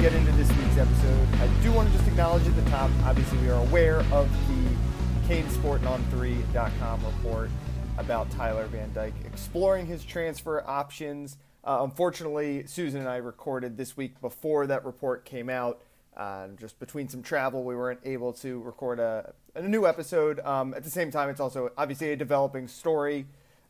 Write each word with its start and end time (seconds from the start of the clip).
Get 0.00 0.14
into 0.14 0.32
this 0.32 0.48
week's 0.56 0.78
episode, 0.78 1.28
I 1.34 1.62
do 1.62 1.70
want 1.72 1.90
to 1.90 1.94
just 1.94 2.08
acknowledge 2.08 2.46
at 2.46 2.56
the 2.56 2.70
top, 2.70 2.90
obviously 3.04 3.36
we 3.40 3.50
are 3.50 3.60
aware 3.66 3.98
of 4.10 4.30
the 4.48 5.28
CaneSport3.com 5.28 7.04
report 7.04 7.50
about 7.98 8.30
Tyler 8.30 8.64
Van 8.68 8.90
Dyke 8.94 9.12
exploring 9.26 9.84
his 9.84 10.02
transfer 10.02 10.66
options. 10.66 11.36
Uh, 11.64 11.80
unfortunately, 11.82 12.66
Susan 12.66 13.00
and 13.00 13.10
I 13.10 13.16
recorded 13.16 13.76
this 13.76 13.94
week 13.94 14.18
before 14.22 14.66
that 14.68 14.86
report 14.86 15.26
came 15.26 15.50
out. 15.50 15.82
Uh, 16.16 16.48
just 16.58 16.80
between 16.80 17.06
some 17.10 17.22
travel, 17.22 17.62
we 17.62 17.76
weren't 17.76 18.00
able 18.02 18.32
to 18.32 18.58
record 18.62 19.00
a, 19.00 19.34
a 19.54 19.60
new 19.60 19.86
episode. 19.86 20.40
Um, 20.40 20.72
at 20.72 20.82
the 20.82 20.88
same 20.88 21.10
time, 21.10 21.28
it's 21.28 21.40
also 21.40 21.72
obviously 21.76 22.10
a 22.10 22.16
developing 22.16 22.68
story. 22.68 23.26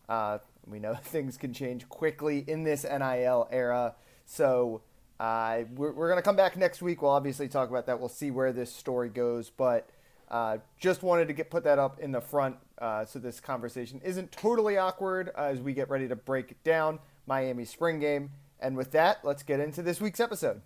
Uh, 0.09 0.39
we 0.65 0.79
know 0.79 0.95
things 1.03 1.37
can 1.37 1.53
change 1.53 1.89
quickly 1.89 2.45
in 2.47 2.63
this 2.63 2.85
NIL 2.85 3.49
era. 3.51 3.97
So 4.27 4.83
uh, 5.21 5.65
we're, 5.77 5.93
we're 5.93 6.09
going 6.09 6.19
to 6.19 6.23
come 6.23 6.35
back 6.35 6.57
next 6.57 6.81
week. 6.81 7.03
We'll 7.03 7.11
obviously 7.11 7.47
talk 7.47 7.69
about 7.69 7.85
that. 7.87 8.01
We'll 8.01 8.09
see 8.09 8.31
where 8.31 8.55
this 8.55 8.73
story 8.75 9.11
goes. 9.11 9.51
But 9.51 9.91
uh, 10.31 10.59
just 10.79 11.03
wanted 11.03 11.29
to 11.29 11.35
get 11.35 11.51
put 11.51 11.63
that 11.65 11.79
up 11.79 12.01
in 12.01 12.11
the 12.11 12.23
front 12.23 12.57
uh, 12.79 13.05
so 13.05 13.19
this 13.19 13.39
conversation 13.39 14.01
isn't 14.03 14.33
totally 14.33 14.79
awkward 14.79 15.31
as 15.37 15.61
we 15.61 15.75
get 15.75 15.91
ready 15.91 16.09
to 16.09 16.17
break 16.17 16.63
down 16.65 16.99
Miami 17.27 17.67
spring 17.67 18.01
game. 18.01 18.31
And 18.61 18.79
with 18.79 18.93
that, 18.93 19.19
let's 19.23 19.43
get 19.43 19.61
into 19.61 19.83
this 19.83 20.01
week's 20.01 20.21
episode. 20.21 20.63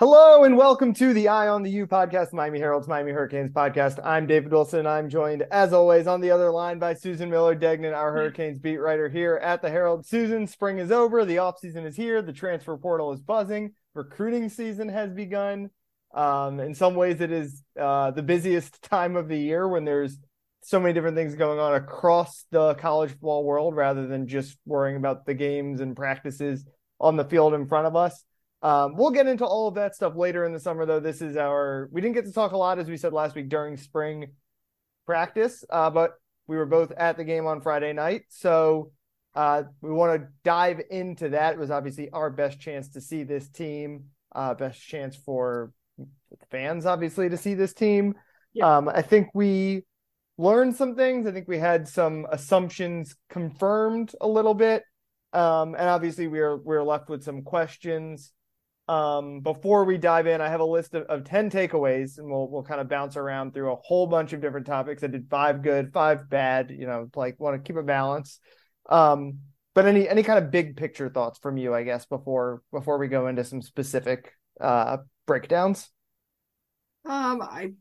Hello 0.00 0.42
and 0.42 0.56
welcome 0.56 0.92
to 0.94 1.12
the 1.14 1.28
Eye 1.28 1.46
on 1.46 1.62
the 1.62 1.70
U 1.70 1.86
podcast, 1.86 2.32
Miami 2.32 2.58
Herald's 2.58 2.88
Miami 2.88 3.12
Hurricanes 3.12 3.52
podcast. 3.52 4.04
I'm 4.04 4.26
David 4.26 4.50
Wilson. 4.50 4.80
And 4.80 4.88
I'm 4.88 5.08
joined, 5.08 5.44
as 5.52 5.72
always, 5.72 6.08
on 6.08 6.20
the 6.20 6.32
other 6.32 6.50
line 6.50 6.80
by 6.80 6.94
Susan 6.94 7.30
Miller 7.30 7.54
Degnan, 7.54 7.94
our 7.94 8.12
Hurricanes 8.12 8.58
beat 8.58 8.78
writer 8.78 9.08
here 9.08 9.36
at 9.40 9.62
the 9.62 9.70
Herald. 9.70 10.04
Susan, 10.04 10.48
spring 10.48 10.78
is 10.78 10.90
over. 10.90 11.24
The 11.24 11.36
offseason 11.36 11.86
is 11.86 11.94
here. 11.94 12.22
The 12.22 12.32
transfer 12.32 12.76
portal 12.76 13.12
is 13.12 13.20
buzzing. 13.20 13.74
Recruiting 13.94 14.48
season 14.48 14.88
has 14.88 15.12
begun. 15.12 15.70
Um, 16.12 16.58
in 16.58 16.74
some 16.74 16.96
ways, 16.96 17.20
it 17.20 17.30
is 17.30 17.62
uh, 17.80 18.10
the 18.10 18.22
busiest 18.24 18.82
time 18.82 19.14
of 19.14 19.28
the 19.28 19.38
year 19.38 19.68
when 19.68 19.84
there's 19.84 20.18
so 20.64 20.80
many 20.80 20.92
different 20.92 21.16
things 21.16 21.36
going 21.36 21.60
on 21.60 21.72
across 21.72 22.46
the 22.50 22.74
college 22.74 23.12
football 23.12 23.44
world 23.44 23.76
rather 23.76 24.08
than 24.08 24.26
just 24.26 24.58
worrying 24.66 24.96
about 24.96 25.24
the 25.24 25.34
games 25.34 25.80
and 25.80 25.94
practices 25.94 26.66
on 26.98 27.14
the 27.14 27.24
field 27.24 27.54
in 27.54 27.68
front 27.68 27.86
of 27.86 27.94
us. 27.94 28.24
Um, 28.64 28.96
we'll 28.96 29.10
get 29.10 29.26
into 29.26 29.44
all 29.44 29.68
of 29.68 29.74
that 29.74 29.94
stuff 29.94 30.16
later 30.16 30.46
in 30.46 30.54
the 30.54 30.58
summer, 30.58 30.86
though. 30.86 30.98
This 30.98 31.20
is 31.20 31.36
our, 31.36 31.90
we 31.92 32.00
didn't 32.00 32.14
get 32.14 32.24
to 32.24 32.32
talk 32.32 32.52
a 32.52 32.56
lot, 32.56 32.78
as 32.78 32.88
we 32.88 32.96
said 32.96 33.12
last 33.12 33.34
week, 33.34 33.50
during 33.50 33.76
spring 33.76 34.32
practice, 35.04 35.64
uh, 35.68 35.90
but 35.90 36.14
we 36.46 36.56
were 36.56 36.64
both 36.64 36.90
at 36.92 37.18
the 37.18 37.24
game 37.24 37.46
on 37.46 37.60
Friday 37.60 37.92
night. 37.92 38.22
So 38.30 38.90
uh, 39.34 39.64
we 39.82 39.90
want 39.90 40.18
to 40.18 40.28
dive 40.44 40.80
into 40.90 41.28
that. 41.28 41.52
It 41.52 41.58
was 41.58 41.70
obviously 41.70 42.08
our 42.08 42.30
best 42.30 42.58
chance 42.58 42.88
to 42.90 43.02
see 43.02 43.22
this 43.22 43.50
team, 43.50 44.04
uh, 44.34 44.54
best 44.54 44.80
chance 44.80 45.14
for 45.14 45.70
fans, 46.50 46.86
obviously, 46.86 47.28
to 47.28 47.36
see 47.36 47.52
this 47.52 47.74
team. 47.74 48.14
Yeah. 48.54 48.78
Um, 48.78 48.88
I 48.88 49.02
think 49.02 49.28
we 49.34 49.82
learned 50.38 50.74
some 50.74 50.96
things. 50.96 51.26
I 51.26 51.32
think 51.32 51.48
we 51.48 51.58
had 51.58 51.86
some 51.86 52.26
assumptions 52.32 53.14
confirmed 53.28 54.14
a 54.22 54.26
little 54.26 54.54
bit. 54.54 54.84
Um, 55.34 55.74
and 55.74 55.86
obviously, 55.86 56.28
we 56.28 56.40
are 56.40 56.56
we're 56.56 56.82
left 56.82 57.10
with 57.10 57.24
some 57.24 57.42
questions 57.42 58.32
um, 58.86 59.40
before 59.40 59.84
we 59.84 59.96
dive 59.96 60.26
in, 60.26 60.40
I 60.40 60.48
have 60.48 60.60
a 60.60 60.64
list 60.64 60.94
of, 60.94 61.04
of 61.04 61.24
10 61.24 61.50
takeaways 61.50 62.18
and 62.18 62.30
we'll, 62.30 62.48
we'll 62.50 62.62
kind 62.62 62.80
of 62.80 62.88
bounce 62.88 63.16
around 63.16 63.54
through 63.54 63.72
a 63.72 63.76
whole 63.76 64.06
bunch 64.06 64.32
of 64.34 64.42
different 64.42 64.66
topics. 64.66 65.02
I 65.02 65.06
did 65.06 65.28
five 65.30 65.62
good, 65.62 65.92
five 65.92 66.28
bad, 66.28 66.70
you 66.70 66.86
know, 66.86 67.08
like 67.16 67.40
want 67.40 67.56
to 67.56 67.66
keep 67.66 67.78
a 67.78 67.82
balance. 67.82 68.40
Um, 68.90 69.38
but 69.74 69.86
any, 69.86 70.06
any 70.08 70.22
kind 70.22 70.38
of 70.38 70.50
big 70.50 70.76
picture 70.76 71.08
thoughts 71.08 71.38
from 71.38 71.56
you, 71.56 71.74
I 71.74 71.82
guess, 71.82 72.04
before, 72.04 72.62
before 72.72 72.98
we 72.98 73.08
go 73.08 73.26
into 73.26 73.42
some 73.42 73.62
specific, 73.62 74.32
uh, 74.60 74.98
breakdowns. 75.26 75.90
Um, 77.06 77.40
I, 77.40 77.72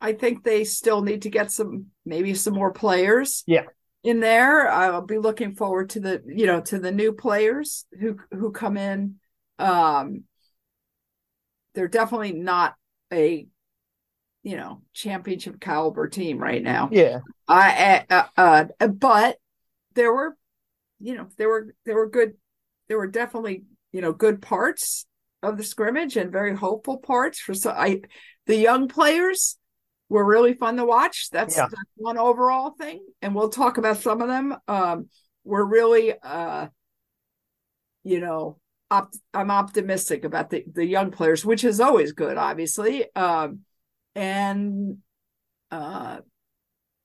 I 0.00 0.12
think 0.14 0.42
they 0.42 0.64
still 0.64 1.02
need 1.02 1.22
to 1.22 1.30
get 1.30 1.52
some, 1.52 1.86
maybe 2.04 2.34
some 2.34 2.54
more 2.54 2.72
players. 2.72 3.44
Yeah. 3.46 3.64
In 4.02 4.18
there, 4.18 4.68
I'll 4.68 5.06
be 5.06 5.18
looking 5.18 5.54
forward 5.54 5.90
to 5.90 6.00
the, 6.00 6.22
you 6.26 6.46
know, 6.46 6.60
to 6.62 6.80
the 6.80 6.90
new 6.90 7.12
players 7.12 7.86
who, 8.00 8.16
who 8.32 8.50
come 8.50 8.76
in. 8.76 9.14
Um, 9.60 10.24
they're 11.74 11.88
definitely 11.88 12.32
not 12.32 12.74
a 13.12 13.46
you 14.42 14.56
know 14.56 14.82
championship 14.92 15.60
caliber 15.60 16.08
team 16.08 16.38
right 16.38 16.62
now. 16.62 16.88
Yeah. 16.92 17.20
I 17.48 18.04
uh, 18.08 18.24
uh 18.36 18.64
but 18.88 19.38
there 19.94 20.12
were 20.12 20.36
you 21.00 21.16
know 21.16 21.28
there 21.36 21.48
were 21.48 21.74
there 21.84 21.96
were 21.96 22.08
good 22.08 22.34
there 22.88 22.98
were 22.98 23.06
definitely 23.06 23.64
you 23.92 24.00
know 24.00 24.12
good 24.12 24.42
parts 24.42 25.06
of 25.42 25.56
the 25.56 25.64
scrimmage 25.64 26.16
and 26.16 26.30
very 26.30 26.54
hopeful 26.54 26.98
parts 26.98 27.40
for 27.40 27.52
so 27.52 27.70
i 27.70 28.00
the 28.46 28.56
young 28.56 28.88
players 28.88 29.58
were 30.08 30.24
really 30.24 30.52
fun 30.52 30.76
to 30.76 30.84
watch. 30.84 31.30
That's, 31.30 31.56
yeah. 31.56 31.68
that's 31.70 31.82
one 31.96 32.18
overall 32.18 32.70
thing 32.70 33.00
and 33.22 33.34
we'll 33.34 33.48
talk 33.48 33.78
about 33.78 33.96
some 33.96 34.20
of 34.20 34.28
them. 34.28 34.54
Um 34.68 35.08
we're 35.44 35.64
really 35.64 36.14
uh 36.22 36.68
you 38.04 38.20
know 38.20 38.58
op- 38.92 39.14
I'm 39.32 39.50
optimistic 39.50 40.24
about 40.24 40.50
the, 40.50 40.64
the 40.72 40.86
young 40.86 41.10
players, 41.10 41.44
which 41.44 41.64
is 41.64 41.80
always 41.80 42.12
good, 42.12 42.36
obviously. 42.36 43.06
Um, 43.16 43.60
and 44.14 44.98
uh, 45.70 46.18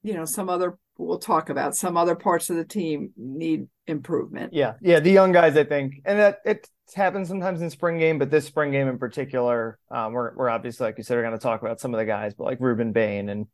you 0.04 0.14
know, 0.14 0.26
some 0.26 0.50
other 0.50 0.78
we'll 0.98 1.20
talk 1.20 1.50
about 1.50 1.76
some 1.76 1.96
other 1.96 2.16
parts 2.16 2.50
of 2.50 2.56
the 2.56 2.66
team 2.66 3.12
need 3.16 3.68
improvement. 3.86 4.54
Yeah, 4.54 4.74
yeah, 4.82 5.00
the 5.00 5.12
young 5.12 5.32
guys, 5.32 5.56
I 5.56 5.64
think, 5.64 6.02
and 6.06 6.20
that 6.20 6.40
it 6.46 6.70
happens 6.96 7.28
sometimes 7.28 7.62
in 7.62 7.70
spring 7.70 7.98
game, 8.00 8.20
but 8.20 8.30
this 8.30 8.46
spring 8.46 8.72
game 8.72 8.88
in 8.88 8.98
particular, 8.98 9.80
um, 9.90 10.14
we're 10.14 10.36
we're 10.36 10.50
obviously 10.50 10.86
like 10.86 10.98
you 10.98 11.04
said, 11.04 11.16
we're 11.16 11.24
going 11.24 11.34
to 11.34 11.40
talk 11.40 11.62
about 11.62 11.80
some 11.80 11.94
of 11.94 11.98
the 12.00 12.06
guys, 12.06 12.34
but 12.34 12.44
like 12.44 12.60
Rueben 12.60 12.94
Bain 12.94 13.30
and 13.30 13.48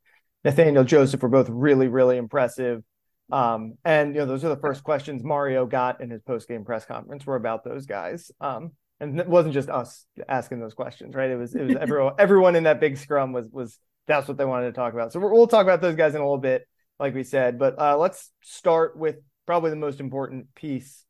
Nathaniel 0.43 0.83
Joseph 0.83 1.21
were 1.21 1.29
both 1.29 1.49
really, 1.49 1.87
really 1.87 2.17
impressive. 2.17 2.83
Um, 3.31 3.75
and 3.85 4.13
you 4.13 4.21
know, 4.21 4.25
those 4.25 4.43
are 4.43 4.49
the 4.49 4.57
first 4.57 4.83
questions 4.83 5.23
Mario 5.23 5.65
got 5.65 6.01
in 6.01 6.09
his 6.09 6.21
post 6.21 6.47
game 6.47 6.65
press 6.65 6.85
conference 6.85 7.25
were 7.25 7.35
about 7.35 7.63
those 7.63 7.85
guys. 7.85 8.31
Um, 8.41 8.71
and 8.99 9.19
it 9.19 9.27
wasn't 9.27 9.53
just 9.53 9.69
us 9.69 10.05
asking 10.27 10.59
those 10.59 10.73
questions, 10.73 11.15
right? 11.15 11.29
It 11.29 11.37
was 11.37 11.55
it 11.55 11.63
was 11.63 11.75
everyone 11.81 12.13
everyone 12.19 12.55
in 12.55 12.63
that 12.63 12.79
big 12.79 12.97
scrum 12.97 13.33
was 13.33 13.47
was 13.51 13.79
that's 14.07 14.27
what 14.27 14.37
they 14.37 14.45
wanted 14.45 14.67
to 14.67 14.73
talk 14.73 14.93
about. 14.93 15.13
So 15.13 15.19
we'll 15.19 15.47
talk 15.47 15.63
about 15.63 15.81
those 15.81 15.95
guys 15.95 16.13
in 16.13 16.21
a 16.21 16.23
little 16.23 16.37
bit, 16.37 16.67
like 16.99 17.13
we 17.13 17.23
said. 17.23 17.57
But 17.57 17.79
uh, 17.79 17.97
let's 17.97 18.31
start 18.41 18.97
with 18.97 19.17
probably 19.45 19.69
the 19.69 19.77
most 19.77 19.99
important 19.99 20.53
piece 20.55 21.05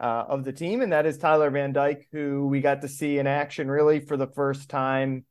uh, 0.00 0.24
of 0.28 0.44
the 0.44 0.52
team, 0.52 0.80
and 0.80 0.92
that 0.92 1.06
is 1.06 1.18
Tyler 1.18 1.50
Van 1.50 1.72
Dyke, 1.72 2.08
who 2.12 2.46
we 2.46 2.60
got 2.60 2.82
to 2.82 2.88
see 2.88 3.18
in 3.18 3.26
action 3.26 3.70
really 3.70 4.00
for 4.00 4.16
the 4.16 4.26
first 4.26 4.70
time 4.70 5.24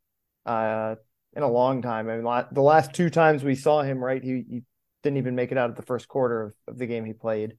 uh, 0.46 0.94
in 1.34 1.42
a 1.42 1.50
long 1.50 1.82
time. 1.82 2.08
I 2.08 2.16
mean, 2.16 2.44
the 2.52 2.62
last 2.62 2.94
two 2.94 3.10
times 3.10 3.42
we 3.42 3.56
saw 3.56 3.82
him, 3.82 3.98
right, 3.98 4.22
he, 4.22 4.44
he 4.48 4.62
didn't 5.02 5.18
even 5.18 5.34
make 5.34 5.52
it 5.52 5.58
out 5.58 5.70
of 5.70 5.76
the 5.76 5.82
first 5.82 6.08
quarter 6.08 6.42
of, 6.42 6.52
of 6.68 6.78
the 6.78 6.86
game 6.86 7.04
he 7.04 7.12
played. 7.12 7.56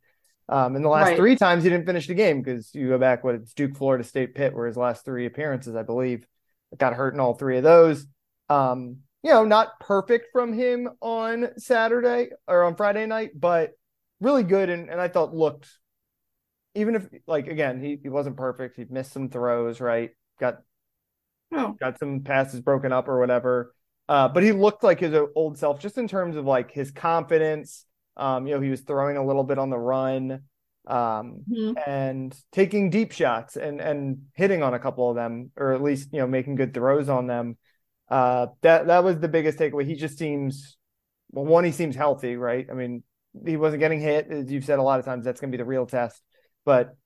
Um, 0.49 0.75
and 0.75 0.83
the 0.83 0.89
last 0.89 1.07
right. 1.07 1.17
three 1.17 1.35
times 1.35 1.63
he 1.63 1.69
didn't 1.69 1.85
finish 1.85 2.07
the 2.07 2.13
game 2.13 2.41
because 2.41 2.73
you 2.73 2.89
go 2.89 2.97
back 2.97 3.23
what 3.23 3.35
it's 3.35 3.53
Duke, 3.53 3.77
Florida 3.77 4.03
State, 4.03 4.35
Pitt, 4.35 4.53
where 4.53 4.67
his 4.67 4.75
last 4.75 5.05
three 5.05 5.25
appearances, 5.25 5.75
I 5.75 5.83
believe, 5.83 6.25
got 6.77 6.93
hurt 6.93 7.13
in 7.13 7.19
all 7.19 7.33
three 7.33 7.57
of 7.57 7.63
those. 7.63 8.05
Um, 8.49 8.97
you 9.23 9.31
know, 9.31 9.45
not 9.45 9.79
perfect 9.79 10.27
from 10.33 10.51
him 10.51 10.89
on 10.99 11.49
Saturday 11.57 12.31
or 12.47 12.63
on 12.63 12.75
Friday 12.75 13.05
night, 13.05 13.31
but 13.39 13.71
really 14.19 14.43
good. 14.43 14.69
And, 14.69 14.89
and 14.89 14.99
I 14.99 15.07
thought 15.07 15.33
looked, 15.33 15.69
even 16.75 16.95
if 16.95 17.07
like 17.27 17.47
again, 17.47 17.81
he, 17.81 17.99
he 18.01 18.09
wasn't 18.09 18.37
perfect. 18.37 18.77
He 18.77 18.85
missed 18.89 19.13
some 19.13 19.29
throws, 19.29 19.79
right? 19.79 20.11
Got 20.39 20.57
oh. 21.53 21.75
got 21.79 21.99
some 21.99 22.21
passes 22.21 22.61
broken 22.61 22.91
up 22.91 23.07
or 23.07 23.19
whatever. 23.19 23.73
Uh, 24.11 24.27
but 24.27 24.43
he 24.43 24.51
looked 24.51 24.83
like 24.83 24.99
his 24.99 25.15
old 25.35 25.57
self 25.57 25.79
just 25.79 25.97
in 25.97 26.05
terms 26.05 26.35
of 26.35 26.43
like 26.45 26.69
his 26.69 26.91
confidence. 26.91 27.85
Um, 28.17 28.45
you 28.45 28.53
know, 28.53 28.59
he 28.59 28.69
was 28.69 28.81
throwing 28.81 29.15
a 29.15 29.25
little 29.25 29.45
bit 29.45 29.57
on 29.57 29.69
the 29.69 29.79
run. 29.79 30.41
um, 30.87 31.45
Mhm. 31.49 31.75
and 31.85 32.35
taking 32.51 32.89
deep 32.89 33.11
shots 33.11 33.55
and 33.55 33.79
and 33.79 34.23
hitting 34.33 34.63
on 34.63 34.73
a 34.73 34.79
couple 34.79 35.09
of 35.09 35.15
them, 35.15 35.51
or 35.55 35.73
at 35.73 35.81
least 35.81 36.09
you 36.11 36.19
know 36.19 36.27
making 36.27 36.55
good 36.55 36.73
throws 36.73 37.07
on 37.07 37.27
them. 37.27 37.55
Uh, 38.09 38.47
that 38.61 38.87
that 38.87 39.03
was 39.03 39.19
the 39.19 39.27
biggest 39.29 39.59
takeaway. 39.59 39.85
He 39.85 39.95
just 39.95 40.17
seems 40.17 40.75
well. 41.31 41.45
One, 41.45 41.63
he 41.63 41.71
seems 41.71 41.95
healthy, 41.95 42.35
right? 42.35 42.67
I 42.69 42.73
mean, 42.73 43.03
he 43.45 43.55
wasn't 43.57 43.79
getting 43.79 44.01
hit, 44.01 44.27
as 44.31 44.51
you've 44.51 44.65
said 44.65 44.79
a 44.79 44.83
lot 44.83 44.99
of 44.99 45.05
times. 45.05 45.23
That's 45.23 45.39
going 45.39 45.51
to 45.51 45.57
be 45.57 45.61
the 45.63 45.69
real 45.69 45.85
test, 45.85 46.21
but 46.65 46.97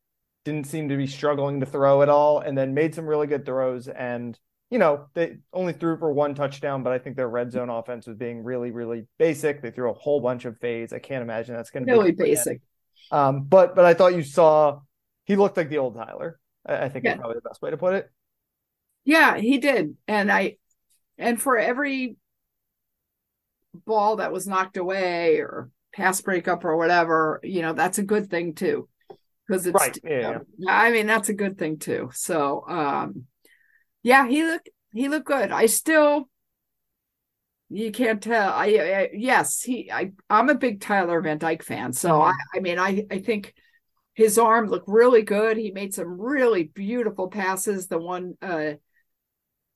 didn't 0.46 0.68
seem 0.68 0.90
to 0.90 0.98
be 0.98 1.06
struggling 1.06 1.60
to 1.60 1.66
throw 1.66 2.02
at 2.02 2.10
all, 2.10 2.40
and 2.40 2.57
then 2.57 2.74
made 2.74 2.96
some 2.96 3.06
really 3.06 3.28
good 3.28 3.46
throws. 3.46 3.90
And 3.90 4.40
you 4.69 4.79
know, 4.79 5.07
they 5.13 5.38
only 5.53 5.73
threw 5.73 5.97
for 5.97 6.12
one 6.12 6.35
touchdown, 6.35 6.83
but 6.83 6.91
I 6.94 6.97
think 7.00 7.15
their 7.15 7.29
red 7.29 7.51
zone 7.51 7.69
offense 7.69 8.07
was 8.07 8.17
being 8.17 8.44
really, 8.44 8.71
really 8.71 9.07
basic. 9.19 9.62
They 9.62 9.71
threw 9.71 9.89
a 9.91 9.94
whole 9.94 10.19
bunch 10.21 10.45
of 10.45 10.57
fades. 10.59 10.91
I 10.94 11.00
can't 11.00 11.21
imagine 11.21 11.56
that's 11.56 11.69
going 11.71 11.88
to 11.88 11.88
Really 11.88 12.12
be 12.17 12.17
really 12.17 12.45
basic. 12.45 12.62
um, 13.12 13.44
but 13.45 13.75
but 13.75 13.85
I 13.85 13.94
thought 13.94 14.15
you 14.15 14.23
saw 14.23 14.81
he 15.25 15.35
looked 15.35 15.57
like 15.57 15.69
the 15.69 15.79
old 15.79 15.95
Tyler. 15.95 16.39
I, 16.65 16.85
I 16.85 16.89
think 16.89 17.06
Yeah. 17.06 17.13
is 17.13 17.15
probably 17.15 17.35
the 17.35 17.50
best 17.50 17.62
way 17.62 17.71
to 17.71 17.77
put 17.77 17.95
it. 17.95 18.12
Yeah, 19.03 19.38
he 19.38 19.57
did. 19.59 19.97
And 20.07 20.31
I 20.31 20.57
and 21.18 21.41
for 21.41 21.57
every 21.57 22.18
ball 23.85 24.18
that 24.18 24.31
was 24.31 24.47
knocked 24.47 24.77
away 24.77 25.39
or 25.39 25.69
pass 25.94 26.21
breakup 26.21 26.65
or 26.65 26.77
whatever, 26.77 27.39
you 27.44 27.61
know, 27.61 27.73
that's 27.73 27.97
a 27.97 28.03
good 28.03 28.29
thing 28.29 28.53
too. 28.53 28.88
Because 29.47 29.65
it's 29.68 29.89
Right, 29.89 29.97
yeah, 30.03 30.39
I 30.68 30.91
mean, 30.91 31.07
that's 31.07 31.29
a 31.29 31.33
good 31.33 31.57
thing 31.57 31.77
too. 31.79 32.09
So 32.13 32.63
um 32.68 33.25
yeah, 34.06 34.28
he 34.28 34.44
looked 34.44 34.69
he 34.94 35.10
looked 35.10 35.28
good. 35.28 35.52
I 35.52 35.66
still 35.66 36.30
you 37.69 37.92
can't 37.92 38.22
tell. 38.22 38.52
I, 38.54 38.66
I 38.68 39.10
yes, 39.13 39.62
he 39.63 39.92
I 39.92 40.12
I'm 40.30 40.50
a 40.50 40.56
big 40.56 40.81
Tyler 40.81 41.19
Van 41.22 41.38
Dyke 41.38 41.63
fan. 41.63 41.94
So 41.94 42.22
Mhm. 42.22 42.22
I 42.22 42.34
I 42.56 42.60
mean 42.60 42.80
I 42.80 43.06
I 43.10 43.19
think 43.19 43.54
his 44.13 44.38
arm 44.38 44.68
looked 44.69 44.88
really 44.88 45.24
good. 45.24 45.57
He 45.57 45.72
made 45.72 45.94
some 45.94 46.22
really 46.22 46.63
beautiful 46.63 47.28
passes. 47.28 47.88
The 47.88 47.98
one 47.98 48.38
uh 48.42 48.74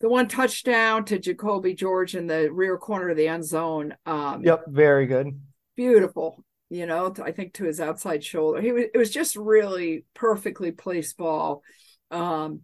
the 0.01 0.09
one 0.09 0.27
touchdown 0.27 1.03
to 1.05 1.19
Jacoby 1.19 1.73
George 1.73 2.15
in 2.15 2.27
the 2.27 2.51
rear 2.51 2.77
corner 2.77 3.09
of 3.09 3.17
the 3.17 3.27
end 3.27 3.45
zone. 3.45 3.95
Um 4.05 4.43
Yep, 4.43 4.65
very 4.67 5.07
good. 5.07 5.39
beautiful, 5.75 6.43
you 6.69 6.85
know, 6.85 7.13
I 7.23 7.31
think 7.31 7.53
to 7.55 7.65
his 7.65 7.79
outside 7.81 8.23
shoulder. 8.23 8.61
He 8.61 8.71
was 8.71 8.85
it 8.93 8.97
was 8.97 9.11
just 9.11 9.35
really 9.35 10.05
perfectly 10.13 10.71
placed 10.71 11.17
ball. 11.17 11.63
Um 12.11 12.61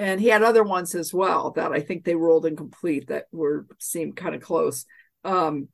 and 0.00 0.20
he 0.20 0.28
had 0.28 0.42
other 0.42 0.64
ones 0.64 0.94
as 0.94 1.12
well 1.12 1.50
that 1.52 1.72
I 1.72 1.80
think 1.80 2.04
they 2.04 2.14
rolled 2.14 2.46
incomplete 2.46 3.08
that 3.08 3.26
were 3.32 3.66
seemed 3.78 4.16
kind 4.16 4.34
of 4.34 4.40
close. 4.40 4.86
Um 5.24 5.68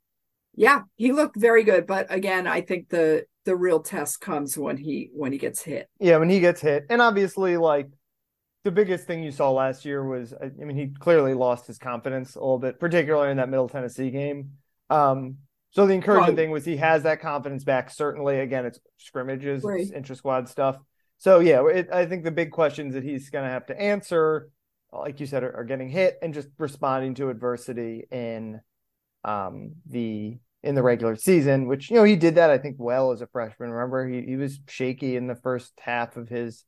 yeah, 0.59 0.83
he 0.97 1.13
looked 1.13 1.37
very 1.37 1.65
good, 1.65 1.87
but 1.87 2.07
again, 2.11 2.47
I 2.47 2.61
think 2.63 2.89
the 2.89 3.25
the 3.45 3.55
real 3.55 3.81
test 3.81 4.21
comes 4.21 4.59
when 4.59 4.77
he 4.77 5.11
when 5.15 5.33
he 5.33 5.39
gets 5.39 5.63
hit. 5.63 5.89
Yeah, 6.01 6.17
when 6.17 6.31
he 6.31 6.41
gets 6.41 6.61
hit, 6.61 6.87
and 6.91 7.01
obviously, 7.01 7.57
like 7.57 7.89
the 8.65 8.73
biggest 8.73 9.07
thing 9.07 9.23
you 9.23 9.31
saw 9.31 9.53
last 9.53 9.85
year 9.85 10.05
was, 10.05 10.35
I 10.35 10.49
mean, 10.65 10.77
he 10.77 10.89
clearly 10.89 11.35
lost 11.35 11.69
his 11.69 11.79
confidence 11.79 12.35
a 12.35 12.41
little 12.41 12.59
bit, 12.59 12.81
particularly 12.81 13.31
in 13.31 13.37
that 13.37 13.49
Middle 13.49 13.69
Tennessee 13.69 14.11
game. 14.11 14.53
Um, 14.91 15.37
so 15.71 15.87
the 15.87 15.95
encouraging 15.95 16.29
Right. 16.31 16.37
thing 16.37 16.51
was 16.51 16.65
he 16.65 16.77
has 16.79 17.05
that 17.05 17.21
confidence 17.21 17.63
back. 17.63 17.91
Certainly, 17.91 18.41
again, 18.41 18.67
it's 18.67 18.81
scrimmages, 18.97 19.63
Right. 19.63 19.83
it's 19.83 19.93
intra 19.93 20.17
squad 20.17 20.49
stuff. 20.49 20.79
So 21.19 21.41
yeah, 21.41 21.67
it, 21.67 21.89
I 21.93 22.07
think 22.07 22.25
the 22.25 22.31
big 22.31 22.51
questions 22.51 22.95
that 22.95 23.05
he's 23.05 23.31
going 23.31 23.45
to 23.45 23.51
have 23.51 23.67
to 23.67 23.81
answer, 23.81 24.51
like 24.93 25.21
you 25.21 25.27
said, 25.27 25.43
are, 25.43 25.57
are 25.57 25.65
getting 25.65 25.89
hit 25.89 26.19
and 26.23 26.35
just 26.35 26.49
responding 26.59 27.15
to 27.15 27.31
adversity 27.31 28.07
in 28.11 28.61
um, 29.25 29.73
the 29.87 30.39
in 30.63 30.75
the 30.75 30.83
regular 30.83 31.17
season, 31.17 31.69
which 31.69 31.91
you 31.91 31.97
know 31.97 32.05
he 32.05 32.17
did 32.17 32.35
that 32.37 32.51
I 32.51 32.59
think 32.59 32.77
well 32.79 33.13
as 33.13 33.21
a 33.21 33.27
freshman. 33.27 33.71
Remember, 33.71 34.07
he 34.07 34.23
he 34.23 34.37
was 34.37 34.59
shaky 34.69 35.17
in 35.17 35.27
the 35.27 35.37
first 35.37 35.73
half 35.81 36.17
of 36.17 36.29
his 36.29 36.65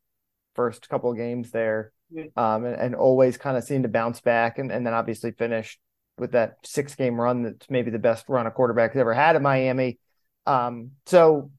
first 0.55 0.89
couple 0.89 1.11
of 1.11 1.17
games 1.17 1.51
there, 1.51 1.93
um, 2.37 2.65
and, 2.65 2.77
and 2.77 2.95
always 2.95 3.37
kind 3.37 3.57
of 3.57 3.65
seemed 3.65 3.85
to 3.85 3.89
bounce 3.89 4.21
back, 4.21 4.59
and 4.59 4.73
and 4.73 4.87
then 4.87 4.95
obviously 4.95 5.33
finished 5.33 5.79
with 6.19 6.33
that 6.33 6.57
six 6.65 6.95
game 6.95 7.21
run 7.21 7.43
that's 7.43 7.71
maybe 7.71 7.91
the 7.91 7.99
best 7.99 8.29
run 8.29 8.47
a 8.47 8.51
quarterback's 8.51 8.97
ever 8.97 9.15
had 9.15 9.37
at 9.37 9.43
Miami. 9.43 9.99
Um, 10.47 10.93
so 11.07 11.51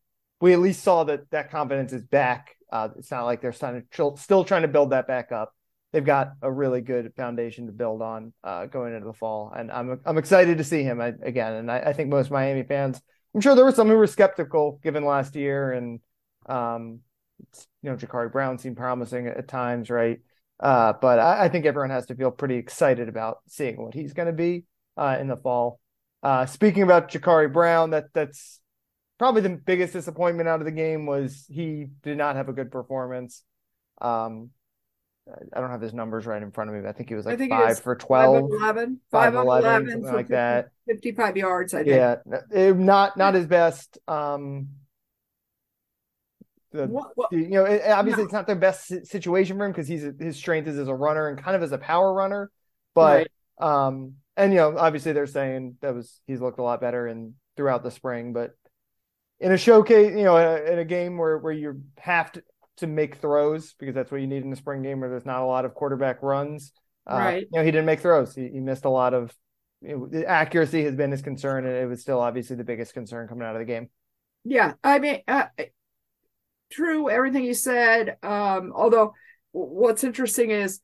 we 0.41 0.53
at 0.53 0.59
least 0.59 0.83
saw 0.83 1.03
that 1.05 1.29
that 1.31 1.51
confidence 1.51 1.93
is 1.93 2.03
back. 2.03 2.55
Uh, 2.71 2.89
it's 2.97 3.11
not 3.11 3.25
like 3.25 3.41
they're 3.41 3.53
still 3.53 4.43
trying 4.43 4.61
to 4.61 4.67
build 4.67 4.91
that 4.91 5.07
back 5.07 5.31
up. 5.31 5.53
They've 5.91 6.05
got 6.05 6.33
a 6.41 6.51
really 6.51 6.81
good 6.81 7.13
foundation 7.15 7.65
to 7.65 7.71
build 7.71 8.01
on 8.01 8.31
uh, 8.43 8.67
going 8.67 8.93
into 8.93 9.07
the 9.07 9.13
fall, 9.13 9.51
and 9.55 9.71
I'm 9.71 9.99
I'm 10.05 10.19
excited 10.19 10.59
to 10.59 10.63
see 10.63 10.83
him 10.83 11.01
again. 11.01 11.53
And 11.53 11.71
I, 11.71 11.79
I 11.79 11.93
think 11.93 12.09
most 12.09 12.29
Miami 12.29 12.63
fans, 12.63 13.01
I'm 13.33 13.41
sure 13.41 13.55
there 13.55 13.65
were 13.65 13.71
some 13.71 13.87
who 13.87 13.95
were 13.95 14.05
skeptical 14.05 14.79
given 14.83 15.03
last 15.03 15.35
year, 15.35 15.71
and 15.71 15.99
um, 16.45 16.99
you 17.81 17.89
know, 17.89 17.95
Jacurri 17.95 18.31
Brown 18.31 18.59
seemed 18.59 18.77
promising 18.77 19.27
at, 19.27 19.37
at 19.37 19.47
times, 19.47 19.89
right? 19.89 20.19
Uh, 20.59 20.93
but 20.93 21.19
I, 21.19 21.45
I 21.45 21.49
think 21.49 21.65
everyone 21.65 21.89
has 21.89 22.05
to 22.07 22.15
feel 22.15 22.31
pretty 22.31 22.55
excited 22.55 23.09
about 23.09 23.39
seeing 23.47 23.81
what 23.81 23.93
he's 23.93 24.13
going 24.13 24.27
to 24.27 24.33
be 24.33 24.65
uh, 24.97 25.17
in 25.19 25.27
the 25.27 25.37
fall. 25.37 25.79
Uh, 26.21 26.45
speaking 26.45 26.83
about 26.83 27.09
Jacurri 27.09 27.51
Brown, 27.51 27.91
that 27.91 28.05
that's 28.13 28.59
probably 29.19 29.41
the 29.41 29.49
biggest 29.49 29.93
disappointment 29.93 30.49
out 30.49 30.59
of 30.61 30.65
the 30.65 30.71
game 30.71 31.05
was 31.05 31.45
he 31.49 31.87
did 32.01 32.17
not 32.17 32.35
have 32.35 32.49
a 32.49 32.53
good 32.53 32.71
performance. 32.71 33.43
Um, 34.01 34.49
I 35.53 35.59
don't 35.59 35.69
have 35.69 35.81
his 35.81 35.93
numbers 35.93 36.25
right 36.25 36.41
in 36.41 36.49
front 36.51 36.71
of 36.71 36.75
me, 36.75 36.81
but 36.81 36.89
I 36.89 36.91
think 36.93 37.09
he 37.09 37.13
was 37.15 37.25
like 37.27 37.37
five 37.49 37.79
for 37.79 37.93
5 37.95 37.99
12, 37.99 38.35
of 38.45 38.51
11, 38.51 38.99
5 39.11 39.33
5 39.33 39.35
of 39.35 39.45
11, 39.45 39.69
11 39.69 39.91
something 39.91 40.13
like 40.13 40.27
that. 40.29 40.69
55 40.87 41.37
yards, 41.37 41.73
I 41.75 41.83
think. 41.83 41.95
Yeah, 42.51 42.71
not 42.73 43.15
not 43.15 43.35
his 43.35 43.45
best. 43.45 43.99
Um, 44.07 44.69
the, 46.71 46.87
What- 46.87 47.11
what- 47.15 47.31
you 47.31 47.49
know, 47.49 47.65
it, 47.65 47.81
obviously 47.89 48.23
No. 48.23 48.25
it's 48.25 48.33
not 48.33 48.47
the 48.47 48.55
best 48.55 49.05
situation 49.07 49.57
for 49.57 49.65
him 49.65 49.71
because 49.71 49.87
he's 49.87 50.03
his 50.19 50.35
strength 50.37 50.67
is 50.67 50.79
as 50.79 50.87
a 50.87 50.95
runner 50.95 51.27
and 51.27 51.37
kind 51.37 51.55
of 51.55 51.61
as 51.63 51.71
a 51.71 51.77
power 51.77 52.11
runner. 52.13 52.49
But 52.95 53.27
Right. 53.59 53.87
um, 53.87 54.15
and 54.37 54.51
you 54.53 54.57
know, 54.57 54.77
obviously 54.77 55.11
they're 55.13 55.27
saying 55.27 55.77
that 55.81 55.93
was 55.93 56.21
he's 56.25 56.41
looked 56.41 56.59
a 56.59 56.63
lot 56.63 56.81
better 56.81 57.05
and 57.07 57.33
throughout 57.55 57.83
the 57.83 57.91
spring. 57.91 58.33
But 58.33 58.55
in 59.39 59.51
a 59.51 59.57
showcase, 59.57 60.11
you 60.15 60.23
know, 60.23 60.37
in 60.57 60.79
a 60.79 60.85
game 60.85 61.17
where 61.17 61.37
where 61.37 61.53
you 61.53 61.81
have 61.97 62.31
to 62.33 62.43
to 62.77 62.87
make 62.87 63.15
throws 63.17 63.73
because 63.73 63.95
that's 63.95 64.11
what 64.11 64.21
you 64.21 64.27
need 64.27 64.43
in 64.43 64.49
the 64.49 64.55
spring 64.55 64.81
game 64.81 64.99
where 65.01 65.09
there's 65.09 65.25
not 65.25 65.41
a 65.41 65.45
lot 65.45 65.65
of 65.65 65.73
quarterback 65.73 66.21
runs. 66.23 66.71
Uh, 67.09 67.17
Right. 67.17 67.47
You 67.51 67.59
know, 67.59 67.65
he 67.65 67.71
didn't 67.71 67.85
make 67.85 67.99
throws. 68.01 68.35
He, 68.35 68.49
he 68.49 68.59
missed 68.59 68.85
a 68.85 68.89
lot 68.89 69.13
of. 69.13 69.33
You 69.81 69.97
know, 69.97 70.07
the 70.07 70.25
accuracy 70.25 70.83
has 70.83 70.95
been 70.95 71.11
his 71.11 71.21
concern, 71.21 71.65
and 71.65 71.73
it 71.75 71.87
was 71.87 72.01
still 72.01 72.19
obviously 72.19 72.57
the 72.57 72.65
biggest 72.65 72.93
concern 72.93 73.27
coming 73.29 73.45
out 73.47 73.55
of 73.55 73.59
the 73.59 73.65
game. 73.65 73.89
Yeah, 74.43 74.73
I 74.83 74.99
mean, 74.99 75.21
uh, 75.27 75.45
true, 76.71 77.09
everything 77.09 77.43
you 77.43 77.53
said. 77.53 78.17
Um, 78.23 78.71
although 78.75 79.13
w- 79.53 79.73
what's 79.73 80.03
interesting 80.03 80.51
is, 80.51 80.79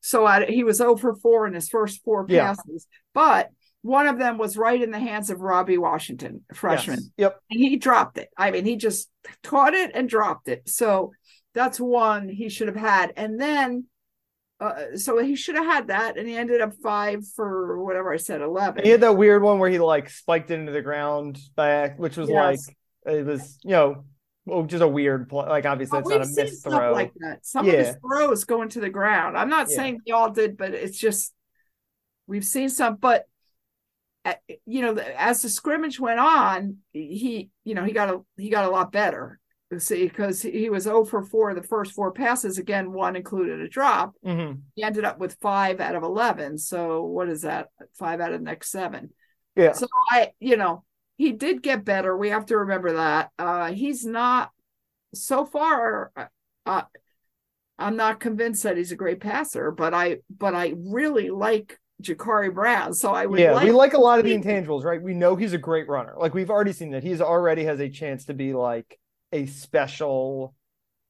so 0.00 0.26
I, 0.26 0.46
he 0.46 0.64
was 0.64 0.80
over 0.80 1.14
4 1.14 1.46
in 1.46 1.54
his 1.54 1.68
first 1.68 2.02
four 2.04 2.26
Yeah. 2.28 2.54
passes, 2.54 2.86
but 3.14 3.50
one 3.82 4.06
of 4.06 4.18
them 4.18 4.38
was 4.38 4.56
right 4.56 4.80
in 4.80 4.90
the 4.90 4.98
hands 4.98 5.28
of 5.30 5.40
Robbie 5.40 5.78
Washington, 5.78 6.42
freshman. 6.54 6.98
Yes. 7.00 7.10
Yep. 7.18 7.40
And 7.50 7.60
he 7.60 7.76
dropped 7.76 8.16
it. 8.18 8.28
I 8.38 8.50
mean, 8.50 8.64
he 8.64 8.76
just 8.76 9.10
caught 9.42 9.74
it 9.74 9.90
and 9.94 10.08
dropped 10.08 10.48
it. 10.48 10.68
So 10.68 11.12
that's 11.54 11.78
one 11.80 12.28
he 12.28 12.48
should 12.48 12.68
have 12.68 12.76
had. 12.76 13.12
And 13.16 13.40
then, 13.40 13.86
uh, 14.60 14.96
so 14.96 15.18
he 15.22 15.34
should 15.34 15.56
have 15.56 15.66
had 15.66 15.88
that, 15.88 16.16
and 16.16 16.28
he 16.28 16.36
ended 16.36 16.60
up 16.60 16.72
five 16.82 17.26
for 17.34 17.82
whatever 17.82 18.12
I 18.12 18.16
said, 18.18 18.40
11. 18.40 18.78
And 18.78 18.84
he 18.86 18.92
had 18.92 19.00
that 19.00 19.16
weird 19.16 19.42
one 19.42 19.58
where 19.58 19.68
he 19.68 19.80
like 19.80 20.08
spiked 20.08 20.50
it 20.52 20.60
into 20.60 20.70
the 20.72 20.80
ground 20.82 21.38
back, 21.56 21.98
which 21.98 22.16
was 22.16 22.28
Yes. 22.28 22.68
like 23.04 23.14
it 23.16 23.26
was 23.26 23.58
you 23.64 23.70
know 23.72 24.04
well, 24.44 24.62
just 24.64 24.82
a 24.82 24.88
weird 24.88 25.28
play. 25.28 25.46
Like 25.48 25.66
obviously 25.66 26.00
But 26.00 26.12
it's 26.20 26.36
not 26.36 26.44
a 26.44 26.44
missed 26.44 26.60
stuff 26.60 26.72
throw. 26.72 26.92
like 26.92 27.12
that. 27.16 27.44
Some 27.44 27.66
of 27.66 27.72
Yeah. 27.72 27.84
his 27.84 27.96
throws 28.00 28.44
go 28.44 28.62
into 28.62 28.80
the 28.80 28.90
ground. 28.90 29.36
I'm 29.36 29.48
not 29.48 29.68
Yeah. 29.70 29.76
saying 29.76 30.00
they 30.06 30.12
all 30.12 30.30
did, 30.30 30.56
but 30.56 30.72
it's 30.74 30.98
just 30.98 31.32
we've 32.28 32.44
seen 32.44 32.68
some. 32.68 32.96
But 32.96 33.26
you 34.66 34.82
know, 34.82 34.94
as 34.94 35.42
the 35.42 35.48
scrimmage 35.48 35.98
went 35.98 36.20
on, 36.20 36.78
he 36.92 37.50
you 37.64 37.74
know 37.74 37.84
he 37.84 37.92
got 37.92 38.08
a 38.08 38.20
he 38.36 38.50
got 38.50 38.64
a 38.64 38.70
lot 38.70 38.92
better. 38.92 39.38
See, 39.78 40.06
because 40.06 40.42
he 40.42 40.68
was 40.68 40.84
0 40.84 41.06
for 41.06 41.22
4 41.22 41.54
the 41.54 41.62
first 41.62 41.92
four 41.92 42.12
passes. 42.12 42.58
Again, 42.58 42.92
one 42.92 43.16
included 43.16 43.60
a 43.60 43.68
drop. 43.68 44.12
Mhm. 44.22 44.60
He 44.74 44.82
ended 44.82 45.06
up 45.06 45.18
with 45.18 45.38
five 45.40 45.80
out 45.80 45.94
of 45.94 46.02
11. 46.02 46.58
So 46.58 47.04
what 47.04 47.30
is 47.30 47.40
that? 47.42 47.68
Five 47.94 48.20
out 48.20 48.34
of 48.34 48.40
the 48.40 48.44
next 48.44 48.70
seven. 48.70 49.14
Yeah. 49.56 49.72
So 49.72 49.86
I, 50.10 50.32
you 50.40 50.58
know, 50.58 50.84
he 51.16 51.32
did 51.32 51.62
get 51.62 51.86
better. 51.86 52.14
We 52.14 52.28
have 52.28 52.46
to 52.46 52.58
remember 52.58 52.92
that. 52.94 53.30
Uh 53.38 53.72
he's 53.72 54.04
not 54.04 54.50
so 55.14 55.46
far 55.46 56.12
uh, 56.16 56.26
uh 56.66 56.82
I'm 57.78 57.96
not 57.96 58.20
convinced 58.20 58.62
that 58.62 58.76
he's 58.76 58.92
a 58.92 58.96
great 58.96 59.20
passer, 59.20 59.70
but 59.70 59.94
I 59.94 60.18
but 60.30 60.54
I 60.54 60.74
really 60.76 61.30
like 61.30 61.80
Jacurri 62.02 62.52
Brown. 62.52 62.94
So 62.94 63.12
I 63.12 63.26
would 63.26 63.38
yeah, 63.38 63.52
like 63.52 63.64
we 63.64 63.72
like 63.72 63.94
a 63.94 63.98
lot 63.98 64.18
of 64.18 64.24
the 64.24 64.36
intangibles, 64.36 64.84
right? 64.84 65.00
We 65.00 65.14
know 65.14 65.36
he's 65.36 65.52
a 65.52 65.58
great 65.58 65.88
runner. 65.88 66.14
Like 66.16 66.34
we've 66.34 66.50
already 66.50 66.72
seen 66.72 66.90
that 66.90 67.02
he's 67.02 67.20
already 67.20 67.64
has 67.64 67.80
a 67.80 67.88
chance 67.88 68.26
to 68.26 68.34
be 68.34 68.52
like 68.52 68.98
a 69.32 69.46
special. 69.46 70.54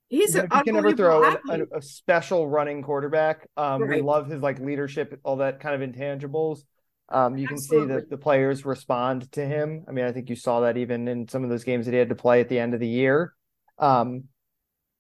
he's 0.09 0.35
an 0.35 0.49
he 0.53 0.63
can 0.63 0.75
never 0.75 0.95
throw 0.95 1.23
a, 1.25 1.39
a 1.73 1.83
special 1.83 2.49
running 2.49 2.83
quarterback. 2.83 3.49
Um, 3.57 3.89
we 3.89 4.01
love 4.01 4.29
his 4.29 4.43
like 4.43 4.59
leadership, 4.61 5.19
all 5.25 5.37
that 5.37 5.61
kind 5.61 5.81
of 5.81 5.89
intangibles. 5.89 6.61
Um, 7.09 7.37
you 7.37 7.47
can 7.47 7.59
see 7.59 7.85
that 7.85 8.09
the 8.09 8.17
players 8.17 8.65
respond 8.65 9.31
to 9.33 9.45
him. 9.45 9.85
I 9.87 9.93
mean, 9.93 10.07
I 10.07 10.13
think 10.13 10.31
you 10.31 10.37
saw 10.37 10.61
that 10.61 10.79
even 10.79 11.09
in 11.09 11.29
some 11.29 11.45
of 11.45 11.51
those 11.51 11.65
games 11.65 11.85
that 11.85 11.93
he 11.93 11.99
had 11.99 12.09
to 12.09 12.15
play 12.15 12.41
at 12.41 12.49
the 12.49 12.59
end 12.59 12.73
of 12.73 12.81
the 12.81 12.89
year. 12.89 13.35
um, 13.79 14.25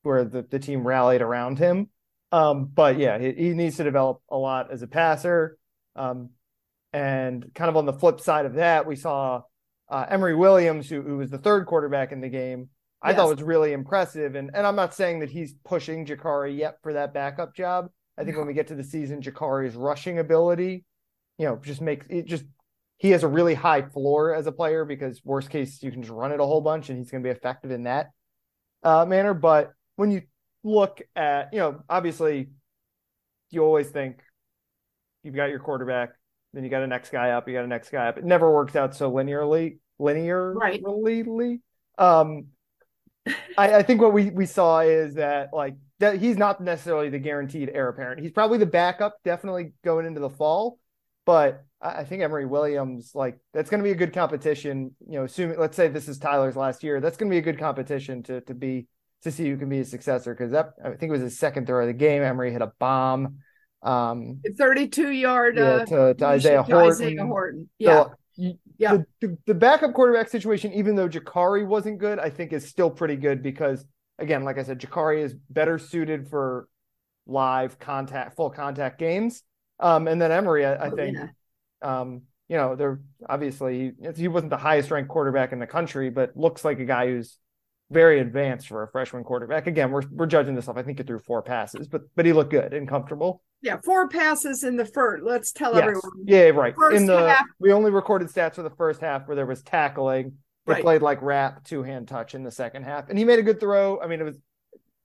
where 0.02 0.24
the, 0.24 0.42
the 0.42 0.58
team 0.58 0.86
rallied 0.86 1.22
around 1.22 1.58
him. 1.58 1.88
Um, 2.30 2.66
but 2.66 2.98
yeah, 2.98 3.18
he, 3.18 3.32
he, 3.32 3.50
needs 3.50 3.76
to 3.76 3.84
develop 3.84 4.22
a 4.30 4.36
lot 4.36 4.72
as 4.72 4.82
a 4.82 4.86
passer. 4.86 5.58
Um, 5.96 6.30
and 6.92 7.52
kind 7.54 7.68
of 7.68 7.76
on 7.76 7.86
the 7.86 7.92
flip 7.92 8.20
side 8.20 8.46
of 8.46 8.54
that, 8.54 8.86
we 8.86 8.96
saw 8.96 9.42
uh, 9.88 10.06
Emory 10.08 10.34
Williams, 10.34 10.88
who, 10.88 11.02
who 11.02 11.18
was 11.18 11.30
the 11.30 11.38
third 11.38 11.66
quarterback 11.66 12.12
in 12.12 12.20
the 12.20 12.28
game. 12.28 12.68
I 13.02 13.10
yes. 13.10 13.16
thought 13.16 13.30
was 13.30 13.42
really 13.42 13.72
impressive. 13.72 14.34
And 14.34 14.50
and 14.54 14.66
I'm 14.66 14.76
not 14.76 14.94
saying 14.94 15.20
that 15.20 15.30
he's 15.30 15.54
pushing 15.64 16.06
Jacurri 16.06 16.56
yet 16.56 16.78
for 16.82 16.92
that 16.92 17.12
backup 17.12 17.54
job. 17.54 17.90
I 18.16 18.24
think 18.24 18.34
no. 18.34 18.40
when 18.40 18.48
we 18.48 18.54
get 18.54 18.68
to 18.68 18.74
the 18.74 18.84
season, 18.84 19.22
Jacurri's 19.22 19.74
rushing 19.74 20.18
ability, 20.18 20.84
you 21.38 21.46
know, 21.46 21.56
just 21.56 21.80
makes 21.80 22.06
it 22.08 22.26
just 22.26 22.44
he 22.98 23.10
has 23.10 23.24
a 23.24 23.28
really 23.28 23.54
high 23.54 23.82
floor 23.82 24.32
as 24.34 24.46
a 24.46 24.52
player 24.52 24.84
because 24.84 25.20
worst 25.24 25.50
case 25.50 25.82
you 25.82 25.90
can 25.90 26.02
just 26.02 26.12
run 26.12 26.30
it 26.30 26.38
a 26.38 26.44
whole 26.44 26.60
bunch 26.60 26.88
and 26.88 26.98
he's 26.98 27.10
going 27.10 27.22
to 27.22 27.26
be 27.26 27.36
effective 27.36 27.72
in 27.72 27.82
that 27.82 28.10
uh, 28.84 29.04
manner. 29.04 29.34
But 29.34 29.72
when 29.96 30.12
you 30.12 30.22
look 30.62 31.02
at, 31.16 31.52
you 31.52 31.58
know, 31.58 31.82
obviously 31.88 32.50
you 33.50 33.64
always 33.64 33.88
think 33.88 34.22
you've 35.22 35.34
got 35.34 35.46
your 35.46 35.58
quarterback, 35.58 36.10
then 36.52 36.64
you 36.64 36.70
got 36.70 36.82
a 36.82 36.86
next 36.86 37.10
guy 37.10 37.30
up, 37.30 37.48
you 37.48 37.54
got 37.54 37.64
a 37.64 37.68
next 37.68 37.90
guy 37.90 38.08
up. 38.08 38.18
It 38.18 38.24
never 38.24 38.52
works 38.52 38.76
out 38.76 38.94
so 38.94 39.10
linearly, 39.10 39.78
linearly. 40.00 40.54
Right. 40.54 41.60
Um, 41.98 42.46
I, 43.56 43.76
I 43.76 43.82
think 43.82 44.00
what 44.00 44.12
we 44.12 44.30
we 44.30 44.46
saw 44.46 44.80
is 44.80 45.14
that 45.14 45.50
like 45.52 45.76
that 46.00 46.20
he's 46.20 46.36
not 46.36 46.60
necessarily 46.60 47.08
the 47.08 47.18
guaranteed 47.18 47.70
heir 47.72 47.88
apparent. 47.88 48.20
He's 48.20 48.32
probably 48.32 48.58
the 48.58 48.66
backup, 48.66 49.18
definitely 49.24 49.72
going 49.84 50.06
into 50.06 50.20
the 50.20 50.30
fall. 50.30 50.78
But 51.24 51.64
I 51.80 52.02
think 52.04 52.22
Emory 52.22 52.46
Williams, 52.46 53.12
like 53.14 53.38
that's 53.52 53.70
going 53.70 53.80
to 53.80 53.84
be 53.84 53.92
a 53.92 53.96
good 53.96 54.12
competition. 54.12 54.94
You 55.06 55.20
know, 55.20 55.24
assuming 55.24 55.58
let's 55.58 55.76
say 55.76 55.88
this 55.88 56.08
is 56.08 56.18
Tyler's 56.18 56.56
last 56.56 56.82
year, 56.82 57.00
that's 57.00 57.16
going 57.16 57.30
to 57.30 57.34
be 57.34 57.38
a 57.38 57.42
good 57.42 57.58
competition 57.58 58.22
to 58.24 58.40
to 58.42 58.54
be 58.54 58.88
to 59.22 59.30
see 59.30 59.48
who 59.48 59.56
can 59.56 59.68
be 59.68 59.80
a 59.80 59.84
successor 59.84 60.34
because 60.34 60.50
that 60.50 60.72
I 60.84 60.90
think 60.90 61.10
it 61.10 61.12
was 61.12 61.22
his 61.22 61.38
second 61.38 61.66
throw 61.66 61.82
of 61.82 61.86
the 61.86 61.92
game. 61.92 62.22
Emory 62.22 62.52
hit 62.52 62.62
a 62.62 62.72
bomb, 62.80 63.38
um, 63.82 64.40
32 64.56 65.10
yard 65.10 65.56
yeah, 65.56 65.62
uh, 65.62 65.84
to, 65.86 66.14
to 66.14 66.24
Isaiah 66.24 66.62
Horton. 66.62 66.90
Isaiah 66.90 67.26
Horton. 67.26 67.68
Yeah. 67.78 68.04
So 68.04 68.12
yeah. 68.78 68.96
The, 68.96 69.06
the, 69.20 69.38
the, 69.46 69.54
backup 69.54 69.92
quarterback 69.92 70.28
situation, 70.28 70.72
even 70.72 70.96
though 70.96 71.08
Jacurri 71.08 71.66
wasn't 71.66 71.98
good, 71.98 72.18
I 72.18 72.30
think 72.30 72.52
is 72.52 72.66
still 72.66 72.90
pretty 72.90 73.16
good 73.16 73.42
because, 73.42 73.84
again, 74.18 74.44
like 74.44 74.58
I 74.58 74.62
said, 74.62 74.80
Jacurri 74.80 75.22
is 75.22 75.34
better 75.50 75.78
suited 75.78 76.28
for 76.28 76.68
live 77.26 77.78
contact, 77.78 78.36
full 78.36 78.50
contact 78.50 78.98
games. 78.98 79.42
Um, 79.78 80.08
and 80.08 80.20
then 80.20 80.32
Emory, 80.32 80.64
I, 80.64 80.74
I 80.74 80.88
oh, 80.88 80.96
think, 80.96 81.18
um, 81.82 82.22
you 82.48 82.56
know, 82.56 82.76
they're 82.76 83.00
obviously 83.28 83.92
he 84.16 84.28
wasn't 84.28 84.50
the 84.50 84.56
highest 84.56 84.90
ranked 84.90 85.08
quarterback 85.08 85.52
in 85.52 85.58
the 85.58 85.66
country, 85.66 86.10
but 86.10 86.36
looks 86.36 86.64
like 86.64 86.78
a 86.78 86.84
guy 86.84 87.06
who's 87.06 87.38
very 87.90 88.20
advanced 88.20 88.68
for 88.68 88.82
a 88.82 88.88
freshman 88.88 89.24
quarterback. 89.24 89.66
Again, 89.66 89.90
we're 89.90 90.02
we're 90.10 90.26
judging 90.26 90.54
this 90.54 90.68
off. 90.68 90.76
I 90.76 90.82
think 90.82 90.98
he 90.98 91.04
threw 91.04 91.18
four 91.18 91.42
passes, 91.42 91.88
but 91.88 92.02
but 92.14 92.26
he 92.26 92.32
looked 92.32 92.50
good 92.50 92.74
and 92.74 92.86
comfortable. 92.86 93.42
Yeah, 93.62 93.80
four 93.84 94.08
passes 94.08 94.64
in 94.64 94.76
the 94.76 94.84
first. 94.84 95.22
Let's 95.24 95.52
tell 95.52 95.74
yes. 95.74 95.82
everyone. 95.82 96.10
Yeah, 96.24 96.48
right. 96.48 96.74
First 96.74 96.96
in 96.96 97.06
the 97.06 97.28
half. 97.28 97.46
we 97.60 97.72
only 97.72 97.92
recorded 97.92 98.28
stats 98.28 98.56
for 98.56 98.62
the 98.62 98.70
first 98.70 99.00
half 99.00 99.28
where 99.28 99.36
there 99.36 99.46
was 99.46 99.62
tackling. 99.62 100.32
They 100.66 100.74
right. 100.74 100.82
played 100.82 101.02
like 101.02 101.22
wrap 101.22 101.64
two 101.64 101.82
hand 101.82 102.08
touch 102.08 102.34
in 102.34 102.42
the 102.42 102.50
second 102.50 102.82
half, 102.84 103.08
and 103.08 103.18
he 103.18 103.24
made 103.24 103.38
a 103.38 103.42
good 103.42 103.60
throw. 103.60 104.00
I 104.00 104.08
mean, 104.08 104.20
it 104.20 104.24
was 104.24 104.38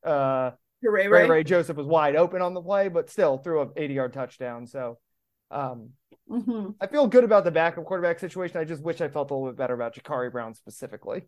uh 0.04 0.52
Ray 0.82 1.08
Ray. 1.08 1.28
Ray 1.28 1.44
Joseph 1.44 1.78
was 1.78 1.88
wide 1.88 2.16
open 2.16 2.42
on 2.42 2.54
the 2.54 2.62
play, 2.62 2.88
but 2.88 3.10
still 3.10 3.38
threw 3.38 3.62
a 3.62 3.70
80 3.76 3.94
yard 3.94 4.14
touchdown. 4.14 4.66
So 4.66 4.98
um 5.52 5.92
mm-hmm. 6.30 6.72
I 6.82 6.88
feel 6.88 7.08
good 7.08 7.24
about 7.24 7.44
the 7.44 7.52
backup 7.52 7.86
quarterback 7.86 8.20
situation. 8.20 8.58
I 8.58 8.64
just 8.64 8.82
wish 8.82 9.02
I 9.02 9.08
felt 9.08 9.32
a 9.32 9.36
little 9.36 9.50
bit 9.50 9.58
better 9.58 9.74
about 9.74 9.96
Jacurri 9.96 10.32
Brown 10.32 10.56
specifically. 10.56 11.24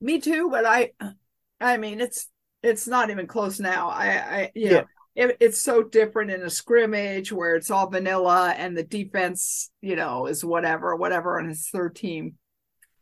Me 0.00 0.20
too, 0.20 0.48
but 0.50 0.64
I, 0.64 0.92
I 1.60 1.76
mean, 1.76 2.00
it's 2.00 2.28
it's 2.62 2.86
not 2.86 3.10
even 3.10 3.26
close 3.26 3.60
now. 3.60 3.88
I, 3.88 4.06
I 4.06 4.52
you 4.54 4.70
yeah. 4.70 4.82
It, 5.14 5.36
it's 5.40 5.60
so 5.60 5.82
different 5.82 6.30
in 6.30 6.42
a 6.42 6.50
scrimmage 6.50 7.32
where 7.32 7.56
it's 7.56 7.70
all 7.70 7.90
vanilla 7.90 8.54
and 8.56 8.76
the 8.76 8.82
defense, 8.82 9.70
you 9.80 9.96
know, 9.96 10.26
is 10.26 10.44
whatever, 10.44 10.94
whatever 10.96 11.38
on 11.38 11.48
his 11.48 11.68
third 11.68 11.96
team 11.96 12.34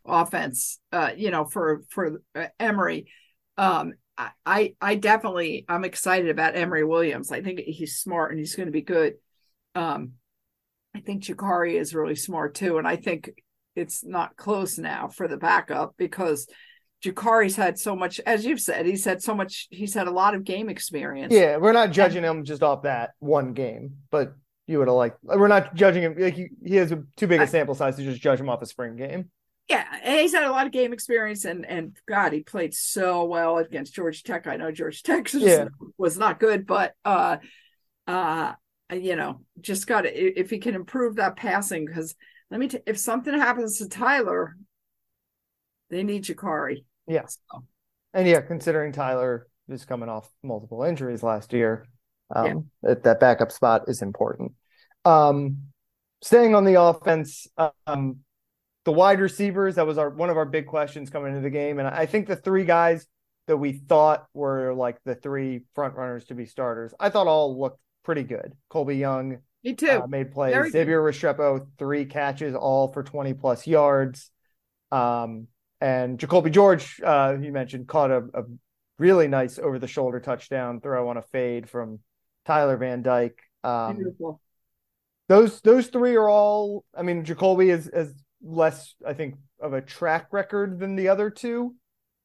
offense. 0.06 0.78
Uh, 0.92 1.10
you 1.16 1.30
know, 1.30 1.44
for 1.44 1.82
for 1.90 2.22
uh, 2.34 2.46
Emory, 2.58 3.08
um, 3.56 3.94
I 4.44 4.74
I 4.80 4.96
definitely 4.96 5.64
I'm 5.68 5.84
excited 5.84 6.30
about 6.30 6.56
Emory 6.56 6.84
Williams. 6.84 7.30
I 7.30 7.42
think 7.42 7.60
he's 7.60 7.98
smart 7.98 8.30
and 8.30 8.38
he's 8.38 8.56
going 8.56 8.66
to 8.66 8.72
be 8.72 8.82
good. 8.82 9.14
Um, 9.74 10.12
I 10.94 11.00
think 11.00 11.24
Jacurri 11.24 11.78
is 11.78 11.94
really 11.94 12.16
smart 12.16 12.54
too, 12.54 12.78
and 12.78 12.88
I 12.88 12.96
think 12.96 13.30
it's 13.76 14.04
not 14.04 14.36
close 14.36 14.78
now 14.78 15.08
for 15.08 15.28
the 15.28 15.36
backup 15.36 15.94
because 15.96 16.48
Jacurri's 17.04 17.56
had 17.56 17.78
so 17.78 17.94
much, 17.94 18.20
as 18.26 18.44
you've 18.44 18.60
said, 18.60 18.86
he's 18.86 19.04
had 19.04 19.22
so 19.22 19.34
much, 19.34 19.68
he's 19.70 19.94
had 19.94 20.08
a 20.08 20.10
lot 20.10 20.34
of 20.34 20.44
game 20.44 20.68
experience. 20.68 21.32
Yeah, 21.32 21.56
we're 21.56 21.72
not 21.72 21.92
judging 21.92 22.24
and, 22.24 22.38
him 22.38 22.44
just 22.44 22.62
off 22.62 22.82
that 22.82 23.10
one 23.20 23.52
game, 23.52 23.98
but 24.10 24.34
you 24.66 24.78
would 24.78 24.88
have 24.88 24.96
liked, 24.96 25.18
we're 25.22 25.48
not 25.48 25.74
judging 25.74 26.02
him, 26.02 26.16
like 26.18 26.34
he, 26.34 26.48
he 26.64 26.76
has 26.76 26.90
a, 26.90 27.04
too 27.16 27.26
big 27.26 27.40
a 27.40 27.46
sample 27.46 27.74
size 27.74 27.96
to 27.96 28.02
just 28.02 28.20
judge 28.20 28.40
him 28.40 28.48
off 28.48 28.62
a 28.62 28.66
spring 28.66 28.96
game. 28.96 29.30
Yeah, 29.68 29.84
he's 30.02 30.32
had 30.32 30.44
a 30.44 30.50
lot 30.50 30.64
of 30.64 30.72
game 30.72 30.94
experience, 30.94 31.44
and 31.44 31.66
and 31.66 31.94
God, 32.08 32.32
he 32.32 32.40
played 32.40 32.72
so 32.72 33.24
well 33.24 33.58
against 33.58 33.94
Georgia 33.94 34.22
Tech. 34.22 34.46
I 34.46 34.56
know 34.56 34.72
Georgia 34.72 35.02
Tech 35.02 35.24
was, 35.24 35.34
yeah. 35.42 35.66
was 35.98 36.16
not 36.16 36.40
good, 36.40 36.66
but 36.66 36.94
uh, 37.04 37.36
uh, 38.06 38.54
you 38.90 39.14
know, 39.14 39.42
just 39.60 39.86
got 39.86 40.02
to 40.02 40.40
if 40.40 40.48
he 40.48 40.58
can 40.58 40.74
improve 40.74 41.16
that 41.16 41.36
passing, 41.36 41.84
because 41.84 42.14
let 42.50 42.58
me, 42.58 42.68
t- 42.68 42.78
if 42.86 42.96
something 42.96 43.34
happens 43.34 43.76
to 43.78 43.88
Tyler, 43.88 44.56
they 45.90 46.02
need 46.02 46.24
Jacurri. 46.24 46.84
Yes. 47.08 47.38
So. 47.50 47.64
And 48.14 48.26
yeah, 48.26 48.40
considering 48.40 48.92
Tyler 48.92 49.46
is 49.68 49.84
coming 49.84 50.08
off 50.08 50.30
multiple 50.42 50.82
injuries 50.82 51.22
last 51.22 51.52
year, 51.52 51.86
um, 52.34 52.46
yeah. 52.46 52.54
that, 52.82 53.02
that 53.04 53.20
backup 53.20 53.52
spot 53.52 53.82
is 53.88 54.02
important. 54.02 54.52
Um, 55.04 55.68
staying 56.22 56.54
on 56.54 56.64
the 56.64 56.80
offense, 56.80 57.46
um, 57.86 58.18
the 58.84 58.92
wide 58.92 59.20
receivers, 59.20 59.76
that 59.76 59.86
was 59.86 59.98
our 59.98 60.10
one 60.10 60.30
of 60.30 60.36
our 60.36 60.44
big 60.44 60.66
questions 60.66 61.10
coming 61.10 61.30
into 61.30 61.42
the 61.42 61.50
game. 61.50 61.78
And 61.78 61.88
I 61.88 62.06
think 62.06 62.26
the 62.26 62.36
three 62.36 62.64
guys 62.64 63.06
that 63.46 63.56
we 63.56 63.72
thought 63.72 64.26
were 64.34 64.74
like 64.74 64.98
the 65.04 65.14
three 65.14 65.62
front 65.74 65.94
runners 65.94 66.26
to 66.26 66.34
be 66.34 66.46
starters, 66.46 66.94
I 66.98 67.10
thought 67.10 67.26
all 67.26 67.58
looked 67.58 67.80
pretty 68.04 68.22
good. 68.22 68.54
Colby 68.68 68.96
Young 68.96 69.38
Me 69.64 69.74
too. 69.74 70.02
Uh, 70.02 70.06
made 70.06 70.32
plays. 70.32 70.72
Xavier. 70.72 71.02
Restrepo, 71.02 71.66
three 71.78 72.06
catches, 72.06 72.54
all 72.54 72.88
for 72.88 73.02
20 73.02 73.34
plus 73.34 73.66
yards. 73.66 74.30
Um, 74.90 75.48
and 75.80 76.18
Jacoby 76.18 76.50
George, 76.50 77.00
uh, 77.04 77.36
you 77.40 77.52
mentioned, 77.52 77.86
caught 77.88 78.10
a, 78.10 78.24
a 78.34 78.42
really 78.98 79.28
nice 79.28 79.58
over 79.58 79.78
the 79.78 79.86
shoulder 79.86 80.20
touchdown 80.20 80.80
throw 80.80 81.08
on 81.08 81.16
a 81.16 81.22
fade 81.22 81.68
from 81.68 82.00
Tyler 82.44 82.76
Van 82.76 83.02
Dyke. 83.02 83.38
Um, 83.62 83.96
Beautiful. 83.96 84.40
Those 85.28 85.60
those 85.60 85.88
three 85.88 86.16
are 86.16 86.28
all. 86.28 86.84
I 86.96 87.02
mean, 87.02 87.24
Jacoby 87.24 87.70
is 87.70 87.88
is 87.88 88.12
less, 88.42 88.94
I 89.06 89.12
think, 89.12 89.36
of 89.60 89.72
a 89.72 89.80
track 89.80 90.28
record 90.32 90.78
than 90.78 90.96
the 90.96 91.08
other 91.08 91.30
two. 91.30 91.74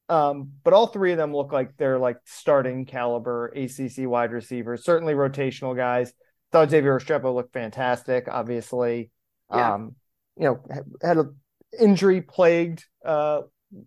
Um, 0.10 0.52
but 0.64 0.74
all 0.74 0.88
three 0.88 1.12
of 1.12 1.18
them 1.18 1.34
look 1.34 1.52
like 1.52 1.78
they're 1.78 2.00
like 2.00 2.18
starting 2.26 2.86
caliber 2.86 3.48
ACC 3.48 4.08
wide 4.08 4.32
receivers, 4.32 4.84
certainly 4.84 5.14
rotational 5.14 5.76
guys. 5.76 6.14
Thought 6.52 6.70
Xavier 6.70 7.00
Restrepo 7.00 7.34
looked 7.34 7.54
fantastic, 7.54 8.28
obviously. 8.30 9.10
Yeah. 9.52 9.74
Um, 9.74 9.96
you 10.38 10.46
know, 10.46 10.64
had 11.02 11.18
a 11.18 11.30
injury 11.80 12.22
plagued 12.22 12.84
uh, 13.06 13.42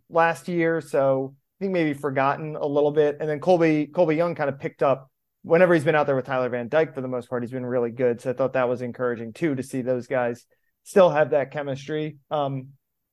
last 0.08 0.48
year, 0.48 0.80
so 0.80 1.34
I 1.34 1.64
think 1.64 1.72
maybe 1.72 1.94
forgotten 1.94 2.56
a 2.56 2.66
little 2.66 2.90
bit. 2.90 3.18
And 3.20 3.28
then 3.28 3.40
Colby 3.40 3.86
Colby 3.86 4.16
Young 4.16 4.34
kind 4.34 4.48
of 4.48 4.58
picked 4.58 4.82
up 4.82 5.10
whenever 5.42 5.74
he's 5.74 5.84
been 5.84 5.94
out 5.94 6.06
there 6.06 6.16
with 6.16 6.26
Tyler 6.26 6.48
Van 6.48 6.68
Dyke 6.68 6.94
for 6.94 7.00
the 7.00 7.08
most 7.08 7.28
part. 7.28 7.42
He's 7.42 7.52
been 7.52 7.66
really 7.66 7.90
good, 7.90 8.20
so 8.20 8.30
I 8.30 8.32
thought 8.32 8.54
that 8.54 8.68
was 8.68 8.82
encouraging 8.82 9.32
too 9.32 9.54
to 9.54 9.62
see 9.62 9.82
those 9.82 10.06
guys 10.06 10.44
still 10.82 11.10
have 11.10 11.30
that 11.30 11.50
chemistry. 11.50 12.16
Um, 12.30 12.68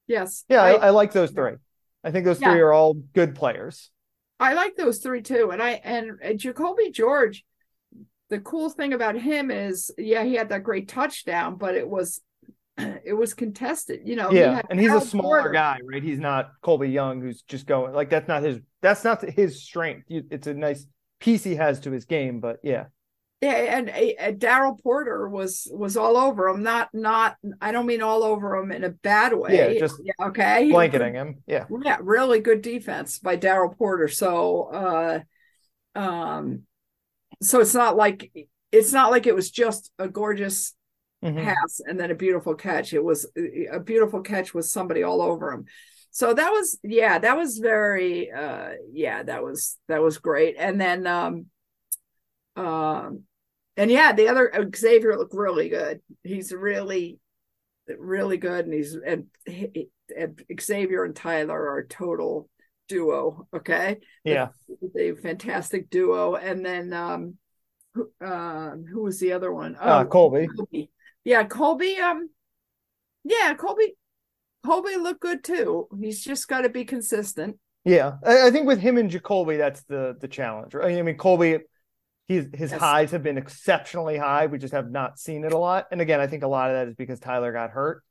yes, 0.08 0.44
yeah, 0.50 0.62
I, 0.62 0.72
I, 0.72 0.88
I 0.88 0.90
like 0.90 1.12
those 1.12 1.32
three. 1.32 1.54
I 2.04 2.12
think 2.12 2.26
those 2.26 2.42
yeah. 2.42 2.52
three 2.52 2.62
are 2.62 2.74
all 2.74 2.94
good 2.94 3.36
players. 3.36 3.92
I 4.40 4.54
like 4.54 4.76
those 4.76 5.00
three 5.00 5.22
too, 5.22 5.52
and 5.52 5.62
I 5.62 5.72
and, 5.84 6.20
and 6.22 6.40
Jacoby 6.40 6.92
George. 6.92 7.46
The 8.30 8.40
cool 8.40 8.70
thing 8.70 8.94
about 8.94 9.16
him 9.16 9.52
is, 9.52 9.92
yeah, 9.96 10.24
he 10.24 10.34
had 10.34 10.50
that 10.50 10.64
great 10.64 10.88
touchdown, 10.88 11.56
but 11.56 11.76
it 11.76 11.88
was 11.88 12.20
it 13.06 13.14
was 13.14 13.34
contested, 13.34 14.02
you 14.06 14.16
know. 14.16 14.32
Yeah, 14.32 14.58
he 14.58 14.62
and 14.70 14.80
he's 14.80 14.94
a 14.94 15.02
smaller 15.02 15.52
guy, 15.52 15.80
right? 15.84 16.04
He's 16.04 16.20
not 16.20 16.52
Colby 16.62 16.90
Young, 16.90 17.22
who's 17.22 17.42
just 17.44 17.66
going 17.66 17.94
like 17.94 18.10
that's 18.10 18.28
not 18.28 18.44
his 18.44 18.60
that's 18.82 19.04
not 19.04 19.22
his 19.22 19.64
strength. 19.64 20.06
It's 20.10 20.48
a 20.48 20.54
nice 20.54 20.86
piece 21.20 21.44
he 21.44 21.56
has 21.56 21.80
to 21.82 21.92
his 21.92 22.06
game, 22.06 22.40
but 22.40 22.60
yeah. 22.64 22.86
Yeah, 23.42 23.78
and, 23.78 23.90
and 23.90 24.40
Daryl 24.40 24.82
Porter 24.82 25.28
was 25.28 25.68
was 25.70 25.98
all 25.98 26.16
over 26.16 26.48
him. 26.48 26.64
Not 26.64 26.90
not 26.94 27.36
I 27.60 27.74
don't 27.74 27.86
mean 27.86 28.02
all 28.02 28.24
over 28.24 28.56
him 28.56 28.72
in 28.72 28.86
a 28.86 28.90
bad 28.90 29.34
way. 29.34 29.74
Yeah, 29.74 29.80
just 29.80 30.02
yeah, 30.02 30.28
okay, 30.28 30.70
blanketing 30.72 31.14
him. 31.14 31.44
Yeah, 31.46 31.66
yeah, 31.84 31.98
really 32.02 32.40
good 32.40 32.62
defense 32.62 33.20
by 33.20 33.36
Daryl 33.36 33.78
Porter. 33.78 34.08
So, 34.08 34.64
uh, 34.64 36.00
um, 36.00 36.62
so 37.42 37.60
it's 37.60 37.74
not 37.74 37.98
like 37.98 38.32
it's 38.72 38.94
not 38.94 39.12
like 39.12 39.28
it 39.28 39.36
was 39.36 39.52
just 39.52 39.92
a 40.00 40.08
gorgeous 40.08 40.74
mm-hmm. 41.24 41.44
pass 41.44 41.82
and 41.86 42.00
then 42.00 42.12
a 42.12 42.16
beautiful 42.16 42.56
catch. 42.56 42.94
It 42.94 43.04
was 43.04 43.26
a 43.72 43.80
beautiful 43.80 44.22
catch 44.22 44.54
with 44.54 44.66
somebody 44.66 45.04
all 45.04 45.22
over 45.22 45.52
him. 45.52 45.66
so 46.12 46.34
that 46.34 46.50
was 46.52 46.78
yeah 46.84 47.18
that 47.18 47.36
was 47.36 47.58
very 47.58 48.32
uh 48.32 48.70
yeah 48.92 49.24
that 49.24 49.44
was 49.44 49.78
that 49.88 50.02
was 50.02 50.20
great 50.20 50.56
and 50.60 50.80
then 50.80 51.08
um 51.08 51.46
um 52.56 53.24
and 53.78 53.90
yeah 53.90 54.14
the 54.14 54.28
other 54.28 54.54
uh, 54.56 54.66
xavier 54.76 55.18
looked 55.18 55.34
really 55.34 55.70
good 55.70 56.02
he's 56.24 56.52
really 56.54 57.18
really 57.98 58.38
good 58.38 58.66
and 58.66 58.74
he's 58.76 58.94
and, 58.96 59.26
he, 59.46 59.90
and 60.16 60.40
xavier 60.62 61.04
and 61.04 61.16
tyler 61.16 61.60
are 61.60 61.80
a 61.80 61.88
total 61.88 62.48
duo 62.88 63.48
okay 63.56 63.98
Yeah. 64.24 64.50
a 64.96 65.14
fantastic 65.16 65.90
duo 65.90 66.36
and 66.36 66.64
then 66.64 66.94
um 66.94 67.38
who, 67.96 68.12
um 68.22 68.86
who 68.86 69.02
was 69.02 69.20
the 69.20 69.34
other 69.34 69.52
one 69.52 69.76
Uh, 69.76 70.04
Oh, 70.04 70.06
Colby. 70.08 70.48
Colby. 70.56 70.92
Yeah, 71.24 71.44
Colby. 71.46 71.98
Um, 71.98 72.30
yeah, 73.24 73.54
Colby. 73.56 73.96
Colby 74.66 74.96
looked 74.96 75.22
good 75.22 75.44
too. 75.44 75.88
He's 76.00 76.24
just 76.24 76.48
got 76.48 76.62
to 76.62 76.70
be 76.70 76.86
consistent. 76.86 77.58
Yeah, 77.86 78.14
I, 78.26 78.48
I 78.48 78.52
think 78.52 78.66
with 78.66 78.80
him 78.80 78.98
and 78.98 79.10
Jacoby, 79.10 79.58
that's 79.58 79.84
the 79.84 80.16
the 80.20 80.28
challenge. 80.28 80.74
Right? 80.74 80.98
I 80.98 81.02
mean, 81.02 81.18
Colby, 81.18 81.60
he's 82.28 82.46
his 82.54 82.72
Yes. 82.72 82.80
highs 82.80 83.12
have 83.12 83.24
been 83.24 83.38
exceptionally 83.38 84.18
high. 84.18 84.46
We 84.46 84.58
just 84.58 84.74
have 84.74 84.90
not 84.90 85.20
seen 85.20 85.44
it 85.44 85.52
a 85.52 85.58
lot. 85.58 85.88
And 85.92 86.00
again, 86.00 86.20
I 86.22 86.28
think 86.28 86.44
a 86.44 86.48
lot 86.48 86.70
of 86.70 86.76
that 86.78 86.88
is 86.88 86.96
because 86.96 87.20
Tyler 87.20 87.52
got 87.52 87.72
hurt. 87.72 88.04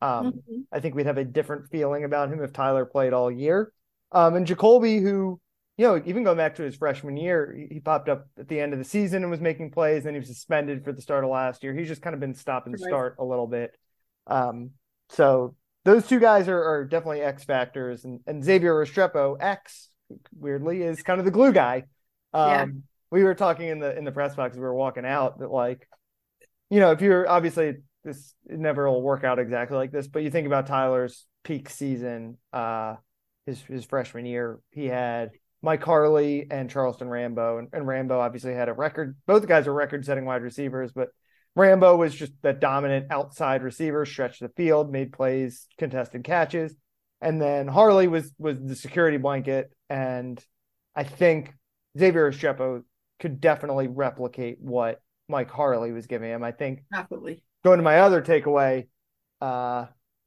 Um, 0.00 0.32
Mhm. 0.32 0.64
I 0.72 0.80
think 0.80 0.94
we'd 0.94 1.06
have 1.06 1.18
a 1.18 1.24
different 1.24 1.68
feeling 1.70 2.04
about 2.04 2.32
him 2.32 2.42
if 2.42 2.52
Tyler 2.52 2.86
played 2.86 3.12
all 3.12 3.30
year. 3.30 3.72
Um, 4.12 4.36
and 4.36 4.46
Jacoby, 4.46 4.98
who, 5.00 5.40
you 5.78 5.86
know, 5.86 6.02
even 6.04 6.24
going 6.24 6.36
back 6.36 6.56
to 6.56 6.64
his 6.64 6.74
freshman 6.74 7.16
year, 7.16 7.56
he, 7.70 7.78
popped 7.78 8.08
up 8.08 8.26
at 8.36 8.48
the 8.48 8.58
end 8.58 8.72
of 8.72 8.80
the 8.80 8.84
season 8.84 9.22
and 9.22 9.30
was 9.30 9.40
making 9.40 9.70
plays. 9.70 10.02
Then 10.02 10.12
he 10.12 10.18
was 10.18 10.28
suspended 10.28 10.84
for 10.84 10.92
the 10.92 11.00
start 11.00 11.22
of 11.22 11.30
last 11.30 11.62
year. 11.62 11.72
He's 11.72 11.86
just 11.86 12.02
kind 12.02 12.14
of 12.14 12.20
been 12.20 12.34
stop 12.34 12.66
and 12.66 12.78
start 12.78 13.14
a 13.20 13.24
little 13.24 13.46
bit. 13.46 13.76
Um, 14.26 14.70
so 15.08 15.54
those 15.84 16.06
two 16.06 16.18
guys 16.18 16.48
are, 16.48 16.62
are 16.62 16.84
definitely 16.84 17.20
X 17.20 17.44
factors. 17.44 18.04
And, 18.04 18.20
and 18.26 18.44
Xavier 18.44 18.74
Restrepo, 18.74 19.36
X, 19.40 19.88
weirdly, 20.36 20.82
is 20.82 21.02
kind 21.02 21.20
of 21.20 21.24
the 21.24 21.30
glue 21.30 21.52
guy. 21.52 21.84
Um, 22.34 22.50
Yeah. 22.50 22.66
We 23.10 23.24
were 23.24 23.34
talking 23.34 23.68
in 23.68 23.78
the 23.78 23.96
in 23.96 24.04
the 24.04 24.12
press 24.12 24.34
box 24.34 24.52
as 24.52 24.58
we 24.58 24.64
were 24.64 24.74
walking 24.74 25.06
out 25.06 25.38
that 25.38 25.50
like, 25.50 25.88
you 26.68 26.78
know, 26.78 26.90
if 26.90 27.00
you're 27.00 27.26
obviously 27.26 27.76
this 28.04 28.34
it 28.46 28.58
never 28.58 28.90
will 28.90 29.00
work 29.00 29.24
out 29.24 29.38
exactly 29.38 29.78
like 29.78 29.92
this, 29.92 30.08
but 30.08 30.22
you 30.22 30.30
think 30.30 30.46
about 30.46 30.66
Tyler's 30.66 31.24
peak 31.42 31.70
season, 31.70 32.36
uh, 32.52 32.96
his 33.46 33.62
his 33.62 33.86
freshman 33.86 34.26
year, 34.26 34.58
he 34.72 34.84
had 34.86 35.30
Mike 35.62 35.82
Harley 35.82 36.46
and 36.50 36.70
Charleston 36.70 37.08
Rambo, 37.08 37.58
and, 37.58 37.68
and 37.72 37.86
Rambo 37.86 38.20
obviously 38.20 38.54
had 38.54 38.68
a 38.68 38.72
record. 38.72 39.16
Both 39.26 39.46
guys 39.46 39.66
are 39.66 39.72
record-setting 39.72 40.24
wide 40.24 40.42
receivers, 40.42 40.92
but 40.92 41.08
Rambo 41.56 41.96
was 41.96 42.14
just 42.14 42.32
that 42.42 42.60
dominant 42.60 43.06
outside 43.10 43.62
receiver, 43.62 44.06
stretched 44.06 44.40
the 44.40 44.50
field, 44.50 44.92
made 44.92 45.12
plays, 45.12 45.66
contested 45.76 46.22
catches, 46.22 46.74
and 47.20 47.42
then 47.42 47.66
Harley 47.66 48.06
was 48.06 48.32
was 48.38 48.60
the 48.60 48.76
security 48.76 49.16
blanket. 49.16 49.72
And 49.90 50.42
I 50.94 51.02
think 51.02 51.54
Xavier 51.98 52.30
Restrepo 52.30 52.84
could 53.18 53.40
definitely 53.40 53.88
replicate 53.88 54.58
what 54.60 55.00
Mike 55.28 55.50
Harley 55.50 55.90
was 55.90 56.06
giving 56.06 56.30
him. 56.30 56.44
I 56.44 56.52
think 56.52 56.84
Definitely. 56.92 57.42
going 57.64 57.78
to 57.78 57.82
my 57.82 57.98
other 58.00 58.22
takeaway, 58.22 58.86
uh, 59.40 59.86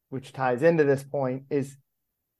which 0.09 0.33
ties 0.33 0.63
into 0.63 0.83
this 0.83 1.03
point, 1.03 1.43
is 1.49 1.77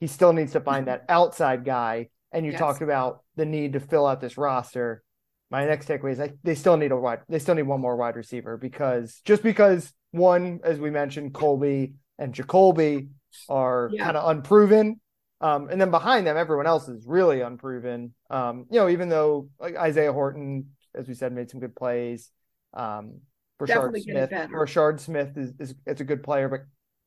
he 0.02 0.08
still 0.08 0.34
needs 0.34 0.52
to 0.52 0.60
find 0.60 0.88
that 0.88 1.06
outside 1.08 1.64
guy. 1.64 2.10
And 2.32 2.46
you 2.46 2.52
Yes. 2.52 2.60
talked 2.60 2.82
about 2.82 3.24
the 3.36 3.46
need 3.46 3.74
to 3.74 3.80
fill 3.80 4.06
out 4.06 4.22
this 4.22 4.38
roster. 4.38 5.04
My 5.50 5.66
next 5.66 5.88
takeaway 5.88 6.14
is 6.14 6.20
I, 6.20 6.32
they 6.44 6.56
still 6.56 6.78
need 6.78 6.92
a 6.92 6.98
wide, 6.98 7.20
they 7.28 7.40
still 7.40 7.56
need 7.56 7.64
one 7.64 7.82
more 7.82 7.98
wide 7.98 8.16
receiver 8.16 8.56
because 8.58 9.22
just 9.26 9.44
because 9.44 9.92
one, 10.12 10.62
as 10.64 10.80
we 10.80 10.90
mentioned, 10.90 11.34
Colby 11.34 11.96
and 12.18 12.34
Jacoby 12.34 13.10
are 13.50 13.90
Yeah. 13.94 14.06
kind 14.06 14.18
of 14.18 14.30
unproven. 14.30 15.02
Um, 15.42 15.70
and 15.70 15.82
then 15.82 15.92
behind 15.92 16.28
them, 16.28 16.38
everyone 16.38 16.68
else 16.68 16.88
is 16.88 17.06
really 17.06 17.42
unproven. 17.42 18.14
Um, 18.30 18.66
you 18.70 18.80
know, 18.80 18.88
even 18.88 19.10
though 19.10 19.50
like 19.60 19.76
Isaiah 19.76 20.14
Horton, 20.14 20.70
as 20.94 21.08
we 21.08 21.16
said, 21.16 21.34
made 21.34 21.50
some 21.50 21.60
good 21.60 21.76
plays. 21.76 22.32
Um, 22.74 23.22
Brashard 23.60 24.00
Smith. 24.02 24.30
Brashard 24.32 25.00
Smith 25.00 25.36
is, 25.38 25.54
is 25.60 25.76
it's 25.86 26.02
a 26.02 26.04
good 26.06 26.24
player, 26.24 26.48
but 26.48 26.62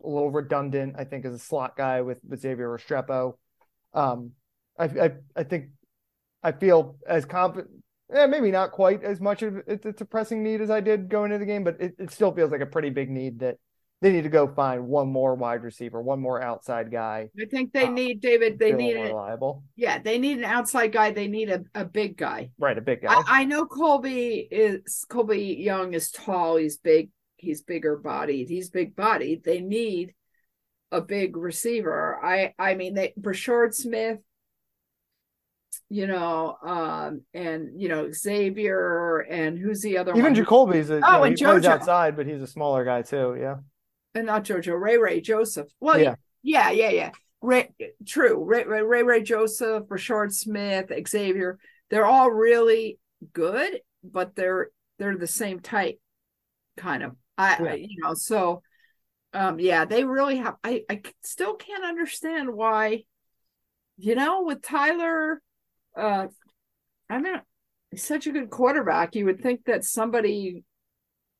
a 0.05 0.09
little 0.09 0.31
redundant, 0.31 0.97
I 0.99 1.05
think, 1.05 1.25
as 1.25 1.33
a 1.33 1.39
slot 1.39 1.77
guy 1.77 2.03
with, 2.03 2.19
with 2.29 2.41
Xavier 2.41 2.69
Restrepo. 2.69 3.35
Um, 3.95 4.33
I, 4.79 4.85
I 4.85 5.11
I 5.37 5.43
think 5.45 5.67
I 6.43 6.53
feel 6.53 6.97
as 7.07 7.25
confident, 7.25 7.71
eh, 8.15 8.27
maybe 8.27 8.51
not 8.51 8.73
quite 8.73 9.03
as 9.03 9.21
much 9.21 9.43
of 9.43 9.57
it, 9.67 9.85
it's 9.85 10.01
a 10.01 10.05
pressing 10.05 10.43
need 10.43 10.61
as 10.61 10.71
I 10.71 10.81
did 10.81 11.09
going 11.09 11.33
into 11.33 11.39
the 11.39 11.47
game, 11.47 11.65
but 11.65 11.81
it, 11.81 11.95
it 11.99 12.11
still 12.11 12.33
feels 12.33 12.51
like 12.51 12.61
a 12.61 12.67
pretty 12.67 12.91
big 12.91 13.11
need 13.11 13.41
that 13.41 13.57
they 14.03 14.13
need 14.13 14.25
to 14.25 14.29
go 14.29 14.47
find 14.49 14.87
one 14.87 15.09
more 15.09 15.35
wide 15.35 15.63
receiver, 15.63 16.03
one 16.03 16.21
more 16.21 16.43
outside 16.43 16.91
guy. 16.91 17.31
I 17.41 17.47
think 17.47 17.73
they 17.73 17.87
Uh, 17.87 17.91
need 17.91 18.21
David. 18.21 18.59
They 18.59 18.73
need 18.73 18.97
it. 18.97 19.05
reliable, 19.05 19.65
Yeah, 19.77 19.99
they 19.99 20.19
need 20.19 20.39
an 20.39 20.45
outside 20.45 20.93
guy. 20.93 21.13
They 21.13 21.29
need 21.29 21.49
a, 21.49 21.65
a 21.75 21.85
big 21.87 22.19
guy. 22.19 22.51
right? 22.59 22.77
A 22.77 22.83
big 22.83 23.03
guy. 23.03 23.15
I, 23.15 23.23
I 23.27 23.45
know 23.45 23.65
Colby 23.65 24.47
is 24.51 25.07
Colby 25.09 25.57
Young 25.59 25.95
is 25.95 26.11
tall. 26.11 26.57
He's 26.57 26.77
big. 26.77 27.11
He's 27.37 27.63
bigger 27.63 27.97
bodied. 27.97 28.49
He's 28.49 28.69
big 28.69 28.95
bodied. 28.95 29.45
They 29.45 29.61
need 29.61 30.15
a 30.93 31.01
big 31.01 31.37
receiver. 31.37 32.19
I 32.23 32.53
I 32.59 32.75
mean 32.75 32.95
they 32.95 33.15
Brashard 33.19 33.75
Smith, 33.75 34.19
you 35.91 36.07
know, 36.07 36.57
um, 36.63 37.23
and 37.35 37.81
you 37.81 37.89
know 37.89 38.11
Xavier 38.13 39.21
and 39.21 39.59
who's 39.59 39.81
the 39.83 39.99
other 39.99 40.13
Even 40.13 40.25
one? 40.25 40.35
Jacoby's 40.35 40.91
a, 40.91 40.95
you 40.97 41.01
Oh, 41.05 41.11
know, 41.19 41.23
and 41.25 41.39
he 41.39 41.45
plays 41.45 41.65
JoJo. 41.65 41.69
outside, 41.69 42.17
but 42.17 42.27
he's 42.27 42.41
a 42.43 42.47
smaller 42.47 42.85
guy 42.85 43.03
too. 43.03 43.37
Yeah. 43.39 43.57
and 44.15 44.27
not 44.27 44.45
Jojo 44.45 44.81
Ray 44.81 44.99
Ray 44.99 45.21
Joseph. 45.21 45.69
Well, 45.81 45.99
Yeah. 45.99 46.15
yeah, 46.43 46.71
yeah, 46.71 46.71
yeah. 46.71 46.91
yeah. 46.91 47.11
Ray, 47.43 47.75
true. 48.07 48.43
Ray, 48.43 48.65
Ray 48.65 48.83
Ray 48.83 49.03
Ray 49.03 49.23
Joseph, 49.23 49.85
Brashard 49.85 50.33
Smith, 50.33 50.91
Xavier. 51.07 51.59
They're 51.91 52.07
all 52.07 52.31
really 52.31 52.99
good, 53.33 53.81
but 54.03 54.35
they're 54.35 54.71
they're 54.99 55.17
the 55.19 55.27
same 55.27 55.61
type, 55.61 55.99
kind 56.77 57.03
of. 57.03 57.17
I, 57.37 57.59
Yeah. 57.63 57.71
I 57.71 57.75
you 57.75 57.97
know 58.03 58.15
so. 58.15 58.63
Um, 59.35 59.59
yeah, 59.59 59.85
they 59.85 60.05
really 60.05 60.37
have. 60.37 60.55
I 60.65 60.85
I 60.89 61.03
still 61.23 61.55
can't 61.55 61.85
understand 61.85 62.53
why. 62.55 63.05
You 63.99 64.15
know, 64.15 64.43
with 64.43 64.63
Tyler, 64.63 65.43
uh, 65.97 66.27
I 67.09 67.19
mean, 67.19 67.41
he's 67.91 68.05
such 68.05 68.27
a 68.27 68.33
good 68.33 68.51
quarterback. 68.51 69.15
You 69.15 69.27
would 69.27 69.41
think 69.41 69.65
that 69.67 69.85
somebody 69.85 70.65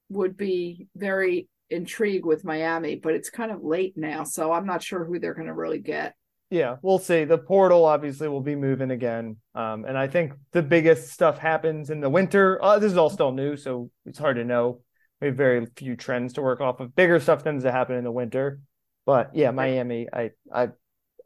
would 0.09 0.37
be 0.37 0.89
very 0.95 1.49
intrigued 1.71 2.27
with 2.27 2.45
Miami, 2.45 2.97
but 2.97 3.15
it's 3.15 3.31
kind 3.31 3.51
of 3.51 3.63
late 3.63 3.95
now, 3.97 4.25
so 4.25 4.53
I'm 4.53 4.67
not 4.67 4.83
sure 4.83 5.05
who 5.05 5.19
they're 5.19 5.35
going 5.35 5.49
to 5.49 5.55
really 5.55 5.81
get. 5.81 6.15
Yeah, 6.51 6.77
we'll 6.83 6.99
see. 6.99 7.25
The 7.25 7.39
portal 7.39 7.85
obviously 7.85 8.29
will 8.29 8.43
be 8.43 8.55
moving 8.55 8.91
again. 8.91 9.39
Um, 9.55 9.85
and 9.87 9.99
I 9.99 10.07
think 10.07 10.35
the 10.53 10.63
biggest 10.63 11.11
stuff 11.11 11.39
happens 11.39 11.91
in 11.91 12.01
the 12.01 12.11
winter. 12.11 12.63
Uh, 12.63 12.79
this 12.79 12.93
is 12.93 12.99
all 12.99 13.11
still 13.11 13.33
new, 13.33 13.57
so 13.57 13.91
it's 14.07 14.19
hard 14.19 14.37
to 14.37 14.45
know. 14.45 14.83
We 15.21 15.29
have 15.29 15.37
very 15.37 15.67
few 15.77 15.97
trends 15.97 16.35
to 16.35 16.43
work 16.43 16.61
off 16.61 16.81
of. 16.81 16.95
Bigger 16.95 17.19
stuff 17.19 17.43
tends 17.43 17.65
to 17.65 17.73
happen 17.73 17.97
in 17.97 18.05
the 18.05 18.13
winter. 18.13 18.61
But 19.07 19.31
yeah, 19.35 19.51
Miami, 19.51 20.07
I 20.13 20.31
I 20.53 20.69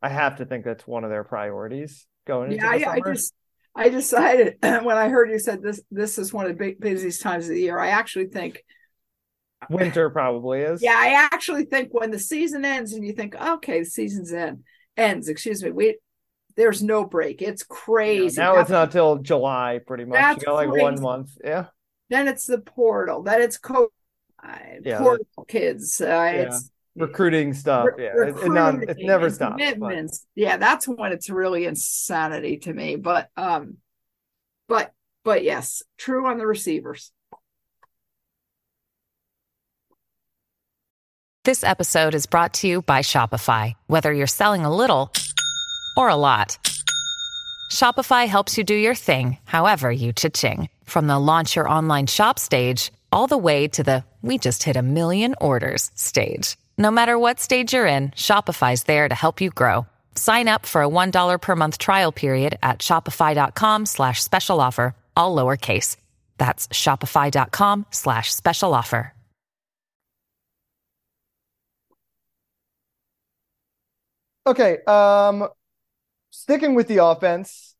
I 0.00 0.08
have 0.08 0.36
to 0.36 0.46
think 0.46 0.64
that's 0.64 0.86
one 0.86 1.04
of 1.04 1.10
their 1.10 1.24
priorities 1.24 2.06
going 2.28 2.52
into 2.52 2.66
Yeah, 2.66 2.70
the 2.70 2.86
I, 2.88 2.92
I 2.96 3.00
just 3.00 3.34
I 3.74 3.88
decided 3.88 4.56
when 4.62 4.96
I 4.96 5.08
heard 5.08 5.30
you 5.30 5.38
said 5.38 5.62
this 5.62 5.80
this 5.90 6.18
is 6.18 6.32
one 6.32 6.46
of 6.46 6.52
the 6.52 6.58
big 6.58 6.80
busiest 6.80 7.22
times 7.22 7.46
of 7.48 7.54
the 7.54 7.60
year. 7.60 7.78
I 7.78 7.88
actually 7.88 8.26
think 8.26 8.62
Winter 9.70 10.08
probably 10.10 10.60
is. 10.60 10.82
yeah, 10.82 10.96
I 10.96 11.28
actually 11.32 11.64
think 11.64 11.88
when 11.92 12.10
the 12.10 12.18
season 12.18 12.64
ends 12.64 12.92
and 12.92 13.04
you 13.04 13.12
think, 13.12 13.34
okay, 13.34 13.80
the 13.80 13.84
season's 13.84 14.32
end 14.32 14.64
ends, 14.96 15.28
excuse 15.28 15.62
me, 15.62 15.70
we 15.70 15.98
there's 16.56 16.82
no 16.82 17.04
break. 17.04 17.40
It's 17.42 17.62
crazy. 17.62 18.40
Now 18.40 18.58
it's 18.58 18.70
not 18.70 18.90
till 18.90 19.16
July, 19.18 19.80
pretty 19.86 20.04
much. 20.04 20.20
That's 20.20 20.40
you 20.40 20.46
got 20.46 20.54
like 20.54 20.68
one 20.70 21.00
month. 21.00 21.36
Yeah. 21.44 21.66
then 22.10 22.28
it's 22.28 22.46
the 22.46 22.58
portal, 22.58 23.22
then 23.22 23.42
it's 23.42 23.58
co 23.58 23.88
Yeah, 24.84 24.98
portal 24.98 25.26
kids. 25.46 26.00
Uh, 26.00 26.30
Yeah. 26.32 26.44
it's 26.44 26.70
Recruiting 26.98 27.54
stuff. 27.54 27.86
Re- 27.96 28.04
yeah. 28.04 28.28
It, 28.28 28.36
it, 28.44 28.48
not, 28.50 28.82
it 28.82 28.96
never 29.00 29.26
and 29.26 29.34
stops. 29.34 29.56
but- 29.58 29.72
Commitments. 29.74 30.26
Yeah, 30.34 30.56
that's 30.56 30.86
when 30.88 31.12
it's 31.12 31.30
really 31.30 31.64
insanity 31.66 32.58
to 32.58 32.72
me. 32.72 32.96
But 32.96 33.28
um, 33.36 33.76
but 34.68 34.92
but 35.24 35.42
yes, 35.44 35.82
true 35.96 36.26
on 36.26 36.38
the 36.38 36.46
receivers. 36.46 37.12
This 41.44 41.64
episode 41.64 42.14
is 42.14 42.26
brought 42.26 42.52
to 42.54 42.68
you 42.68 42.82
by 42.82 43.00
Shopify. 43.00 43.72
Whether 43.86 44.12
you're 44.12 44.26
selling 44.26 44.66
a 44.66 44.74
little 44.74 45.12
or 45.96 46.10
a 46.10 46.14
lot, 46.16 46.58
Shopify 47.72 48.26
helps 48.26 48.58
you 48.58 48.64
do 48.64 48.74
your 48.74 48.94
thing, 48.94 49.38
however 49.44 49.90
you 49.90 50.12
cha-ching. 50.12 50.68
From 50.84 51.06
the 51.06 51.18
launch 51.18 51.56
your 51.56 51.68
online 51.68 52.06
shop 52.06 52.38
stage, 52.38 52.92
all 53.12 53.26
the 53.26 53.38
way 53.38 53.66
to 53.68 53.82
the 53.82 54.04
we 54.20 54.36
just 54.36 54.62
hit 54.62 54.76
a 54.76 54.82
million 54.82 55.34
orders 55.40 55.90
stage. 55.94 56.56
No 56.80 56.92
matter 56.92 57.18
what 57.18 57.40
stage 57.40 57.72
you're 57.72 57.86
in, 57.86 58.10
Shopify's 58.10 58.84
there 58.84 59.08
to 59.08 59.14
help 59.14 59.40
you 59.40 59.50
grow. 59.50 59.88
Sign 60.14 60.46
up 60.46 60.64
for 60.64 60.82
a 60.82 60.88
$1 60.88 61.40
per 61.40 61.56
month 61.56 61.78
trial 61.78 62.12
period 62.12 62.56
at 62.62 62.78
shopify.com 62.78 63.84
slash 63.84 64.22
special 64.22 64.60
offer, 64.60 64.94
all 65.16 65.34
lowercase. 65.34 65.96
That's 66.38 66.68
shopify.com 66.68 67.86
slash 67.90 68.32
special 68.32 68.74
offer. 68.74 69.12
Okay. 74.46 74.78
Um, 74.86 75.48
sticking 76.30 76.74
with 76.74 76.86
the 76.88 77.04
offense, 77.04 77.74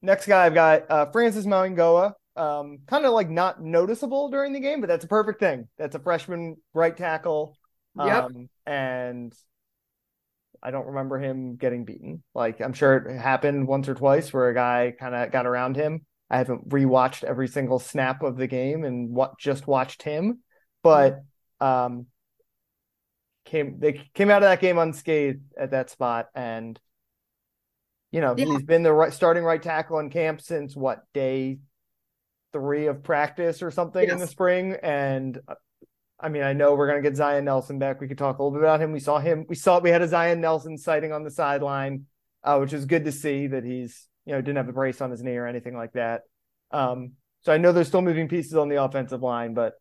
next 0.00 0.26
guy 0.26 0.46
I've 0.46 0.54
got 0.54 0.90
uh, 0.90 1.06
Francis 1.06 1.46
Mauigoa. 1.46 2.12
Um, 2.36 2.80
kind 2.86 3.06
of 3.06 3.12
like 3.12 3.30
not 3.30 3.62
noticeable 3.62 4.28
during 4.28 4.52
the 4.52 4.60
game, 4.60 4.80
but 4.80 4.88
that's 4.88 5.04
a 5.04 5.08
perfect 5.08 5.40
thing. 5.40 5.66
That's 5.78 5.94
a 5.94 5.98
freshman 5.98 6.56
right 6.74 6.96
tackle. 6.96 7.56
Um, 7.98 8.06
Yep. 8.06 8.32
and 8.66 9.34
I 10.62 10.70
don't 10.70 10.86
remember 10.86 11.18
him 11.18 11.56
getting 11.56 11.84
beaten. 11.84 12.22
Like 12.34 12.60
I'm 12.60 12.72
sure 12.72 12.96
it 12.96 13.18
happened 13.20 13.68
once 13.68 13.88
or 13.88 13.94
twice 13.94 14.32
where 14.32 14.48
a 14.48 14.54
guy 14.54 14.94
kind 14.98 15.14
of 15.14 15.30
got 15.30 15.46
around 15.46 15.76
him. 15.76 16.06
I 16.30 16.38
haven't 16.38 16.68
rewatched 16.70 17.22
every 17.24 17.48
single 17.48 17.78
snap 17.78 18.22
of 18.22 18.36
the 18.36 18.46
game 18.46 18.84
and 18.84 19.10
what 19.10 19.38
just 19.38 19.66
watched 19.66 20.02
him, 20.02 20.40
but 20.82 21.22
um 21.60 22.06
came 23.44 23.78
they 23.78 23.92
came 24.14 24.30
out 24.30 24.42
of 24.42 24.48
that 24.48 24.60
game 24.60 24.78
unscathed 24.78 25.42
at 25.58 25.70
that 25.72 25.90
spot 25.90 26.28
and 26.34 26.80
you 28.10 28.20
know 28.20 28.34
Yeah. 28.36 28.46
he's 28.46 28.62
been 28.62 28.82
the 28.82 28.92
right 28.92 29.12
starting 29.12 29.44
right 29.44 29.62
tackle 29.62 29.98
in 29.98 30.10
camp 30.10 30.40
since 30.40 30.74
what 30.74 31.04
day 31.12 31.58
three 32.52 32.86
of 32.86 33.02
practice 33.02 33.62
or 33.62 33.70
something 33.70 34.08
in 34.08 34.18
the 34.20 34.26
spring 34.26 34.76
and 34.82 35.38
uh, 35.48 35.54
I 36.18 36.28
mean 36.28 36.42
I 36.42 36.52
know 36.52 36.74
we're 36.74 36.88
gonna 36.88 37.02
get 37.02 37.16
Zion 37.16 37.44
Nelson 37.44 37.78
back. 37.78 38.00
We 38.00 38.08
could 38.08 38.18
talk 38.18 38.38
a 38.38 38.42
little 38.42 38.58
bit 38.58 38.64
about 38.64 38.80
him. 38.80 38.92
We 38.92 39.00
saw 39.00 39.18
him 39.18 39.46
we 39.48 39.54
saw 39.54 39.80
we 39.80 39.90
had 39.90 40.02
a 40.02 40.08
Zion 40.08 40.40
Nelson 40.40 40.78
sighting 40.78 41.12
on 41.12 41.24
the 41.24 41.30
sideline 41.30 42.06
uh, 42.42 42.58
which 42.58 42.72
is 42.72 42.84
good 42.84 43.04
to 43.06 43.12
see 43.12 43.46
that 43.48 43.64
he's 43.64 44.06
you 44.26 44.32
know 44.32 44.40
didn't 44.40 44.58
have 44.58 44.68
a 44.68 44.72
brace 44.72 45.00
on 45.00 45.10
his 45.10 45.22
knee 45.22 45.36
or 45.36 45.46
anything 45.46 45.76
like 45.76 45.92
that. 45.92 46.22
Um 46.70 47.12
so 47.42 47.52
I 47.52 47.58
know 47.58 47.72
there's 47.72 47.88
still 47.88 48.02
moving 48.02 48.28
pieces 48.28 48.54
on 48.54 48.68
the 48.68 48.82
offensive 48.82 49.22
line 49.22 49.54
but 49.54 49.74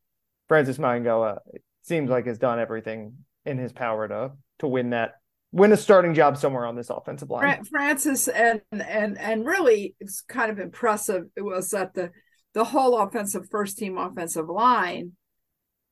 Francis 0.48 0.78
Mauigoa 0.78 1.40
it 1.54 1.64
seems 1.84 2.10
like 2.10 2.26
has 2.26 2.38
done 2.38 2.60
everything 2.60 3.14
in 3.46 3.58
his 3.58 3.74
power 3.74 4.08
to 4.08 4.32
to 4.60 4.68
win 4.68 4.92
that 4.92 5.16
win 5.54 5.72
a 5.72 5.78
starting 5.78 6.14
job 6.14 6.36
somewhere 6.36 6.66
on 6.66 6.76
this 6.76 6.90
offensive 6.90 7.30
line. 7.30 7.64
Francis 7.66 8.28
and 8.28 8.62
and 8.72 9.18
and 9.18 9.46
really 9.46 9.96
it's 10.00 10.22
kind 10.22 10.52
of 10.52 10.60
impressive 10.60 11.26
it 11.36 11.42
was 11.42 11.70
that 11.70 11.94
the 11.94 12.12
the 12.54 12.64
whole 12.64 12.98
offensive 12.98 13.48
first 13.50 13.78
team 13.78 13.98
offensive 13.98 14.50
line 14.50 15.14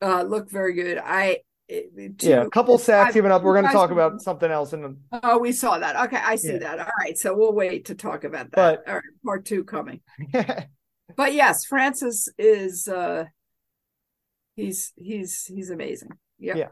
uh 0.02 0.24
looked 0.24 0.52
very 0.52 0.74
good. 0.74 0.98
I 1.04 1.40
two- 1.70 2.14
yeah, 2.22 2.42
a 2.44 2.50
couple 2.50 2.78
sacks 2.78 3.08
I've- 3.10 3.14
given 3.14 3.32
up. 3.32 3.44
We're 3.44 3.54
going 3.54 3.66
to 3.68 3.72
talk 3.72 3.92
about 3.92 4.22
something 4.22 4.52
else 4.52 4.74
in 4.74 4.84
a, 4.84 5.20
Oh, 5.24 5.38
we 5.38 5.52
saw 5.54 5.80
that. 5.80 5.96
Okay, 6.08 6.18
I 6.18 6.36
see 6.36 6.54
Yeah. 6.54 6.58
that. 6.60 6.80
All 6.80 6.92
right, 7.00 7.18
so 7.18 7.34
we'll 7.36 7.54
wait 7.54 7.86
to 7.86 7.96
talk 7.96 8.24
about 8.26 8.52
that. 8.52 8.84
But- 8.84 8.88
All 8.90 8.96
right, 8.96 9.04
part 9.26 9.46
two 9.46 9.64
coming. 9.64 10.02
But 11.18 11.34
yes, 11.34 11.66
Francis 11.66 12.30
is 12.38 12.88
uh 12.88 13.26
he's 14.56 14.94
he's 14.96 15.46
he's 15.46 15.70
amazing. 15.70 16.12
Yep. 16.40 16.56
Yeah. 16.56 16.68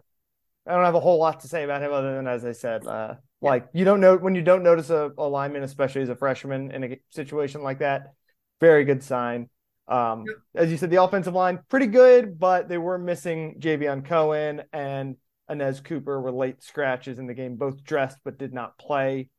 I 0.65 0.73
don't 0.75 0.85
have 0.85 0.95
a 0.95 0.99
whole 0.99 1.19
lot 1.19 1.41
to 1.41 1.47
say 1.47 1.63
about 1.63 1.81
him 1.81 1.91
other 1.91 2.15
than 2.15 2.27
as 2.27 2.45
I 2.45 2.51
said, 2.53 2.85
uh, 2.85 3.15
like 3.41 3.67
you 3.73 3.85
don't 3.85 3.99
know 3.99 4.15
when 4.17 4.35
you 4.35 4.41
don't 4.41 4.63
notice 4.63 4.89
a, 4.91 5.11
a 5.17 5.23
lineman, 5.27 5.63
especially 5.63 6.01
as 6.03 6.09
a 6.09 6.15
freshman 6.15 6.71
in 6.71 6.83
a 6.85 6.99
situation 7.09 7.63
like 7.63 7.79
that. 7.79 8.13
Very 8.61 8.85
good 8.85 9.03
sign. 9.03 9.49
Um, 9.89 10.23
as 10.55 10.69
you 10.71 10.77
said, 10.77 10.91
the 10.91 11.01
offensive 11.01 11.33
line 11.33 11.59
pretty 11.67 11.87
good, 11.87 12.39
but 12.39 12.69
they 12.69 12.77
were 12.77 12.97
missing 12.97 13.59
Javion 13.59 14.05
Cohen 14.05 14.61
and 14.71 15.15
Anez 15.49 15.83
Cooper 15.83 16.21
were 16.21 16.31
late 16.31 16.61
scratches 16.61 17.17
in 17.17 17.25
the 17.25 17.33
game, 17.33 17.55
both 17.55 17.83
dressed 17.83 18.19
but 18.23 18.37
did 18.37 18.53
not 18.53 18.77
play. 18.77 19.29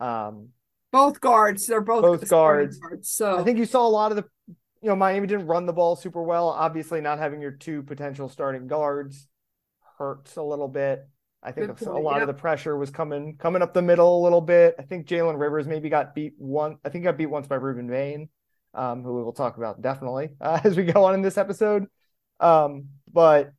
Um, 0.00 0.50
Both 0.92 1.20
guards, 1.20 1.66
they're 1.66 1.80
both, 1.80 2.02
Both 2.02 2.26
starting 2.26 2.78
guards. 2.80 3.10
So 3.10 3.38
I 3.38 3.42
think 3.42 3.58
you 3.58 3.64
saw 3.64 3.86
a 3.86 3.88
lot 3.88 4.12
of 4.12 4.16
the, 4.16 4.24
you 4.46 4.90
know, 4.90 4.96
Miami 4.96 5.26
didn't 5.26 5.46
run 5.46 5.64
the 5.64 5.72
ball 5.72 5.96
super 5.96 6.22
well. 6.22 6.50
Obviously, 6.50 7.00
not 7.00 7.18
having 7.18 7.40
your 7.40 7.52
two 7.52 7.82
potential 7.82 8.28
starting 8.28 8.66
guards 8.66 9.26
hurts 9.98 10.36
a 10.36 10.42
little 10.42 10.68
bit. 10.68 11.08
I 11.42 11.52
think 11.52 11.80
a 11.80 11.90
lot 11.90 12.14
yep. 12.14 12.22
of 12.22 12.26
the 12.28 12.34
pressure 12.34 12.76
was 12.76 12.90
coming 12.90 13.36
coming 13.38 13.60
up 13.60 13.74
the 13.74 13.82
middle 13.82 14.20
a 14.20 14.22
little 14.22 14.40
bit. 14.40 14.76
I 14.78 14.82
think 14.82 15.06
Jalen 15.06 15.38
Rivers 15.38 15.66
maybe 15.66 15.88
got 15.88 16.14
beat 16.14 16.34
one. 16.38 16.76
I 16.84 16.88
think 16.88 17.04
got 17.04 17.18
beat 17.18 17.26
once 17.26 17.46
by 17.46 17.58
Rueben 17.58 17.88
Bain, 17.88 18.28
um, 18.74 19.02
who 19.02 19.14
we 19.14 19.22
will 19.22 19.32
talk 19.32 19.56
about 19.56 19.80
definitely 19.80 20.30
uh, 20.40 20.60
as 20.64 20.76
we 20.76 20.84
go 20.84 21.04
on 21.04 21.14
in 21.14 21.22
this 21.22 21.38
episode. 21.38 21.86
Um, 22.40 22.88
but 23.12 23.52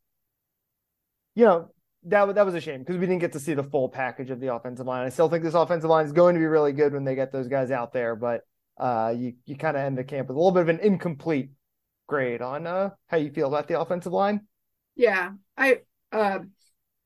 you 1.33 1.45
know 1.45 1.69
that 2.03 2.35
that 2.35 2.45
was 2.45 2.55
a 2.55 2.61
shame 2.61 2.79
because 2.79 2.97
we 2.97 3.05
didn't 3.05 3.21
get 3.21 3.33
to 3.33 3.39
see 3.39 3.53
the 3.53 3.63
full 3.63 3.89
package 3.89 4.29
of 4.29 4.39
the 4.39 4.53
offensive 4.53 4.85
line. 4.85 5.05
I 5.05 5.09
still 5.09 5.29
think 5.29 5.43
this 5.43 5.53
offensive 5.53 5.89
line 5.89 6.05
is 6.05 6.11
going 6.11 6.35
to 6.35 6.39
be 6.39 6.45
really 6.45 6.73
good 6.73 6.93
when 6.93 7.03
they 7.03 7.15
get 7.15 7.31
those 7.31 7.47
guys 7.47 7.71
out 7.71 7.93
there, 7.93 8.15
but 8.15 8.41
uh, 8.77 9.13
you 9.15 9.33
you 9.45 9.55
kind 9.55 9.75
of 9.77 9.83
end 9.83 9.97
the 9.97 10.03
camp 10.03 10.27
with 10.27 10.35
a 10.35 10.39
little 10.39 10.51
bit 10.51 10.61
of 10.61 10.69
an 10.69 10.79
incomplete 10.79 11.49
grade 12.07 12.41
on 12.41 12.67
uh, 12.67 12.89
how 13.07 13.17
you 13.17 13.31
feel 13.31 13.47
about 13.47 13.67
the 13.67 13.79
offensive 13.79 14.13
line. 14.13 14.41
yeah, 14.95 15.31
I 15.57 15.79
uh 16.11 16.39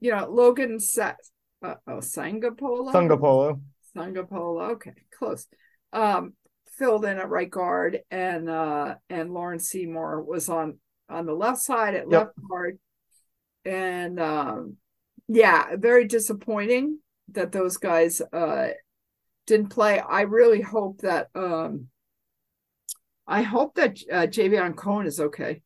you 0.01 0.11
know, 0.11 0.27
Logan 0.29 0.79
Sa- 0.79 1.13
uh, 1.61 1.75
oh 1.87 1.97
Sangapola. 1.97 2.93
Sungapolo. 2.93 3.61
Sangapola. 3.95 4.71
Okay, 4.71 4.93
close. 5.17 5.47
Um 5.93 6.33
filled 6.79 7.05
in 7.05 7.17
at 7.19 7.29
right 7.29 7.49
guard 7.51 7.99
and 8.09 8.49
uh 8.49 8.95
and 9.09 9.31
Laurance 9.33 9.69
Seymore 9.69 10.23
was 10.23 10.49
on 10.49 10.79
on 11.09 11.25
the 11.25 11.33
left 11.33 11.59
side 11.59 11.93
at 11.93 12.09
Yep. 12.09 12.27
left 12.27 12.49
guard. 12.49 12.79
And 13.65 14.19
um 14.19 14.77
yeah, 15.27 15.75
very 15.75 16.07
disappointing 16.07 16.99
that 17.33 17.51
those 17.51 17.77
guys 17.77 18.21
uh 18.21 18.69
didn't 19.45 19.69
play. 19.69 19.99
I 19.99 20.21
really 20.21 20.61
hope 20.61 21.01
that 21.01 21.27
um 21.35 21.87
I 23.27 23.43
hope 23.43 23.75
that 23.75 23.97
uh 24.11 24.25
Javion 24.27 24.75
Cohen 24.75 25.05
is 25.05 25.19
okay. 25.19 25.61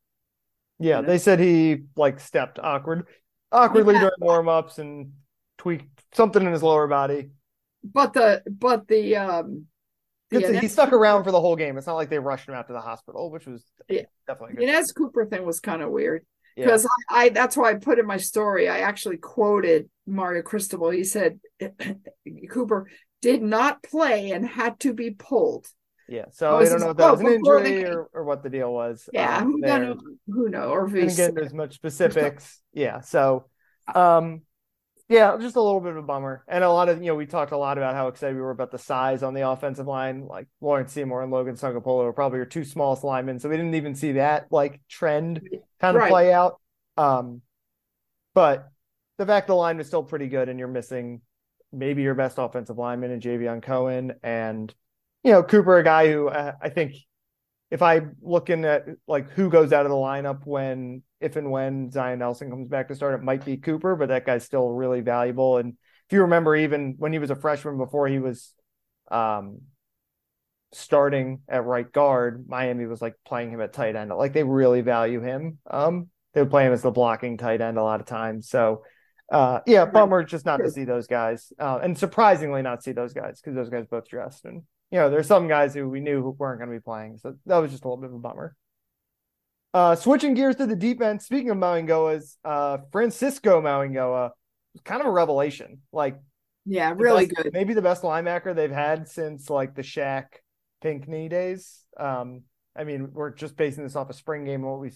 Yeah, 0.79 1.01
know? 1.01 1.07
they 1.07 1.17
said 1.19 1.39
he 1.39 1.83
like 1.95 2.19
stepped 2.19 2.59
awkward, 2.59 3.07
awkwardly 3.51 3.93
Yeah. 3.93 4.01
during 4.01 4.13
warm 4.19 4.49
ups 4.49 4.79
and 4.79 5.13
tweaked 5.57 6.03
something 6.13 6.43
in 6.43 6.51
his 6.51 6.63
lower 6.63 6.87
body. 6.87 7.29
But 7.83 8.13
the 8.13 8.43
but 8.49 8.87
the 8.87 9.15
um 9.17 9.67
to- 10.41 10.59
he 10.59 10.67
stuck 10.67 10.89
Cooper- 10.89 10.97
around 10.97 11.23
for 11.23 11.31
the 11.31 11.39
whole 11.41 11.55
game. 11.55 11.77
It's 11.77 11.87
not 11.87 11.95
like 11.95 12.09
they 12.09 12.19
rushed 12.19 12.47
him 12.49 12.55
out 12.55 12.67
to 12.67 12.73
the 12.73 12.81
hospital, 12.81 13.31
which 13.31 13.45
was 13.45 13.63
Yeah. 13.87 14.03
definitely 14.27 14.55
The 14.55 14.65
good. 14.65 14.75
Anez 14.75 14.95
Cooper 14.95 15.25
thing 15.25 15.45
was 15.45 15.59
kind 15.59 15.81
of 15.81 15.91
weird. 15.91 16.25
Yeah. 16.55 16.65
because 16.65 16.85
I, 17.09 17.25
I 17.25 17.29
that's 17.29 17.57
why 17.57 17.71
I 17.71 17.73
put 17.75 17.97
in 17.97 18.05
my 18.05 18.17
story. 18.17 18.69
I 18.69 18.79
actually 18.81 19.17
quoted 19.17 19.89
Mario 20.05 20.43
Cristobal. 20.43 20.91
He 20.91 21.03
said 21.03 21.39
Cooper 22.49 22.89
did 23.21 23.41
not 23.41 23.81
play 23.83 24.31
and 24.31 24.45
had 24.47 24.79
to 24.81 24.93
be 24.93 25.11
pulled. 25.11 25.67
Yeah, 26.07 26.25
so 26.31 26.57
I 26.57 26.65
don't 26.65 26.81
know 26.81 26.89
if 26.89 26.97
that 26.97 27.11
was 27.11 27.21
an 27.21 27.41
quote 27.41 27.63
the 27.63 27.69
injury 27.69 27.85
or, 27.89 28.09
or 28.13 28.23
what 28.25 28.43
the 28.43 28.49
deal 28.49 28.71
was. 28.73 29.07
Yeah, 29.13 29.37
um, 29.37 29.53
who, 29.53 29.61
there. 29.61 29.79
know, 29.79 29.97
who 30.27 30.49
know? 30.49 30.69
Or 30.69 30.85
if 30.85 31.15
get 31.17 31.29
into 31.29 31.43
as 31.43 31.53
much 31.53 31.75
specifics. 31.75 32.61
Yeah, 32.73 32.99
so 32.99 33.45
um, 33.95 34.41
yeah, 35.09 35.37
just 35.39 35.55
a 35.55 35.61
little 35.61 35.81
bit 35.81 35.91
of 35.91 35.97
a 35.97 36.01
bummer, 36.01 36.43
and 36.47 36.63
a 36.63 36.69
lot 36.71 36.89
of 36.89 36.99
you 36.99 37.07
know 37.07 37.15
we 37.15 37.25
talked 37.25 37.51
a 37.51 37.57
lot 37.57 37.77
about 37.77 37.95
how 37.95 38.07
excited 38.07 38.35
we 38.35 38.41
were 38.41 38.51
about 38.51 38.71
the 38.71 38.79
size 38.79 39.21
on 39.23 39.33
the 39.33 39.47
offensive 39.47 39.87
line. 39.87 40.25
Like 40.27 40.47
Laurance 40.61 40.93
Seymore 40.93 41.21
and 41.23 41.31
Logan 41.31 41.55
Sungapolo 41.55 42.07
are 42.07 42.13
probably 42.13 42.37
your 42.37 42.45
two 42.45 42.63
smallest 42.63 43.03
linemen, 43.03 43.39
so 43.39 43.49
we 43.49 43.57
didn't 43.57 43.75
even 43.75 43.95
see 43.95 44.13
that 44.13 44.47
like 44.51 44.81
trend 44.87 45.41
kind 45.79 45.97
of 45.97 46.01
Right. 46.01 46.09
play 46.09 46.33
out. 46.33 46.59
Um, 46.97 47.41
but 48.33 48.69
the 49.17 49.25
fact 49.25 49.47
the 49.47 49.55
line 49.55 49.77
was 49.77 49.87
still 49.87 50.03
pretty 50.03 50.27
good, 50.27 50.49
and 50.49 50.57
you're 50.57 50.67
missing 50.67 51.21
maybe 51.71 52.01
your 52.01 52.15
best 52.15 52.37
offensive 52.37 52.77
lineman 52.77 53.11
in 53.11 53.19
Javion 53.19 53.61
Cohen, 53.61 54.13
and 54.23 54.73
you 55.23 55.31
know 55.31 55.43
Cooper, 55.43 55.77
a 55.77 55.83
guy 55.83 56.11
who 56.11 56.27
uh, 56.29 56.53
I 56.61 56.69
think 56.69 56.95
if 57.71 57.81
I'm 57.81 58.15
looking 58.21 58.65
at 58.65 58.85
like 59.07 59.29
who 59.31 59.49
goes 59.49 59.73
out 59.73 59.85
of 59.85 59.89
the 59.89 59.97
lineup 59.97 60.45
when 60.45 61.03
if 61.23 61.35
and 61.35 61.51
when 61.51 61.89
Zion 61.91 62.19
Nelson 62.19 62.49
comes 62.49 62.67
back 62.67 62.89
to 62.89 62.95
start, 62.95 63.19
it 63.19 63.23
might 63.23 63.45
be 63.45 63.57
Cooper, 63.57 63.95
but 63.95 64.09
that 64.09 64.25
guy's 64.25 64.43
still 64.43 64.69
really 64.69 65.01
valuable. 65.01 65.57
And 65.57 65.69
if 66.07 66.13
you 66.13 66.21
remember, 66.21 66.55
even 66.55 66.95
when 66.97 67.13
he 67.13 67.19
was 67.19 67.31
a 67.31 67.35
freshman 67.35 67.77
before 67.77 68.07
he 68.07 68.19
was 68.19 68.53
um 69.09 69.61
starting 70.71 71.41
at 71.47 71.65
right 71.65 71.91
guard, 71.91 72.45
Miami 72.47 72.85
was 72.85 73.01
like 73.01 73.15
playing 73.25 73.51
him 73.51 73.61
at 73.61 73.73
tight 73.73 73.95
end. 73.95 74.11
Like 74.11 74.33
they 74.33 74.43
really 74.43 74.81
value 74.81 75.21
him. 75.21 75.59
Um 75.69 76.09
they 76.33 76.41
would 76.41 76.49
play 76.49 76.65
him 76.65 76.73
as 76.73 76.81
the 76.81 76.91
blocking 76.91 77.37
tight 77.37 77.61
end 77.61 77.77
a 77.77 77.83
lot 77.83 78.01
of 78.01 78.05
times. 78.05 78.49
So 78.49 78.83
uh 79.31 79.61
yeah, 79.65 79.85
bummer 79.85 80.23
just 80.23 80.45
not 80.45 80.57
to 80.57 80.71
see 80.71 80.83
those 80.83 81.07
guys. 81.07 81.53
Uh, 81.57 81.79
and 81.81 81.97
surprisingly 81.97 82.61
not 82.61 82.83
see 82.83 82.91
those 82.91 83.13
guys 83.13 83.39
because 83.39 83.55
those 83.55 83.69
guys 83.69 83.85
both 83.85 84.07
dressed 84.07 84.45
and 84.45 84.63
you 84.93 84.99
know, 84.99 85.09
there's 85.09 85.25
some 85.25 85.47
guys 85.47 85.73
who 85.73 85.89
we 85.89 86.01
knew 86.01 86.21
who 86.21 86.29
weren't 86.37 86.59
going 86.59 86.69
to 86.69 86.75
be 86.75 86.79
playing. 86.79 87.17
So 87.17 87.33
that 87.47 87.57
was 87.57 87.71
just 87.71 87.83
a 87.83 87.87
little 87.87 87.99
bit 87.99 88.11
of 88.11 88.15
a 88.15 88.19
bummer. 88.19 88.55
Uh, 89.73 89.95
switching 89.95 90.33
gears 90.35 90.55
to 90.57 90.67
the 90.67 90.75
defense. 90.75 91.25
Speaking 91.25 91.49
of 91.49 91.57
Mauigoa's, 91.57 92.37
uh, 92.45 92.77
Francisco 92.91 93.61
Mauigoa 93.61 94.31
was 94.73 94.81
kind 94.83 95.01
of 95.01 95.07
a 95.07 95.11
revelation. 95.11 95.79
Like 95.91 96.19
yeah, 96.65 96.93
really 96.95 97.25
best- 97.25 97.43
good. 97.43 97.53
Maybe 97.53 97.73
the 97.73 97.81
best 97.81 98.03
linebacker 98.03 98.55
they've 98.55 98.71
had 98.71 99.07
since 99.07 99.49
like 99.49 99.75
the 99.75 99.81
Shaq 99.81 100.25
Pinckney 100.81 101.27
days. 101.27 101.79
Um, 101.99 102.43
I 102.75 102.83
mean, 102.83 103.11
we're 103.13 103.31
just 103.31 103.55
basing 103.55 103.83
this 103.83 103.95
off 103.95 104.09
a 104.09 104.13
spring 104.13 104.45
game, 104.45 104.61
what 104.63 104.79
we, 104.79 104.91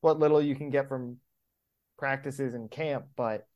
what 0.00 0.18
little 0.18 0.40
you 0.40 0.54
can 0.54 0.70
get 0.70 0.88
from 0.88 1.18
practices 1.98 2.54
and 2.54 2.70
camp, 2.70 3.06
but 3.16 3.46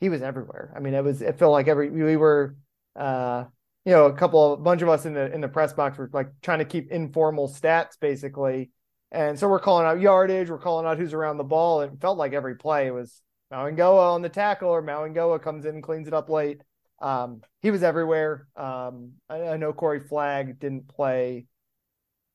he 0.00 0.08
was 0.08 0.22
everywhere. 0.22 0.72
I 0.76 0.80
mean, 0.80 0.94
it 0.94 1.04
was, 1.04 1.22
it 1.22 1.38
felt 1.38 1.52
like 1.52 1.68
every, 1.68 1.90
we 1.90 2.16
were, 2.16 2.56
uh, 2.96 3.44
you 3.84 3.92
know, 3.92 4.06
a 4.06 4.12
couple 4.12 4.54
of 4.54 4.60
a 4.60 4.62
bunch 4.62 4.82
of 4.82 4.88
us 4.88 5.06
in 5.06 5.14
the 5.14 5.32
in 5.32 5.40
the 5.40 5.48
press 5.48 5.72
box 5.72 5.98
were 5.98 6.08
like 6.12 6.28
trying 6.40 6.60
to 6.60 6.64
keep 6.64 6.90
informal 6.90 7.48
stats 7.48 7.98
basically. 8.00 8.70
And 9.12 9.38
so 9.38 9.46
we're 9.46 9.60
calling 9.60 9.86
out 9.86 10.00
yardage, 10.00 10.48
we're 10.50 10.58
calling 10.58 10.86
out 10.86 10.98
who's 10.98 11.12
around 11.12 11.36
the 11.36 11.44
ball. 11.44 11.82
It 11.82 11.92
felt 12.00 12.16
like 12.18 12.32
every 12.32 12.56
play 12.56 12.90
was 12.90 13.20
Mauigoa 13.52 14.14
on 14.14 14.22
the 14.22 14.30
tackle 14.30 14.70
or 14.70 14.82
Mauigoa 14.82 15.40
comes 15.42 15.66
in 15.66 15.74
and 15.74 15.82
cleans 15.84 16.08
it 16.08 16.14
up 16.14 16.30
late. 16.30 16.62
Um, 17.00 17.42
he 17.60 17.70
was 17.70 17.82
everywhere. 17.82 18.46
Um, 18.56 19.12
I, 19.28 19.42
I 19.48 19.56
know 19.58 19.72
Corey 19.74 20.00
Flagg 20.00 20.58
didn't 20.58 20.88
play 20.88 21.44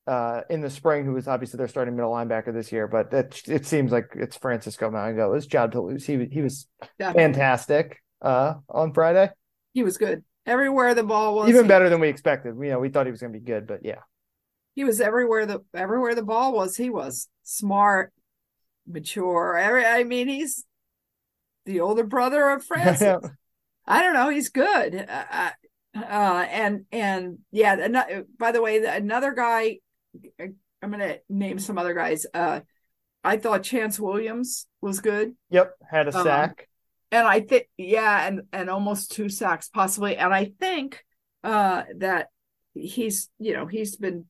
uh, 0.06 0.42
in 0.48 0.60
the 0.60 0.70
spring, 0.70 1.04
who 1.04 1.12
was 1.14 1.26
obviously 1.26 1.58
their 1.58 1.68
starting 1.68 1.96
middle 1.96 2.12
linebacker 2.12 2.52
this 2.54 2.70
year, 2.70 2.86
but 2.86 3.12
it, 3.12 3.42
it 3.46 3.66
seems 3.66 3.90
like 3.90 4.10
it's 4.14 4.36
Francisco 4.36 4.90
Mauigoa's 4.90 5.34
His 5.34 5.46
job 5.46 5.72
to 5.72 5.80
lose. 5.82 6.06
He 6.06 6.26
he 6.30 6.42
was 6.42 6.66
Definitely. 6.98 7.22
fantastic 7.24 8.02
uh, 8.22 8.54
on 8.70 8.92
Friday, 8.94 9.30
He 9.74 9.82
was 9.82 9.98
good 9.98 10.22
everywhere 10.46 10.94
the 10.94 11.02
ball 11.02 11.34
was. 11.34 11.50
even 11.50 11.66
better 11.66 11.88
than 11.90 12.00
we 12.00 12.08
expected. 12.08 12.54
You 12.60 12.70
know, 12.70 12.78
we 12.78 12.88
thought 12.88 13.06
he 13.06 13.12
was 13.12 13.20
going 13.20 13.32
to 13.32 13.38
be 13.38 13.44
good, 13.44 13.66
but 13.66 13.80
yeah, 13.84 14.00
He 14.74 14.84
was 14.84 15.00
everywhere 15.00 15.46
the 15.46 15.60
everywhere 15.74 16.14
the 16.14 16.22
ball 16.22 16.52
was. 16.52 16.76
He 16.76 16.90
was 16.90 17.28
smart, 17.42 18.12
mature. 18.86 19.56
Every 19.58 19.84
I 19.84 20.04
mean, 20.04 20.28
he's 20.28 20.64
the 21.66 21.80
older 21.80 22.04
brother 22.04 22.48
of 22.50 22.64
Francis. 22.66 23.22
I 23.86 24.02
don't 24.02 24.14
know. 24.14 24.28
He's 24.28 24.50
good. 24.50 24.94
Uh, 25.08 25.50
uh, 25.96 26.46
and 26.50 26.84
and 26.92 27.38
yeah. 27.50 27.72
ano- 27.80 28.24
By 28.38 28.52
the 28.52 28.62
way, 28.62 28.84
another 28.84 29.32
guy. 29.32 29.78
I'm 30.38 30.90
gonna 30.92 31.16
name 31.28 31.58
some 31.58 31.76
other 31.78 31.94
guys. 31.94 32.24
Uh, 32.32 32.60
I 33.24 33.36
thought 33.36 33.62
Chantz 33.62 33.98
Williams 33.98 34.66
was 34.80 35.00
good, 35.00 35.34
yep, 35.50 35.72
had 35.90 36.06
a 36.08 36.16
Um, 36.16 36.24
sack. 36.24 36.68
and 37.10 37.26
I 37.26 37.40
think 37.40 37.68
yeah, 37.76 38.26
and 38.28 38.42
and 38.52 38.70
almost 38.70 39.10
two 39.12 39.28
sacks 39.28 39.68
possibly. 39.68 40.16
And 40.16 40.32
I 40.32 40.52
think 40.60 41.04
uh, 41.42 41.82
that 41.96 42.28
he's 42.74 43.28
you 43.38 43.54
know 43.54 43.66
he's 43.66 43.96
been 43.96 44.26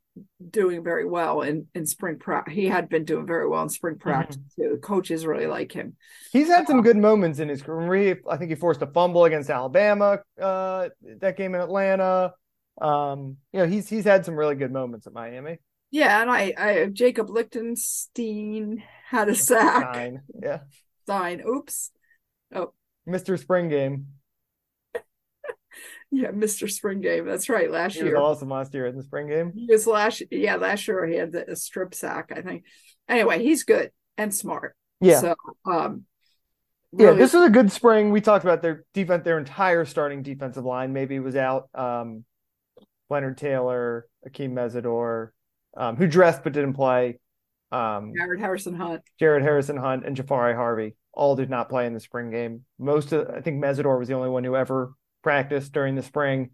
doing 0.51 0.83
very 0.83 1.05
well 1.05 1.43
in 1.43 1.67
in 1.75 1.87
spring 1.87 2.19
practice. 2.19 2.55
He 2.55 2.67
had 2.67 2.89
been 2.89 3.05
doing 3.05 3.27
very 3.27 3.49
well 3.49 3.63
in 3.63 3.69
spring 3.69 3.99
practice 3.99 4.39
too. 4.57 4.71
The 4.73 4.79
coaches 4.79 5.27
really 5.27 5.47
like 5.47 5.73
him. 5.73 5.97
He's 6.33 6.49
had 6.49 6.67
some 6.67 6.83
good 6.83 6.97
moments 6.97 7.39
in 7.39 7.49
his 7.49 7.63
career. 7.63 8.21
I 8.29 8.37
think 8.37 8.51
he 8.51 8.57
forced 8.57 8.83
a 8.83 8.87
fumble 8.87 9.25
against 9.25 9.51
Alabama 9.51 10.21
uh, 10.41 10.89
that 11.21 11.37
game 11.37 11.55
in 11.55 11.61
Atlanta. 11.61 12.35
Um, 12.81 13.39
you 13.53 13.61
know, 13.61 13.67
he's 13.67 13.89
he's 13.89 14.05
had 14.05 14.25
some 14.25 14.37
really 14.37 14.55
good 14.55 14.73
moments 14.73 15.07
at 15.07 15.13
Miami. 15.13 15.59
Yeah, 15.91 16.21
and 16.21 16.31
I, 16.31 16.53
I 16.57 16.87
Jacob 16.93 17.31
Lichtenstein 17.31 18.83
had 19.07 19.29
a 19.29 19.35
sack. 19.35 19.95
Nine. 19.95 20.23
Yeah. 20.43 20.61
Sign. 21.07 21.43
Oops. 21.47 21.91
Oh. 22.55 22.73
Mr. 23.09 23.39
Spring 23.39 23.69
Game. 23.69 24.09
Yeah, 26.11 26.31
Mr. 26.31 26.71
Spring 26.71 27.03
Game. 27.03 27.27
That's 27.27 27.51
right. 27.51 27.71
Last 27.71 27.97
He 27.97 28.03
was 28.03 28.13
year. 28.13 28.17
awesome 28.17 28.49
last 28.49 28.73
year 28.73 28.87
in 28.87 28.97
the 28.97 29.03
spring 29.03 29.29
game. 29.29 29.53
He 29.55 29.67
was 29.71 29.87
last 29.87 30.23
yeah, 30.31 30.57
last 30.57 30.89
year 30.89 31.07
he 31.07 31.17
had 31.17 31.33
the, 31.33 31.51
a 31.51 31.55
strip 31.55 31.95
sack, 31.95 32.33
I 32.35 32.41
think. 32.41 32.65
Anyway, 33.09 33.43
he's 33.43 33.65
good 33.65 33.91
and 34.17 34.35
smart. 34.35 34.75
Yeah. 35.03 35.21
So 35.21 35.35
um 35.71 36.05
Yeah, 36.97 37.13
this 37.13 37.35
was 37.35 37.45
a 37.45 37.51
good 37.51 37.71
spring. 37.71 38.11
We 38.11 38.23
talked 38.23 38.45
about 38.45 38.63
their 38.63 38.85
defense, 38.95 39.23
their 39.25 39.39
entire 39.39 39.85
starting 39.85 40.23
defensive 40.23 40.65
line. 40.65 40.95
Maybe 40.95 41.21
was 41.21 41.37
out. 41.37 41.69
Um, 41.75 42.25
Leonard 43.11 43.37
Taylor, 43.37 44.07
Akheem 44.27 44.53
Mesidor, 44.53 45.31
um, 45.77 45.97
who 45.97 46.07
dressed 46.07 46.43
but 46.43 46.55
didn't 46.55 46.73
play. 46.75 47.19
Um, 47.71 48.13
Jared 48.17 48.41
Harrison-Hunte. 48.41 49.01
Jared 49.21 49.43
Harrison-Hunte 49.43 50.07
and 50.07 50.17
Jahfari 50.17 50.55
Harvey 50.55 50.97
all 51.13 51.37
did 51.37 51.51
not 51.51 51.69
play 51.69 51.87
in 51.87 51.93
the 51.93 52.01
spring 52.01 52.31
game. 52.31 52.65
Most 52.79 53.13
of, 53.13 53.29
I 53.29 53.41
think 53.43 53.63
Mesidor 53.63 53.99
was 53.99 54.09
the 54.09 54.15
only 54.15 54.31
one 54.31 54.45
who 54.45 54.57
ever 54.57 54.93
practiced 55.23 55.73
during 55.73 55.95
the 55.95 56.03
spring. 56.03 56.51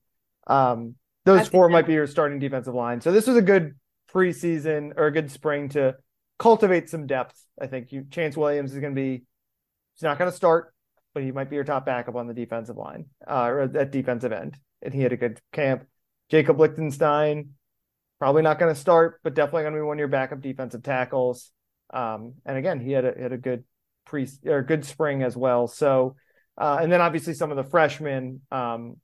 Um, 0.46 0.96
those 1.24 1.48
four 1.48 1.68
that- 1.68 1.72
might 1.72 1.86
be 1.86 1.94
your 1.94 2.06
starting 2.06 2.38
defensive 2.38 2.74
line. 2.74 3.00
So 3.00 3.12
this 3.12 3.26
was 3.26 3.36
a 3.36 3.42
good 3.42 3.74
preseason 4.12 4.92
or 4.96 5.06
a 5.06 5.12
good 5.12 5.30
spring 5.30 5.68
to 5.70 5.96
cultivate 6.38 6.88
some 6.90 7.06
depth. 7.06 7.40
I 7.60 7.66
think 7.66 7.92
you 7.92 8.02
Chantz 8.02 8.36
Williams 8.36 8.72
is 8.72 8.80
going 8.80 8.94
to 8.94 9.00
be. 9.00 9.24
He's 9.94 10.02
not 10.02 10.18
going 10.18 10.30
to 10.30 10.36
start, 10.36 10.74
but 11.14 11.22
he 11.22 11.30
might 11.30 11.48
be 11.48 11.56
your 11.56 11.64
top 11.64 11.86
backup 11.86 12.16
on 12.16 12.26
the 12.26 12.34
defensive 12.34 12.76
line 12.76 13.06
uh, 13.26 13.44
or 13.44 13.60
at 13.62 13.92
defensive 13.92 14.32
end. 14.32 14.58
And 14.82 14.92
he 14.92 15.02
had 15.02 15.12
a 15.12 15.16
good 15.16 15.40
camp. 15.52 15.86
Jacob 16.30 16.58
Lichtenstein, 16.58 17.50
probably 18.18 18.42
not 18.42 18.58
going 18.58 18.74
to 18.74 18.80
start, 18.80 19.20
but 19.22 19.34
definitely 19.34 19.62
going 19.62 19.74
to 19.74 19.78
be 19.78 19.82
one 19.82 19.96
of 19.96 20.00
your 20.00 20.08
backup 20.08 20.40
defensive 20.40 20.82
tackles. 20.82 21.52
Um, 21.92 22.34
and 22.44 22.58
again, 22.58 22.80
he 22.80 22.92
had 22.92 23.04
a 23.04 23.14
had 23.16 23.32
a 23.32 23.38
good 23.38 23.64
pre 24.04 24.28
or 24.46 24.62
good 24.62 24.84
spring 24.84 25.22
as 25.22 25.36
well. 25.36 25.68
So, 25.68 26.16
uh, 26.58 26.78
and 26.80 26.90
then 26.90 27.00
obviously 27.00 27.34
some 27.34 27.50
of 27.50 27.56
the 27.56 27.64
freshmen 27.64 28.40
um, 28.50 28.96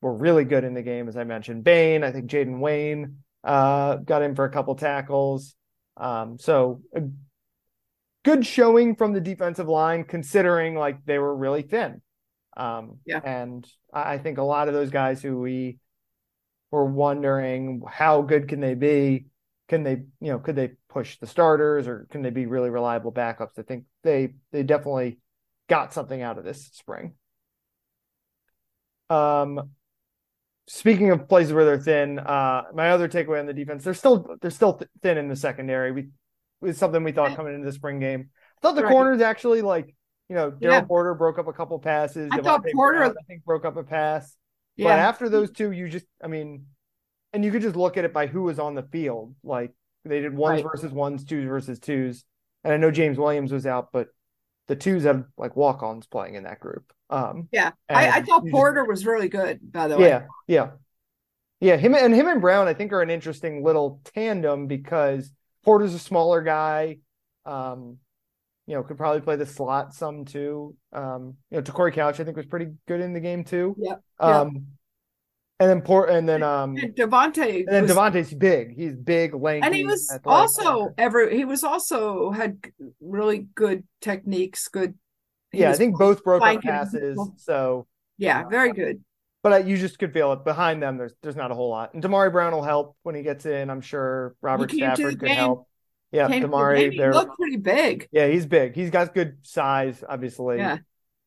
were 0.00 0.14
really 0.14 0.44
good 0.44 0.64
in 0.64 0.74
the 0.74 0.82
game, 0.82 1.08
as 1.08 1.16
I 1.16 1.24
mentioned. 1.24 1.64
Bain, 1.64 2.04
I 2.04 2.12
think 2.12 2.30
Jayden 2.30 2.58
Wayne 2.58 3.18
uh, 3.42 3.96
got 3.96 4.22
in 4.22 4.34
for 4.34 4.44
a 4.44 4.50
couple 4.50 4.74
tackles. 4.74 5.54
Um, 5.96 6.38
so 6.38 6.82
a 6.94 7.02
good 8.24 8.44
showing 8.46 8.96
from 8.96 9.12
the 9.12 9.20
defensive 9.20 9.68
line, 9.68 10.04
considering 10.04 10.74
like 10.74 11.04
they 11.04 11.18
were 11.18 11.34
really 11.34 11.62
thin. 11.62 12.02
Um, 12.56 12.98
Yeah. 13.04 13.20
and 13.24 13.66
I 13.92 14.14
I 14.14 14.18
think 14.18 14.38
a 14.38 14.42
lot 14.42 14.68
of 14.68 14.74
those 14.74 14.90
guys 14.90 15.22
who 15.22 15.38
we 15.40 15.78
were 16.70 16.84
wondering 16.84 17.82
how 17.88 18.22
good 18.22 18.48
can 18.48 18.60
they 18.60 18.74
be, 18.74 19.26
can 19.68 19.82
they, 19.84 20.02
you 20.20 20.32
know, 20.32 20.38
could 20.38 20.56
they 20.56 20.72
push 20.88 21.18
the 21.18 21.26
starters 21.26 21.86
or 21.86 22.06
can 22.10 22.22
they 22.22 22.30
be 22.30 22.46
really 22.46 22.70
reliable 22.70 23.12
backups? 23.12 23.58
I 23.58 23.62
think 23.62 23.84
they 24.02 24.34
they 24.52 24.62
definitely 24.62 25.18
got 25.68 25.92
something 25.92 26.20
out 26.22 26.38
of 26.38 26.44
this 26.44 26.66
spring. 26.72 27.14
Um, 29.10 29.70
speaking 30.66 31.10
of 31.10 31.28
places 31.28 31.52
where 31.52 31.64
they're 31.64 31.78
thin, 31.78 32.18
uh, 32.18 32.64
my 32.74 32.90
other 32.90 33.08
takeaway 33.08 33.40
on 33.40 33.46
the 33.46 33.52
defense, 33.52 33.84
they're 33.84 33.94
still 33.94 34.36
they're 34.40 34.50
still 34.50 34.74
th- 34.74 34.90
thin 35.02 35.18
in 35.18 35.28
the 35.28 35.36
secondary. 35.36 35.92
We 35.92 36.08
was 36.60 36.78
something 36.78 37.02
we 37.04 37.12
thought 37.12 37.36
coming 37.36 37.54
into 37.54 37.66
the 37.66 37.72
spring 37.72 38.00
game. 38.00 38.30
I 38.56 38.60
thought 38.62 38.74
the 38.76 38.84
Right. 38.84 38.90
corners 38.92 39.20
actually 39.20 39.60
like, 39.60 39.94
you 40.30 40.34
know, 40.36 40.50
Daryl 40.50 40.60
Yeah. 40.72 40.80
Porter 40.84 41.14
broke 41.14 41.38
up 41.38 41.46
a 41.46 41.52
couple 41.52 41.78
passes. 41.78 42.30
I 42.32 42.40
thought 42.40 42.64
Porter- 42.74 42.98
Brown, 43.00 43.10
I 43.10 43.22
think 43.26 43.44
broke 43.44 43.66
up 43.66 43.76
a 43.76 43.82
pass. 43.82 44.34
But 44.78 44.84
Yeah. 44.84 44.96
after 44.96 45.28
those 45.28 45.50
two, 45.50 45.70
you 45.72 45.88
just, 45.90 46.06
I 46.22 46.26
mean, 46.28 46.66
and 47.34 47.44
you 47.44 47.52
could 47.52 47.60
just 47.62 47.76
look 47.76 47.96
at 47.98 48.04
it 48.06 48.14
by 48.14 48.26
who 48.26 48.42
was 48.42 48.58
on 48.58 48.74
the 48.74 48.82
field. 48.84 49.34
Like 49.44 49.72
they 50.06 50.20
did 50.20 50.34
ones 50.34 50.62
Right. 50.62 50.70
versus 50.72 50.90
ones, 50.92 51.24
twos 51.26 51.44
versus 51.46 51.78
twos. 51.78 52.24
And 52.62 52.72
I 52.72 52.78
know 52.78 52.90
James 52.90 53.18
Williams 53.18 53.52
was 53.52 53.66
out, 53.66 53.90
but 53.92 54.08
the 54.68 54.76
twos 54.76 55.04
have 55.04 55.24
like 55.36 55.56
walk 55.56 55.82
ons 55.82 56.06
playing 56.06 56.34
in 56.34 56.44
that 56.44 56.60
group. 56.60 56.92
Um, 57.10 57.48
yeah. 57.52 57.72
I, 57.88 58.08
I 58.08 58.22
thought 58.22 58.44
just- 58.44 58.52
Porter 58.52 58.84
was 58.84 59.04
really 59.06 59.28
good, 59.28 59.60
by 59.72 59.88
the 59.88 59.98
way. 59.98 60.08
yeah, 60.08 60.26
yeah, 60.46 60.70
yeah. 61.60 61.76
Him 61.76 61.94
and 61.94 62.14
him 62.14 62.28
and 62.28 62.40
Brown, 62.40 62.66
I 62.68 62.74
think, 62.74 62.92
are 62.92 63.02
an 63.02 63.10
interesting 63.10 63.62
little 63.62 64.00
tandem 64.14 64.66
because 64.66 65.30
Porter's 65.64 65.94
a 65.94 65.98
smaller 65.98 66.42
guy. 66.42 66.98
Um, 67.44 67.98
you 68.66 68.74
know, 68.74 68.82
could 68.82 68.96
probably 68.96 69.20
play 69.20 69.36
the 69.36 69.44
slot 69.44 69.92
some 69.92 70.24
too. 70.24 70.74
Um, 70.92 71.36
you 71.50 71.58
know, 71.58 71.62
Corey 71.62 71.92
Couch, 71.92 72.18
I 72.18 72.24
think, 72.24 72.36
was 72.36 72.46
pretty 72.46 72.68
good 72.88 73.00
in 73.02 73.12
the 73.12 73.20
game 73.20 73.44
too. 73.44 73.76
Yep. 73.78 74.02
Um, 74.18 74.66
and 75.60 75.70
then 75.70 75.80
Port, 75.82 76.10
and 76.10 76.28
then 76.28 76.42
um, 76.42 76.76
And 76.76 76.94
Davonte 76.96 77.60
and 77.60 77.68
then 77.68 77.86
Davonte's 77.86 78.34
big. 78.34 78.74
He's 78.74 78.94
big, 78.96 79.34
lanky, 79.34 79.64
and 79.64 79.74
he 79.74 79.84
was 79.84 80.10
athletic. 80.10 80.26
also 80.26 80.94
every 80.98 81.36
he 81.36 81.44
was 81.44 81.64
also 81.64 82.30
had 82.30 82.58
really 83.00 83.48
good 83.54 83.84
techniques, 84.00 84.68
good 84.68 84.94
yeah. 85.52 85.70
I 85.70 85.74
think 85.74 85.98
both 85.98 86.24
broke 86.24 86.42
up 86.42 86.62
passes. 86.62 87.18
So, 87.36 87.86
yeah, 88.18 88.44
very 88.48 88.72
good. 88.72 89.02
but 89.42 89.52
I, 89.52 89.58
you 89.58 89.76
just 89.76 89.98
could 89.98 90.12
feel 90.12 90.32
it 90.32 90.44
behind 90.44 90.82
them. 90.82 90.96
There's 90.98 91.14
there's 91.22 91.36
not 91.36 91.50
a 91.50 91.54
whole 91.54 91.70
lot. 91.70 91.94
And 91.94 92.02
Damari 92.02 92.32
Brown 92.32 92.52
will 92.52 92.62
help 92.62 92.96
when 93.02 93.14
he 93.14 93.22
gets 93.22 93.46
in. 93.46 93.70
I'm 93.70 93.80
sure 93.80 94.34
Robert 94.42 94.70
came 94.70 94.80
to 94.80 94.86
the 94.86 94.96
Stafford 94.96 95.20
could 95.20 95.30
help. 95.30 95.68
Yeah, 96.12 96.28
Came 96.28 96.44
Damari. 96.44 96.92
he 96.92 96.98
They're 96.98 97.12
looked 97.12 97.36
pretty 97.36 97.56
big. 97.56 98.08
Yeah, 98.12 98.28
he's 98.28 98.46
big. 98.46 98.76
He's 98.76 98.90
got 98.90 99.14
good 99.14 99.38
size, 99.42 100.04
obviously. 100.08 100.58
Yeah. 100.58 100.78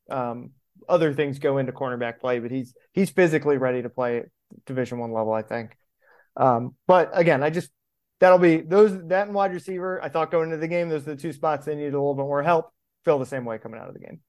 Um, 0.10 0.52
other 0.90 1.14
things 1.14 1.40
go 1.40 1.58
into 1.58 1.72
cornerback 1.72 2.20
play, 2.20 2.40
but 2.40 2.52
he's 2.52 2.74
he's 2.94 3.10
physically 3.10 3.58
ready 3.58 3.82
to 3.82 3.90
play 3.90 4.18
at 4.18 4.26
Division 4.66 5.00
One 5.00 5.12
level, 5.12 5.34
I 5.34 5.42
think. 5.42 5.76
Um, 6.36 6.76
but 6.88 7.10
again, 7.14 7.44
I 7.44 7.50
just 7.50 7.72
that'll 8.20 8.40
be 8.40 8.58
those 8.58 8.92
that 9.08 9.28
and 9.28 9.36
wide 9.36 9.54
receiver. 9.54 10.02
I 10.04 10.10
thought 10.10 10.32
going 10.32 10.46
into 10.46 10.58
the 10.58 10.68
game, 10.68 10.90
those 10.90 11.04
are 11.04 11.16
the 11.16 11.22
two 11.22 11.34
spots 11.34 11.66
they 11.66 11.76
needed 11.76 11.94
a 11.94 11.98
little 11.98 12.16
bit 12.16 12.24
more 12.24 12.44
help. 12.44 12.72
Feel 13.06 13.20
the 13.20 13.26
same 13.26 13.46
way 13.46 13.58
coming 13.58 13.80
out 13.80 13.88
of 13.88 13.94
the 13.94 14.00
game. 14.00 14.20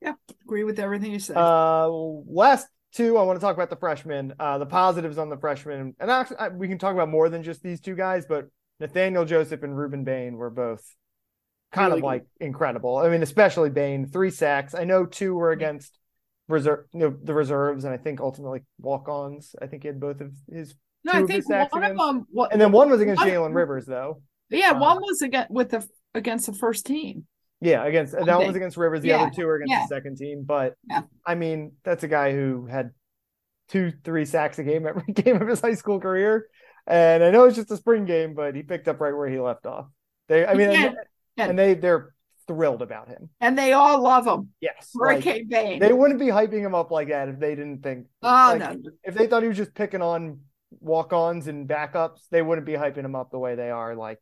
Yeah, 0.00 0.12
agree 0.44 0.64
with 0.64 0.78
everything 0.78 1.12
you 1.12 1.18
said. 1.18 1.36
Uh, 1.36 1.88
last 1.90 2.66
two, 2.92 3.16
I 3.16 3.22
want 3.22 3.38
to 3.38 3.40
talk 3.40 3.54
about 3.54 3.70
the 3.70 3.76
freshmen. 3.76 4.34
Uh, 4.38 4.58
the 4.58 4.66
positives 4.66 5.18
on 5.18 5.30
the 5.30 5.36
freshmen, 5.36 5.94
and 5.98 6.10
actually, 6.10 6.38
I, 6.38 6.48
we 6.48 6.68
can 6.68 6.78
talk 6.78 6.94
about 6.94 7.08
more 7.08 7.28
than 7.28 7.42
just 7.42 7.62
these 7.62 7.80
two 7.80 7.94
guys, 7.94 8.26
but 8.26 8.48
Nathaniel 8.80 9.24
Joseph 9.24 9.62
and 9.62 9.72
Rueben 9.74 10.04
Bain 10.04 10.36
were 10.36 10.50
both 10.50 10.84
kind 11.72 11.88
Really 11.88 12.00
of 12.00 12.04
like 12.04 12.26
incredible. 12.40 12.96
I 12.98 13.08
mean, 13.08 13.22
especially 13.22 13.70
Bain, 13.70 14.06
three 14.06 14.30
sacks. 14.30 14.74
I 14.74 14.84
know 14.84 15.06
two 15.06 15.34
were 15.34 15.50
against 15.50 15.98
reserve, 16.48 16.86
you 16.92 17.00
know, 17.00 17.16
the 17.22 17.34
reserves, 17.34 17.84
and 17.84 17.92
I 17.92 17.96
think 17.96 18.20
ultimately 18.20 18.60
walk-ons. 18.78 19.54
I 19.60 19.66
think 19.66 19.82
he 19.82 19.88
had 19.88 20.00
both 20.00 20.20
of 20.20 20.32
his, 20.50 20.74
no, 21.04 21.12
I 21.12 21.22
think 21.22 21.30
one 21.30 21.42
sacks 21.42 21.72
of 21.74 21.96
them. 21.96 22.26
What, 22.30 22.52
and 22.52 22.60
then 22.60 22.72
one 22.72 22.90
was 22.90 23.00
against 23.00 23.22
Jalen 23.22 23.54
Rivers, 23.54 23.86
though. 23.86 24.22
Yeah, 24.50 24.72
uh, 24.72 24.80
one 24.80 24.98
was 24.98 25.22
against 25.22 25.50
with 25.50 25.70
the 25.70 25.86
against 26.14 26.46
the 26.46 26.52
first 26.52 26.86
team. 26.86 27.26
Yeah, 27.60 27.84
against 27.84 28.12
that 28.12 28.26
one 28.26 28.46
was 28.46 28.56
against 28.56 28.76
Rivers. 28.76 29.00
The 29.00 29.08
Yeah, 29.08 29.22
other 29.22 29.32
two 29.34 29.46
were 29.46 29.56
against 29.56 29.70
yeah. 29.70 29.82
the 29.82 29.94
second 29.94 30.16
team. 30.18 30.44
But 30.44 30.74
Yeah. 30.88 31.02
I 31.24 31.34
mean, 31.34 31.72
that's 31.84 32.04
a 32.04 32.08
guy 32.08 32.32
who 32.32 32.66
had 32.66 32.90
two, 33.68 33.92
three 34.04 34.24
sacks 34.24 34.58
a 34.58 34.64
game 34.64 34.86
every 34.86 35.02
game 35.12 35.40
of 35.40 35.48
his 35.48 35.60
high 35.60 35.74
school 35.74 36.00
career. 36.00 36.48
And 36.86 37.24
I 37.24 37.30
know 37.30 37.44
it's 37.44 37.56
just 37.56 37.70
a 37.70 37.76
spring 37.76 38.04
game, 38.04 38.34
but 38.34 38.54
he 38.54 38.62
picked 38.62 38.88
up 38.88 39.00
right 39.00 39.16
where 39.16 39.28
he 39.28 39.38
left 39.40 39.66
off. 39.66 39.86
They, 40.28 40.46
I 40.46 40.54
mean, 40.54 40.94
and, 41.36 41.50
and 41.50 41.58
they 41.58 41.74
they're 41.74 42.14
thrilled 42.46 42.82
about 42.82 43.08
him. 43.08 43.28
And 43.40 43.58
they 43.58 43.72
all 43.72 44.00
love 44.02 44.26
him. 44.26 44.50
Yes. 44.60 44.90
like, 44.94 45.24
Hurricane 45.24 45.48
Bain. 45.48 45.80
they 45.80 45.92
wouldn't 45.92 46.20
be 46.20 46.26
hyping 46.26 46.60
him 46.60 46.74
up 46.74 46.90
like 46.90 47.08
that 47.08 47.28
if 47.28 47.38
they 47.40 47.54
didn't 47.54 47.82
think 47.82 48.06
oh 48.22 48.56
like, 48.58 48.60
no. 48.60 48.90
if 49.04 49.14
they 49.14 49.26
thought 49.26 49.42
he 49.42 49.48
was 49.48 49.56
just 49.56 49.74
picking 49.74 50.02
on 50.02 50.40
walk-ons 50.80 51.48
and 51.48 51.68
backups, 51.68 52.20
they 52.30 52.42
wouldn't 52.42 52.66
be 52.66 52.74
hyping 52.74 53.04
him 53.04 53.14
up 53.14 53.30
the 53.30 53.38
way 53.38 53.54
they 53.54 53.70
are. 53.70 53.94
Like 53.94 54.20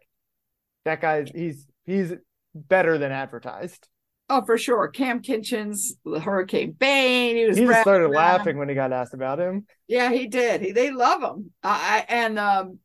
that 0.85 1.01
guy's 1.01 1.31
he's 1.31 1.67
he's 1.85 2.13
better 2.55 2.99
than 2.99 3.13
advertised. 3.13 3.89
Oh, 4.31 4.43
for 4.45 4.57
sure. 4.57 4.89
Cam 4.89 5.21
Kitchens, 5.21 5.97
the 6.03 6.19
Hurricane 6.19 6.73
Bain. 6.73 7.37
He 7.37 7.45
was 7.45 7.59
He 7.59 7.67
just 7.67 7.83
started 7.83 8.09
laughing 8.09 8.57
when 8.57 8.71
he 8.71 8.75
got 8.75 8.91
asked 8.91 9.13
about 9.13 9.39
him. 9.39 9.67
Yeah, 9.87 10.11
he 10.11 10.29
did. 10.29 10.63
He, 10.63 10.73
they 10.73 10.91
love 10.91 11.23
him. 11.23 11.53
I 11.63 12.05
I- 12.09 12.13
and 12.13 12.39
um 12.39 12.79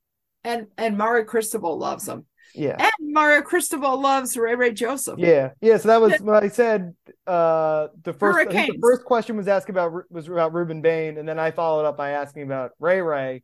and 0.44 0.68
and 0.78 0.98
Mario 0.98 1.26
Cristobal 1.26 1.78
loves 1.78 2.08
him. 2.08 2.26
Yeah. 2.56 2.76
And 2.80 3.14
Mario 3.14 3.42
Cristobal 3.42 4.02
loves 4.02 4.36
Ray 4.36 4.56
Ray 4.56 4.74
Joseph. 4.74 5.20
Yeah, 5.20 5.52
yeah. 5.62 5.78
So 5.78 5.88
that 5.90 6.02
was 6.02 6.20
what 6.20 6.44
I 6.44 6.48
said. 6.48 6.96
Uh, 7.28 7.88
the 8.04 8.14
first 8.14 8.50
the 8.50 8.78
first 8.82 9.06
question 9.06 9.38
was 9.38 9.48
asked 9.48 9.70
about 9.70 10.12
was 10.12 10.28
about 10.28 10.54
Rueben 10.54 10.82
Bain, 10.82 11.18
and 11.18 11.28
then 11.28 11.40
I 11.40 11.52
followed 11.52 11.86
up 11.86 11.98
by 11.98 12.12
asking 12.12 12.44
about 12.44 12.72
Ray 12.80 13.02
Ray, 13.02 13.44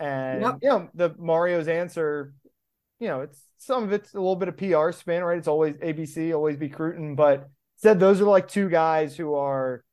and 0.00 0.42
Yep. 0.42 0.58
you 0.62 0.68
know 0.68 0.88
the 0.94 1.14
Mario's 1.18 1.68
answer. 1.68 2.34
You 2.98 3.08
know, 3.08 3.20
it's 3.22 3.40
some 3.58 3.84
of 3.84 3.92
it's 3.92 4.12
a 4.14 4.18
little 4.18 4.36
bit 4.36 4.48
of 4.48 4.56
PR 4.56 4.92
spin, 4.92 5.22
right? 5.22 5.38
It's 5.38 5.48
always 5.48 5.76
ABC, 5.76 6.34
always 6.34 6.56
be 6.56 6.68
Cruton, 6.68 7.14
but 7.14 7.48
said 7.76 7.98
those 8.00 8.20
are 8.20 8.24
like 8.24 8.48
two 8.48 8.68
guys 8.68 9.16
who 9.16 9.34
are 9.34 9.84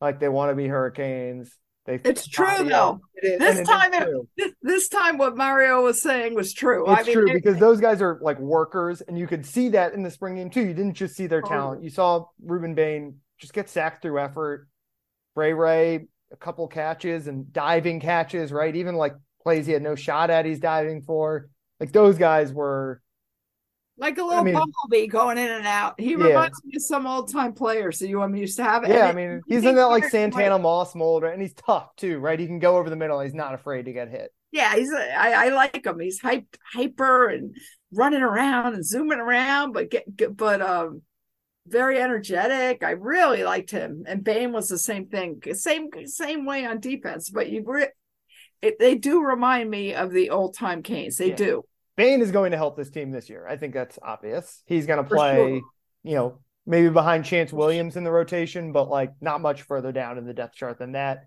like 0.00 0.18
they 0.20 0.28
want 0.28 0.50
to 0.50 0.56
be 0.56 0.66
Hurricanes. 0.66 1.54
They 1.88 1.98
It's 2.04 2.28
true, 2.28 2.68
though. 2.68 3.00
It 3.14 3.40
is, 3.40 3.56
This 3.56 3.66
time 3.66 3.94
it-. 3.94 4.08
This, 4.36 4.52
this 4.60 4.88
time 4.90 5.16
what 5.16 5.38
Mario 5.38 5.82
was 5.82 6.02
saying 6.02 6.34
was 6.34 6.52
true. 6.52 6.84
It's 6.92 7.08
true 7.08 7.26
it- 7.26 7.32
because 7.32 7.58
those 7.58 7.80
guys 7.80 8.02
are 8.02 8.18
like 8.20 8.38
workers, 8.38 9.00
and 9.00 9.18
you 9.18 9.26
could 9.26 9.46
see 9.46 9.70
that 9.70 9.94
in 9.94 10.02
the 10.02 10.10
spring 10.10 10.34
game 10.34 10.50
too. 10.50 10.60
You 10.60 10.74
didn't 10.74 10.94
just 10.94 11.16
see 11.16 11.26
their 11.26 11.40
talent; 11.40 11.82
you 11.82 11.88
saw 11.88 12.26
Rueben 12.44 12.74
Bain 12.74 13.20
just 13.38 13.54
get 13.54 13.70
sacked 13.70 14.02
through 14.02 14.20
effort. 14.20 14.68
Ray 15.34 15.54
Ray, 15.54 16.08
a 16.30 16.36
couple 16.36 16.68
catches 16.68 17.26
and 17.26 17.50
diving 17.54 18.00
catches, 18.00 18.52
right? 18.52 18.76
Even 18.76 18.96
like 18.96 19.14
plays 19.42 19.64
he 19.64 19.72
had 19.72 19.82
no 19.82 19.94
shot 19.94 20.28
at, 20.28 20.44
he's 20.44 20.60
diving 20.60 21.00
for. 21.00 21.48
Like 21.80 21.92
those 21.92 22.18
guys 22.18 22.52
were, 22.52 23.00
like 23.98 24.18
a 24.18 24.22
little 24.22 24.44
mean- 24.44 24.54
bumblebee 24.54 25.06
going 25.08 25.38
in 25.38 25.50
and 25.50 25.66
out. 25.66 25.98
He 26.00 26.12
Yeah. 26.12 26.26
reminds 26.28 26.62
me 26.64 26.72
of 26.76 26.82
some 26.82 27.06
old 27.06 27.30
time 27.32 27.52
players 27.52 27.98
that 27.98 28.08
you 28.08 28.22
and 28.22 28.32
me 28.32 28.40
used 28.40 28.56
to 28.56 28.64
have. 28.64 28.84
And 28.84 28.92
yeah. 28.92 29.06
I 29.06 29.12
mean, 29.12 29.42
he 29.48 29.56
he's 29.56 29.64
in 29.64 29.74
that 29.74 29.86
like 29.86 30.04
Santana 30.04 30.58
Moss 30.58 30.94
mold, 30.94 31.22
right? 31.24 31.32
and 31.32 31.42
he's 31.42 31.54
tough 31.54 31.94
too, 31.96 32.18
right? 32.18 32.38
He 32.38 32.46
can 32.46 32.58
go 32.58 32.76
over 32.78 32.88
the 32.88 32.96
middle. 32.96 33.20
He's 33.20 33.34
not 33.34 33.54
afraid 33.54 33.84
to 33.86 33.92
get 33.92 34.08
hit. 34.08 34.32
Yeah, 34.50 34.74
he's. 34.76 34.90
I 34.94 35.50
like 35.50 35.84
him. 35.84 36.00
He's 36.00 36.22
hyped, 36.22 36.56
hyper, 36.72 37.28
and 37.28 37.54
running 37.92 38.22
around 38.22 38.74
and 38.74 38.84
zooming 38.86 39.18
around, 39.18 39.72
but 39.72 39.90
get, 39.90 40.16
get 40.16 40.36
but 40.36 40.62
um, 40.62 41.02
very 41.66 42.00
energetic. 42.00 42.82
I 42.82 42.92
really 42.92 43.44
liked 43.44 43.70
him, 43.70 44.04
and 44.06 44.24
Bain 44.24 44.52
was 44.52 44.68
the 44.68 44.78
same 44.78 45.06
thing, 45.08 45.42
same 45.52 45.90
same 46.06 46.46
way 46.46 46.64
on 46.64 46.80
defense. 46.80 47.28
But 47.28 47.50
you, 47.50 47.62
re- 47.66 47.88
it, 48.62 48.78
they 48.78 48.94
do 48.94 49.22
remind 49.22 49.68
me 49.68 49.92
of 49.94 50.12
the 50.12 50.30
old 50.30 50.54
time 50.54 50.82
Canes. 50.82 51.18
They 51.18 51.28
Yeah. 51.30 51.36
do. 51.36 51.64
Bain 51.98 52.22
is 52.22 52.30
going 52.30 52.52
to 52.52 52.56
help 52.56 52.76
this 52.76 52.90
team 52.90 53.10
this 53.10 53.28
year. 53.28 53.44
I 53.46 53.56
think 53.56 53.74
that's 53.74 53.98
obvious. 54.00 54.62
He's 54.66 54.86
going 54.86 55.02
to 55.02 55.08
play, 55.08 55.58
sure. 55.58 55.60
you 56.04 56.14
know, 56.14 56.38
maybe 56.64 56.88
behind 56.90 57.24
Chantz 57.24 57.52
Williams 57.52 57.96
in 57.96 58.04
the 58.04 58.10
rotation, 58.12 58.70
but 58.70 58.88
like 58.88 59.12
not 59.20 59.40
much 59.40 59.62
further 59.62 59.90
down 59.90 60.16
in 60.16 60.24
the 60.24 60.32
depth 60.32 60.54
chart 60.54 60.78
than 60.78 60.92
that. 60.92 61.26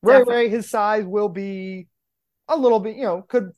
Ray 0.00 0.18
Definitely. 0.18 0.34
Ray, 0.34 0.48
his 0.48 0.70
size 0.70 1.04
will 1.04 1.28
be 1.28 1.88
a 2.46 2.56
little 2.56 2.78
bit, 2.78 2.94
you 2.96 3.02
know, 3.02 3.22
could 3.22 3.50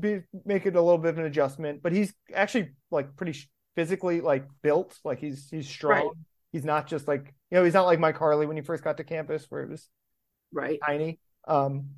be 0.00 0.20
make 0.46 0.64
it 0.64 0.74
a 0.74 0.80
little 0.80 0.96
bit 0.96 1.10
of 1.10 1.18
an 1.18 1.26
adjustment, 1.26 1.82
but 1.82 1.92
he's 1.92 2.14
actually 2.34 2.70
like 2.90 3.14
pretty 3.16 3.38
physically 3.74 4.22
like 4.22 4.46
built. 4.62 4.98
Like 5.04 5.18
he's 5.18 5.48
he's 5.50 5.68
strong. 5.68 6.06
Right. 6.06 6.16
He's 6.52 6.64
not 6.64 6.86
just 6.86 7.06
like 7.06 7.34
you 7.50 7.58
know 7.58 7.64
he's 7.64 7.74
not 7.74 7.84
like 7.84 8.00
Mike 8.00 8.16
Harley 8.16 8.46
when 8.46 8.56
he 8.56 8.62
first 8.62 8.82
got 8.82 8.96
to 8.96 9.04
campus 9.04 9.44
where 9.50 9.62
it 9.62 9.68
was 9.68 9.86
Right. 10.50 10.78
tiny. 10.84 11.18
Um, 11.46 11.90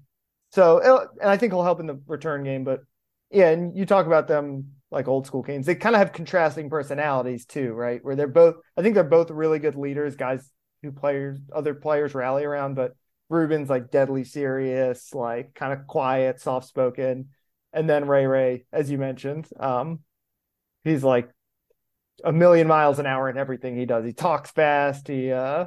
so 0.51 1.09
and 1.21 1.31
I 1.31 1.37
think 1.37 1.53
he'll 1.53 1.63
help 1.63 1.79
in 1.79 1.87
the 1.87 2.01
return 2.09 2.43
game. 2.43 2.65
But 2.65 2.81
yeah, 3.31 3.51
and 3.51 3.77
you 3.77 3.87
talk 3.87 4.07
about 4.07 4.29
them 4.29 4.73
like 4.91 5.09
old 5.09 5.27
school 5.27 5.43
Canes. 5.43 5.67
They 5.67 5.75
kind 5.75 5.95
of 5.95 6.01
have 6.01 6.13
contrasting 6.13 6.71
personalities 6.71 7.45
too, 7.45 7.73
right? 7.73 8.03
Where 8.03 8.17
they're 8.17 8.27
both. 8.27 8.57
I 8.77 8.83
think 8.83 8.95
they're 8.95 9.05
both 9.05 9.31
really 9.31 9.59
good 9.59 9.77
leaders, 9.77 10.17
guys 10.17 10.51
who 10.83 10.93
players 10.93 11.39
other 11.55 11.75
players 11.75 12.15
rally 12.15 12.45
around. 12.45 12.75
But 12.75 12.95
Rueben's 13.29 13.69
like 13.69 13.91
deadly 13.91 14.25
serious, 14.25 15.13
like 15.15 15.55
kind 15.55 15.73
of 15.73 15.87
quiet, 15.87 16.41
soft 16.41 16.69
spoken, 16.69 17.29
and 17.73 17.89
then 17.89 18.07
Ray 18.07 18.27
Ray, 18.27 18.65
as 18.73 18.91
you 18.91 18.97
mentioned, 18.97 19.49
um, 19.61 20.01
he's 20.85 21.05
like 21.05 21.29
a 22.25 22.33
million 22.33 22.67
miles 22.67 22.99
an 22.99 23.07
hour 23.07 23.29
in 23.29 23.37
everything 23.37 23.77
he 23.77 23.87
does. 23.87 24.05
He 24.05 24.13
talks 24.13 24.51
fast. 24.51 25.07
He 25.07 25.31
uh, 25.31 25.67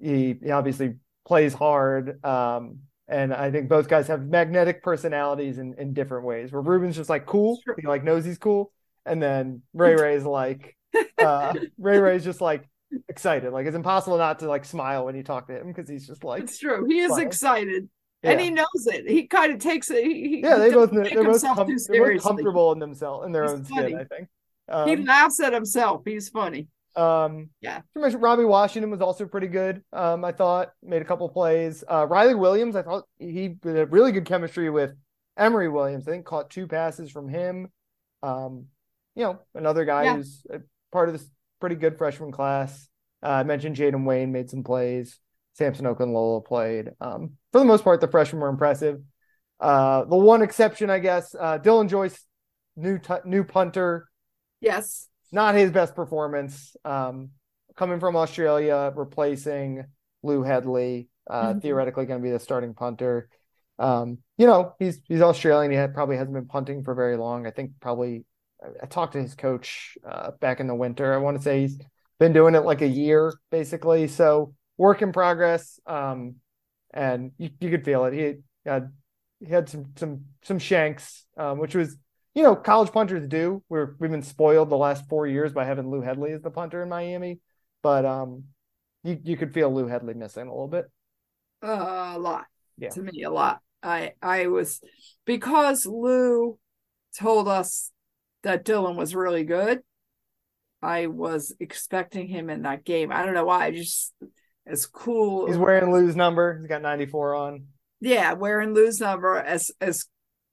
he, 0.00 0.36
he 0.42 0.50
obviously 0.50 0.94
plays 1.26 1.52
hard. 1.52 2.24
Um, 2.24 2.80
and 3.08 3.32
I 3.34 3.50
think 3.50 3.68
both 3.68 3.88
guys 3.88 4.08
have 4.08 4.22
magnetic 4.26 4.82
personalities 4.82 5.58
in, 5.58 5.74
in 5.78 5.92
different 5.94 6.24
ways. 6.24 6.52
Where 6.52 6.62
Rueben's 6.62 6.96
just 6.96 7.10
like 7.10 7.26
cool, 7.26 7.60
he 7.80 7.86
like 7.86 8.04
knows 8.04 8.24
he's 8.24 8.38
cool, 8.38 8.72
and 9.04 9.22
then 9.22 9.62
Ray 9.74 9.94
Ray's 10.00 10.24
like 10.24 10.76
uh, 11.18 11.54
Ray 11.78 11.98
Ray's 11.98 12.24
just 12.24 12.40
like 12.40 12.68
excited. 13.08 13.52
Like 13.52 13.66
it's 13.66 13.76
impossible 13.76 14.18
not 14.18 14.38
to 14.40 14.48
like 14.48 14.64
smile 14.64 15.04
when 15.04 15.16
you 15.16 15.22
talk 15.22 15.48
to 15.48 15.58
him 15.60 15.68
because 15.72 15.88
he's 15.88 16.06
just 16.06 16.24
like 16.24 16.42
It's 16.44 16.58
true. 16.58 16.86
He 16.86 17.00
is 17.00 17.10
Fine. 17.10 17.26
excited, 17.26 17.88
yeah. 18.22 18.30
and 18.32 18.40
he 18.40 18.50
knows 18.50 18.86
it. 18.86 19.08
He 19.08 19.26
kind 19.26 19.52
of 19.52 19.58
takes 19.58 19.90
it. 19.90 20.04
He, 20.04 20.28
he- 20.28 20.40
yeah, 20.42 20.56
they 20.56 20.70
both. 20.70 20.90
They're 20.92 21.24
both, 21.24 21.42
com- 21.42 21.66
they're 21.88 22.12
both 22.14 22.22
comfortable 22.22 22.72
in 22.72 22.78
themselves 22.78 23.26
in 23.26 23.32
their 23.32 23.42
He's 23.44 23.52
own 23.52 23.64
funny. 23.64 23.88
skin. 23.88 23.98
I 24.00 24.04
think. 24.04 24.28
He 24.88 24.94
Um, 24.94 25.04
laughs 25.04 25.40
at 25.40 25.52
himself. 25.52 26.02
He's 26.06 26.28
funny. 26.30 26.68
Um, 26.96 27.50
Yeah. 27.60 27.80
Robbie 27.94 28.44
Washington 28.44 28.90
was 28.90 29.00
also 29.00 29.26
pretty 29.26 29.48
good. 29.48 29.82
Um, 29.92 30.24
I 30.24 30.32
thought 30.32 30.72
made 30.82 31.02
a 31.02 31.04
couple 31.04 31.28
plays. 31.28 31.82
Uh, 31.88 32.06
Riley 32.08 32.34
Williams, 32.34 32.76
I 32.76 32.82
thought 32.82 33.04
he 33.18 33.56
had 33.64 33.92
really 33.92 34.12
good 34.12 34.24
chemistry 34.26 34.70
with 34.70 34.94
Emory 35.36 35.68
Williams. 35.68 36.06
I 36.06 36.12
think 36.12 36.24
caught 36.26 36.50
two 36.50 36.66
passes 36.68 37.10
from 37.10 37.28
him. 37.28 37.68
Um, 38.22 38.66
you 39.16 39.24
know, 39.24 39.38
another 39.54 39.84
guy 39.84 40.04
Yeah. 40.04 40.16
who's 40.16 40.46
a 40.50 40.60
part 40.92 41.08
of 41.08 41.14
this 41.14 41.28
pretty 41.60 41.76
good 41.76 41.98
freshman 41.98 42.30
class. 42.32 42.88
Uh, 43.22 43.28
I 43.28 43.42
mentioned 43.42 43.76
Jayden 43.76 44.04
Wayne 44.04 44.32
made 44.32 44.50
some 44.50 44.62
plays. 44.62 45.18
Samson 45.54 45.86
Lola 45.86 46.40
played. 46.40 46.90
Um, 47.00 47.36
for 47.52 47.58
the 47.60 47.64
most 47.64 47.84
part, 47.84 48.00
the 48.00 48.08
freshmen 48.08 48.40
were 48.42 48.48
impressive. 48.48 49.00
Uh, 49.60 50.04
the 50.04 50.16
one 50.16 50.42
exception, 50.42 50.90
I 50.90 50.98
guess, 50.98 51.34
uh, 51.38 51.58
Dylan 51.58 51.88
Joyce, 51.88 52.26
new 52.76 52.98
t- 52.98 53.14
new 53.24 53.44
punter, 53.44 54.08
Yes. 54.60 55.08
Not 55.34 55.56
his 55.56 55.72
best 55.72 55.96
performance. 55.96 56.76
Um, 56.84 57.30
coming 57.74 57.98
from 57.98 58.14
Australia, 58.14 58.92
replacing 58.94 59.84
Lou 60.22 60.44
Hedley, 60.44 61.08
uh, 61.28 61.54
Mhm. 61.54 61.62
theoretically 61.62 62.06
going 62.06 62.20
to 62.20 62.22
be 62.22 62.30
the 62.30 62.38
starting 62.38 62.72
punter. 62.72 63.28
Um, 63.80 64.18
you 64.38 64.46
know, 64.46 64.74
he's 64.78 65.00
he's 65.08 65.20
Australian. 65.20 65.72
He 65.72 65.76
had, 65.76 65.92
probably 65.92 66.16
hasn't 66.16 66.34
been 66.34 66.46
punting 66.46 66.84
for 66.84 66.94
very 66.94 67.16
long. 67.16 67.48
I 67.48 67.50
think 67.50 67.72
probably 67.80 68.24
I, 68.62 68.84
I 68.84 68.86
talked 68.86 69.14
to 69.14 69.22
his 69.22 69.34
coach 69.34 69.98
uh, 70.08 70.30
back 70.40 70.60
in 70.60 70.68
the 70.68 70.74
winter. 70.74 71.12
I 71.12 71.16
want 71.16 71.36
to 71.36 71.42
say 71.42 71.62
he's 71.62 71.80
been 72.20 72.32
doing 72.32 72.54
it 72.54 72.60
like 72.64 72.82
a 72.82 72.86
year 72.86 73.32
basically. 73.50 74.06
So 74.06 74.54
work 74.78 75.02
in 75.02 75.10
progress. 75.12 75.80
Um, 75.84 76.36
and 76.92 77.32
you, 77.38 77.50
you 77.58 77.70
could 77.70 77.84
feel 77.84 78.04
it. 78.04 78.14
He 78.14 78.34
had 78.64 78.92
he 79.40 79.46
had 79.46 79.68
some 79.68 79.86
some 79.96 80.26
some 80.42 80.60
shanks, 80.60 81.26
um, 81.36 81.58
which 81.58 81.74
was 81.74 81.96
you 82.34 82.42
know 82.42 82.56
college 82.56 82.92
punters 82.92 83.26
do. 83.28 83.62
We're 83.68 83.94
we've 83.98 84.10
been 84.10 84.22
spoiled 84.22 84.70
the 84.70 84.76
last 84.76 85.08
four 85.08 85.26
years 85.26 85.52
by 85.52 85.64
having 85.64 85.90
Lou 85.90 86.00
Hedley 86.00 86.32
as 86.32 86.42
the 86.42 86.50
punter 86.50 86.82
in 86.82 86.88
Miami, 86.88 87.40
but 87.82 88.04
um, 88.04 88.44
you 89.02 89.18
you 89.22 89.36
could 89.36 89.54
feel 89.54 89.72
Lou 89.72 89.86
Hedley 89.86 90.14
missing 90.14 90.46
a 90.46 90.50
little 90.50 90.68
bit. 90.68 90.86
Uh, 91.62 92.12
a 92.16 92.18
lot. 92.18 92.46
Yeah. 92.76 92.90
To 92.90 93.02
me, 93.02 93.22
a 93.22 93.30
lot. 93.30 93.60
I 93.82 94.12
I 94.20 94.48
was 94.48 94.80
because 95.24 95.86
Lou 95.86 96.58
told 97.18 97.48
us 97.48 97.90
that 98.42 98.64
Dylan 98.64 98.96
was 98.96 99.14
really 99.14 99.44
good. 99.44 99.80
I 100.82 101.06
was 101.06 101.54
expecting 101.60 102.28
him 102.28 102.50
in 102.50 102.62
that 102.62 102.84
game. 102.84 103.10
I 103.10 103.24
don't 103.24 103.34
know 103.34 103.46
why. 103.46 103.66
I 103.66 103.70
just 103.70 104.12
as 104.66 104.86
cool. 104.86 105.46
He's 105.46 105.56
wearing 105.56 105.92
Lou's 105.92 106.16
number. 106.16 106.58
He's 106.58 106.66
got 106.66 106.82
94 106.82 107.34
on. 107.34 107.66
yeah, 108.00 108.32
wearing 108.32 108.74
Lou's 108.74 109.00
number 109.00 109.36
as 109.36 109.70
as 109.80 110.06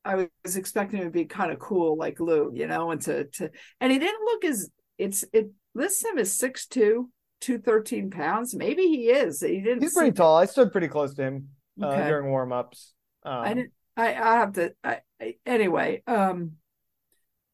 I 0.03 0.27
was 0.43 0.55
expecting 0.55 0.99
him 0.99 1.05
to 1.05 1.11
be 1.11 1.25
kind 1.25 1.51
of 1.51 1.59
cool 1.59 1.95
like 1.97 2.19
Lou, 2.19 2.51
you 2.53 2.67
know, 2.67 2.91
and 2.91 3.01
to 3.03 3.25
to 3.25 3.49
and 3.79 3.91
he 3.91 3.99
didn't 3.99 4.25
look 4.25 4.45
as 4.45 4.69
it's 4.97 5.23
it 5.33 5.51
lists 5.73 6.03
him 6.03 6.17
as 6.17 6.37
6'2, 6.37 7.09
213 7.41 8.09
pounds. 8.11 8.53
Maybe 8.55 8.83
he 8.83 9.09
is. 9.09 9.41
He 9.41 9.61
didn't 9.61 9.81
He's 9.81 9.93
pretty 9.93 10.11
tall. 10.11 10.37
I 10.37 10.45
stood 10.45 10.71
pretty 10.71 10.87
close 10.87 11.13
to 11.15 11.23
him 11.23 11.49
uh, 11.81 11.87
Okay. 11.87 12.07
during 12.07 12.29
warm 12.29 12.51
ups. 12.51 12.93
Um, 13.23 13.33
I 13.41 13.53
didn't. 13.53 13.71
I 13.97 14.07
I 14.13 14.35
have 14.37 14.53
to. 14.53 14.73
I, 14.83 14.99
I 15.21 15.35
anyway. 15.45 16.01
Um, 16.07 16.53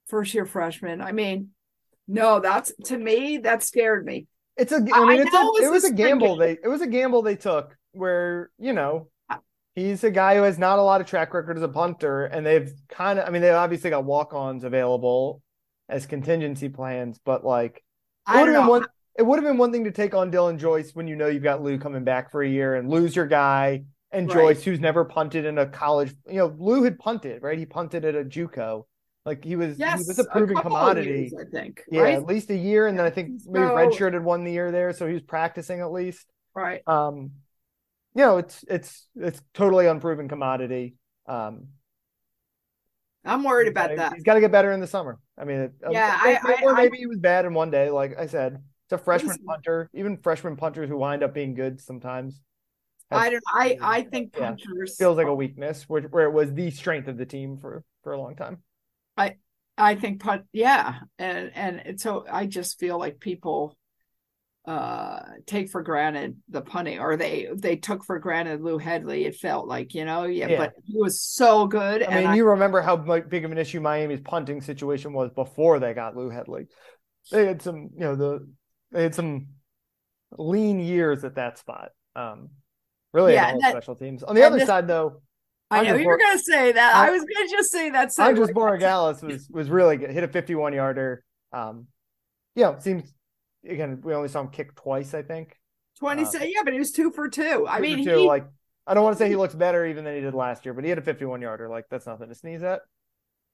first 0.08 0.34
year 0.34 0.46
freshman. 0.46 1.02
I 1.02 1.12
mean, 1.12 1.50
no, 2.08 2.40
that's 2.40 2.72
to 2.86 2.98
me 2.98 3.40
that 3.40 3.64
scared 3.64 4.06
me. 4.06 4.28
It's 4.56 4.72
a. 4.72 4.78
I 4.78 5.00
I 5.02 5.06
mean, 5.06 5.22
it's 5.22 5.34
know 5.34 5.50
a. 5.50 5.58
it's 5.58 5.66
It 5.68 5.72
was 5.72 5.84
a 5.84 5.94
gamble. 5.94 6.38
game. 6.38 6.40
They. 6.40 6.52
It 6.64 6.70
was 6.70 6.82
a 6.82 6.88
gamble 6.88 7.22
they 7.22 7.36
took 7.36 7.76
where 7.92 8.52
you 8.58 8.74
know 8.74 9.08
I- 9.08 9.17
he's 9.78 10.04
a 10.04 10.10
guy 10.12 10.36
who 10.36 10.42
has 10.44 10.58
not 10.58 10.80
a 10.80 10.82
lot 10.82 11.00
of 11.02 11.08
track 11.08 11.34
record 11.34 11.56
as 11.56 11.64
a 11.64 11.68
punter, 11.70 12.26
and 12.26 12.46
they've 12.46 12.74
kind 12.90 13.20
of. 13.20 13.28
I 13.28 13.30
mean, 13.32 13.42
they 13.42 13.52
obviously 13.52 13.90
got 13.92 14.04
walk 14.06 14.34
ons 14.34 14.64
available 14.64 15.42
as 15.88 16.06
contingency 16.06 16.68
plans, 16.68 17.20
but 17.24 17.46
like 17.46 17.84
I 18.26 18.42
would 18.42 18.48
don't 18.48 18.56
have 18.56 18.62
been 18.64 18.66
know. 18.66 18.72
one. 18.72 18.86
It 19.18 19.26
would 19.26 19.36
have 19.38 19.46
been 19.46 19.58
one 19.58 19.72
thing 19.72 19.86
to 19.86 19.92
take 19.92 20.14
on 20.14 20.32
Dylan 20.32 20.60
Joyce 20.60 20.94
when 20.94 21.08
you 21.08 21.16
know 21.16 21.28
you've 21.28 21.44
got 21.44 21.64
Lou 21.64 21.80
coming 21.80 22.04
back 22.04 22.30
for 22.32 22.44
a 22.44 22.48
year 22.50 22.76
and 22.76 22.90
lose 22.90 23.16
your 23.16 23.26
guy 23.28 23.84
and 24.12 24.28
Right. 24.28 24.36
Joyce, 24.36 24.64
who's 24.64 24.80
never 24.80 25.06
punted 25.06 25.46
in 25.46 25.58
a 25.58 25.66
college. 25.66 26.14
You 26.28 26.38
know, 26.40 26.56
Lou 26.58 26.84
had 26.84 27.00
punted, 27.00 27.42
right? 27.42 27.58
He 27.58 27.66
punted 27.66 28.06
at 28.06 28.16
a 28.16 28.24
JUCO. 28.24 28.84
Like 29.26 29.44
he 29.44 29.56
was, 29.58 29.78
yes, 29.80 30.02
he 30.04 30.08
was 30.08 30.20
a 30.20 30.24
proven 30.26 30.56
of 30.56 30.64
commodity. 30.64 31.30
years, 31.32 31.34
I 31.40 31.50
think. 31.50 31.84
Yeah, 31.92 32.02
right? 32.02 32.14
at 32.16 32.26
least 32.26 32.50
a 32.50 32.56
year, 32.56 32.88
and 32.88 32.98
then 32.98 33.06
I 33.06 33.10
think 33.10 33.42
maybe 33.48 33.66
So- 33.66 33.76
redshirted 33.76 34.22
one 34.24 34.44
the 34.44 34.52
year 34.52 34.72
there, 34.72 34.94
so 34.94 35.06
he 35.08 35.14
was 35.14 35.24
practicing 35.24 35.82
at 35.82 35.92
least. 35.92 36.26
Right. 36.56 36.82
Um, 36.88 37.32
you 38.18 38.24
know, 38.26 38.38
it's 38.40 38.66
it's 38.68 39.08
it's 39.16 39.42
totally 39.54 39.86
unproven 39.88 40.28
commodity. 40.28 40.96
Um, 41.28 41.68
I'm 43.24 43.44
worried 43.44 43.66
he's 43.66 43.72
about 43.72 43.84
gotta- 43.90 43.96
that. 43.98 44.14
He's 44.14 44.24
got 44.24 44.34
to 44.36 44.40
get 44.40 44.52
better 44.52 44.72
in 44.72 44.80
the 44.80 44.88
summer. 44.88 45.20
I 45.38 45.44
mean, 45.46 45.58
it, 45.60 45.74
Yeah, 45.92 46.16
or- 46.16 46.28
I- 46.28 46.54
I- 46.54 46.64
or 46.64 46.72
I- 46.76 46.82
maybe 46.84 46.98
he 46.98 47.06
was 47.06 47.20
bad 47.20 47.46
in 47.46 47.54
one 47.54 47.70
day. 47.72 47.90
Like 47.90 48.18
I 48.18 48.26
said, 48.28 48.64
it's 48.86 48.94
a 48.94 48.98
freshman 48.98 49.38
punter. 49.46 49.90
Even 49.94 50.18
freshman 50.18 50.56
punters 50.56 50.90
who 50.90 50.98
wind 50.98 51.24
up 51.24 51.34
being 51.34 51.54
good 51.54 51.80
sometimes. 51.80 52.42
have- 53.12 53.22
I 53.22 53.30
don't. 53.30 53.44
I 53.54 53.78
I 53.82 54.02
think 54.04 54.36
Yeah. 54.36 54.48
punters 54.56 54.98
feels 54.98 55.16
like 55.18 55.28
a 55.28 55.36
weakness, 55.36 55.88
where, 55.88 56.02
where 56.04 56.26
it 56.26 56.32
was 56.34 56.54
the 56.54 56.72
strength 56.72 57.08
of 57.08 57.18
the 57.18 57.26
team 57.26 57.58
for 57.58 57.84
for 58.04 58.14
a 58.14 58.20
long 58.20 58.36
time. 58.36 58.64
I 59.16 59.38
I 59.78 59.96
think 59.96 60.22
punt. 60.22 60.46
Yeah, 60.54 61.00
and 61.20 61.52
and 61.56 62.02
so 62.02 62.26
I 62.30 62.48
just 62.48 62.80
feel 62.80 62.98
like 62.98 63.20
people 63.20 63.78
uh 64.68 65.20
take 65.46 65.70
for 65.70 65.82
granted 65.82 66.36
the 66.50 66.62
punting 66.62 67.00
or 67.00 67.16
they 67.16 67.48
they 67.56 67.78
took 67.78 68.04
for 68.04 68.20
granted 68.20 68.62
Lou 68.62 68.78
Hedley 68.78 69.24
it 69.24 69.36
felt 69.38 69.66
like 69.66 69.96
you 69.96 70.04
know 70.04 70.26
yeah, 70.26 70.48
Yeah. 70.50 70.58
but 70.58 70.74
he 70.86 70.98
was 70.98 71.22
so 71.22 71.68
good 71.68 72.04
I 72.04 72.06
and 72.06 72.16
mean, 72.16 72.28
I, 72.28 72.36
you 72.36 72.50
remember 72.50 72.82
how 72.82 72.98
big 72.98 73.46
of 73.46 73.52
an 73.54 73.58
issue 73.58 73.80
Miami's 73.80 74.20
punting 74.20 74.60
situation 74.60 75.14
was 75.14 75.32
before 75.32 75.80
they 75.80 75.94
got 75.94 76.18
Lou 76.18 76.30
Hedley. 76.30 76.68
They 77.32 77.46
had 77.46 77.62
some, 77.62 77.90
you 77.94 78.00
know, 78.02 78.16
the 78.16 78.48
they 78.92 79.04
had 79.04 79.16
some 79.16 79.48
lean 80.38 80.80
years 80.80 81.24
at 81.24 81.36
that 81.36 81.58
spot. 81.58 81.92
Um, 82.16 82.50
really, 83.14 83.34
Yeah, 83.34 83.44
at 83.44 83.48
all 83.48 83.54
and 83.54 83.62
that- 83.64 83.72
special 83.72 83.96
teams. 83.96 84.24
On 84.24 84.36
the 84.36 84.44
other 84.44 84.58
this- 84.60 84.68
side, 84.68 84.88
though, 84.88 85.22
I 85.72 85.84
know 85.84 85.96
you 85.96 86.08
were 86.08 86.18
gonna 86.18 86.40
say 86.40 86.72
that 86.74 86.96
I, 86.96 87.08
I- 87.08 87.12
was 87.12 87.24
gonna 87.24 87.50
just 87.50 87.72
say 87.72 87.90
that 87.92 88.10
Borregales 88.10 89.24
was 89.24 89.50
was 89.50 89.70
really 89.70 89.98
good. 89.98 90.10
Hit 90.10 90.24
a 90.24 90.28
51 90.28 90.74
yarder. 90.74 91.24
Um, 91.54 91.88
you 92.56 92.64
know, 92.64 92.76
seems 92.80 93.14
again 93.68 94.02
we 94.04 94.14
only 94.14 94.30
saw 94.30 94.42
him 94.42 94.50
kick 94.50 94.76
twice, 94.76 95.14
I 95.14 95.22
think. 95.22 95.58
20 96.00 96.24
uh, 96.24 96.32
yeah 96.44 96.62
but 96.64 96.74
he 96.74 96.80
was 96.80 96.92
two 96.92 97.10
for 97.12 97.28
two 97.28 97.66
I 97.68 97.78
Two 97.78 97.82
mean 97.82 98.06
two, 98.06 98.18
he, 98.20 98.26
like 98.28 98.46
I 98.86 98.94
don't 98.94 99.04
want 99.04 99.18
to 99.18 99.24
say 99.24 99.28
he 99.30 99.36
looks 99.36 99.56
better 99.56 99.86
even 99.86 100.04
than 100.06 100.14
he 100.16 100.22
did 100.22 100.34
last 100.34 100.64
year, 100.64 100.74
but 100.74 100.84
he 100.84 100.90
had 100.90 101.00
a 101.00 101.02
51 101.02 101.42
yarder. 101.42 101.68
Like 101.70 101.86
that's 101.90 102.06
nothing 102.06 102.30
to 102.30 102.36
sneeze 102.36 102.64
at. 102.64 102.82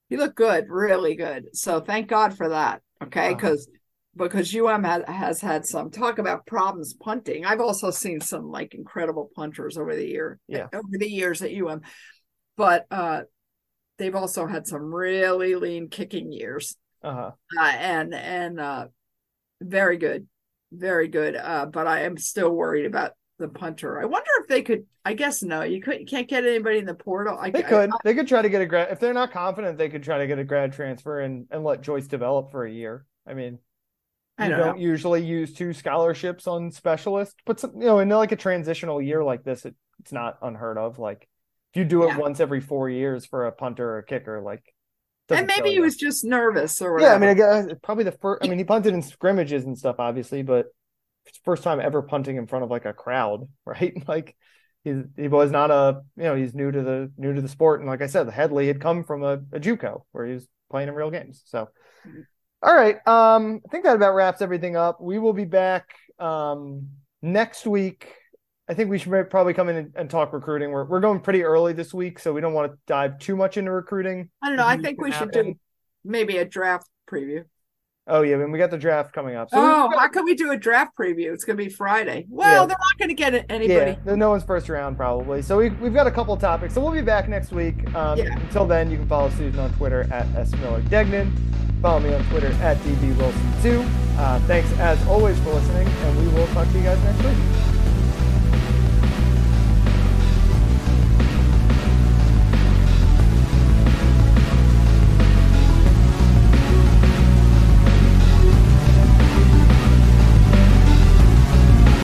he 0.09 0.17
looked 0.17 0.35
good 0.35 0.65
really 0.69 1.15
good 1.15 1.55
so 1.55 1.79
thank 1.79 2.07
God 2.07 2.35
for 2.37 2.49
that 2.49 2.81
okay 3.01 3.27
Uh-huh. 3.27 3.35
because 3.35 3.67
because 4.15 4.55
UM 4.55 4.83
has, 4.83 5.03
has 5.07 5.41
had 5.41 5.65
some 5.65 5.89
talk 5.89 6.19
about 6.19 6.45
problems 6.45 6.93
punting. 6.93 7.45
I've 7.45 7.61
also 7.61 7.89
seen 7.89 8.21
some 8.21 8.51
like 8.51 8.75
incredible 8.75 9.31
punters 9.35 9.75
over 9.75 9.95
the 9.95 10.05
year, 10.07 10.37
Yeah. 10.47 10.67
over 10.71 10.83
the 10.91 11.09
years 11.09 11.41
at 11.41 11.49
UM, 11.51 11.81
but 12.55 12.85
uh, 12.91 13.21
they've 13.97 14.13
also 14.13 14.45
had 14.45 14.67
some 14.67 14.93
really 14.93 15.55
lean 15.55 15.89
kicking 15.89 16.31
years, 16.31 16.75
Uh-huh. 17.01 17.31
uh, 17.59 17.63
and 17.63 18.13
and 18.13 18.59
uh, 18.59 18.87
very 19.63 19.97
good, 19.97 20.27
very 20.71 21.07
good. 21.07 21.35
Uh, 21.35 21.65
but 21.65 21.87
I 21.87 22.01
am 22.01 22.17
still 22.17 22.49
worried 22.51 22.85
about 22.85 23.11
the 23.39 23.47
punter. 23.47 23.99
I 24.01 24.05
wonder 24.05 24.29
if 24.41 24.47
they 24.47 24.61
could. 24.61 24.85
I 25.05 25.13
guess 25.13 25.43
no, 25.43 25.63
you 25.63 25.81
could. 25.81 25.99
You 25.99 26.05
can't 26.05 26.27
get 26.29 26.45
anybody 26.45 26.77
in 26.77 26.85
the 26.85 26.93
portal. 26.93 27.37
I, 27.39 27.49
They 27.49 27.63
I- 27.63 27.67
could. 27.69 27.91
they 28.03 28.13
could 28.13 28.27
try 28.27 28.41
to 28.41 28.49
get 28.49 28.61
a 28.61 28.65
grad 28.65 28.91
if 28.91 28.99
they're 28.99 29.13
not 29.13 29.31
confident. 29.31 29.77
They 29.77 29.89
could 29.89 30.03
try 30.03 30.19
to 30.19 30.27
get 30.27 30.39
a 30.39 30.43
grad 30.43 30.73
transfer 30.73 31.19
and 31.21 31.47
and 31.51 31.63
let 31.63 31.81
Joyce 31.81 32.07
develop 32.07 32.51
for 32.51 32.65
a 32.65 32.71
year. 32.71 33.05
I 33.27 33.33
mean, 33.33 33.59
I 34.37 34.45
you 34.45 34.51
don't 34.51 34.59
don't 34.59 34.79
usually 34.79 35.23
use 35.25 35.53
two 35.53 35.73
scholarships 35.73 36.47
on 36.47 36.71
specialists, 36.71 37.35
but 37.45 37.59
some, 37.59 37.73
you 37.75 37.87
know, 37.87 37.99
in 37.99 38.09
like 38.09 38.31
a 38.31 38.35
transitional 38.37 39.01
year 39.01 39.23
like 39.23 39.43
this, 39.43 39.65
it, 39.65 39.75
it's 39.99 40.11
not 40.11 40.37
unheard 40.41 40.77
of. 40.77 40.99
Like 40.99 41.27
if 41.73 41.77
you 41.79 41.85
do 41.85 42.03
it 42.03 42.07
Yeah. 42.09 42.17
once 42.19 42.39
every 42.39 42.61
four 42.61 42.89
years 42.89 43.25
for 43.25 43.45
a 43.47 43.51
punter 43.51 43.87
or 43.89 43.97
a 43.99 44.05
kicker, 44.05 44.41
like 44.41 44.63
And 45.29 45.47
maybe 45.47 45.71
he 45.71 45.79
was 45.79 45.95
just 45.95 46.23
nervous 46.23 46.81
or 46.81 46.99
Yeah. 46.99 47.13
I 47.13 47.17
mean, 47.17 47.29
I 47.29 47.33
guess 47.33 47.67
probably 47.81 48.03
the 48.03 48.11
first. 48.11 48.43
I 48.43 48.47
mean, 48.47 48.57
he 48.57 48.63
punted 48.63 48.93
in 48.93 49.01
scrimmages 49.01 49.63
and 49.65 49.77
stuff, 49.77 49.95
obviously, 49.99 50.43
but 50.43 50.67
it's 51.25 51.37
the 51.37 51.43
first 51.43 51.63
time 51.63 51.79
ever 51.79 52.01
punting 52.01 52.35
in 52.35 52.47
front 52.47 52.63
of 52.63 52.71
like 52.71 52.85
a 52.85 52.93
crowd, 52.93 53.47
right? 53.65 53.95
Like 54.07 54.35
he's 54.83 55.03
he 55.15 55.27
was 55.27 55.51
not 55.51 55.71
a 55.71 56.01
you 56.17 56.23
know 56.23 56.35
he's 56.35 56.53
new 56.53 56.71
to 56.71 56.81
the 56.81 57.11
new 57.17 57.33
to 57.33 57.41
the 57.41 57.47
sport, 57.47 57.79
and 57.79 57.89
like 57.89 58.01
I 58.01 58.07
said, 58.07 58.27
the 58.27 58.31
Hedley 58.31 58.67
had 58.67 58.81
come 58.81 59.03
from 59.03 59.23
a, 59.23 59.33
a 59.51 59.59
JUCO 59.59 60.03
where 60.11 60.25
he 60.25 60.33
was 60.33 60.47
playing 60.69 60.89
in 60.89 60.95
real 60.95 61.11
games. 61.11 61.41
So, 61.45 61.69
all 62.61 62.75
right, 62.75 62.95
um, 63.07 63.61
I 63.65 63.69
think 63.71 63.85
that 63.85 63.95
about 63.95 64.15
wraps 64.15 64.41
everything 64.41 64.75
up. 64.75 64.99
We 65.01 65.19
will 65.19 65.33
be 65.33 65.45
back 65.45 65.89
um 66.19 66.89
next 67.21 67.65
week. 67.65 68.13
I 68.73 68.75
think 68.75 68.89
we 68.89 68.97
should 68.97 69.29
probably 69.29 69.53
come 69.53 69.69
in 69.69 69.75
and, 69.75 69.93
and 69.95 70.09
talk 70.09 70.33
recruiting. 70.33 70.71
We're 70.71 70.85
we're 70.85 70.99
going 70.99 71.19
pretty 71.19 71.43
early 71.43 71.73
this 71.73 71.93
week, 71.93 72.17
so 72.17 72.33
we 72.33 72.41
don't 72.41 72.53
want 72.53 72.71
to 72.71 72.77
dive 72.87 73.19
too 73.19 73.35
much 73.35 73.55
into 73.55 73.69
recruiting. 73.69 74.31
I 74.41 74.47
don't 74.47 74.57
know. 74.57 74.65
I 74.65 74.77
think 74.77 74.97
can 74.97 75.03
we 75.03 75.11
should 75.11 75.29
do 75.29 75.53
maybe 76.03 76.37
a 76.37 76.45
draft 76.45 76.87
preview. 77.07 77.43
Oh 78.07 78.23
yeah, 78.23 78.33
I 78.33 78.39
mean, 78.39 78.51
we 78.51 78.57
got 78.57 78.71
the 78.71 78.79
draft 78.79 79.13
coming 79.13 79.35
up. 79.35 79.51
So 79.51 79.61
we- 79.61 79.67
oh, 79.67 79.91
how 79.95 80.07
can 80.07 80.25
we 80.25 80.33
do 80.33 80.49
a 80.49 80.57
draft 80.57 80.97
preview? 80.99 81.31
It's 81.31 81.45
going 81.45 81.55
to 81.55 81.63
be 81.63 81.69
Friday. 81.69 82.25
Well, 82.29 82.47
Yeah. 82.63 82.65
they're 82.65 82.77
not 82.79 82.97
going 82.97 83.09
to 83.09 83.13
get 83.13 83.45
anybody. 83.47 83.91
Yeah, 83.91 83.95
no- 84.05 84.15
no 84.15 84.29
one's 84.31 84.43
first 84.43 84.67
round 84.69 84.97
probably. 84.97 85.43
So 85.43 85.55
we, 85.59 85.69
we've 85.69 85.93
got 85.93 86.07
a 86.07 86.11
couple 86.11 86.35
topics. 86.35 86.73
So 86.73 86.81
we'll 86.81 86.91
be 86.91 87.01
back 87.01 87.29
next 87.29 87.51
week. 87.51 87.75
Um, 87.95 88.17
Yeah. 88.17 88.33
Until 88.39 88.65
then, 88.65 88.89
you 88.89 88.97
can 88.97 89.07
follow 89.07 89.29
Susan 89.29 89.59
on 89.59 89.71
Twitter 89.75 90.01
at 90.11 90.25
s 90.35 90.51
miller 90.53 90.81
degnan. 90.89 91.31
Follow 91.83 91.99
me 91.99 92.11
on 92.11 92.23
Twitter 92.25 92.51
at 92.63 92.77
dbwilson2. 92.77 93.87
Uh, 94.17 94.39
thanks 94.47 94.69
as 94.79 94.97
always 95.07 95.39
for 95.41 95.51
listening, 95.51 95.87
and 95.87 96.17
we 96.17 96.27
will 96.33 96.47
talk 96.47 96.67
to 96.71 96.77
you 96.79 96.83
guys 96.83 96.99
next 97.03 97.23
week. 97.23 97.72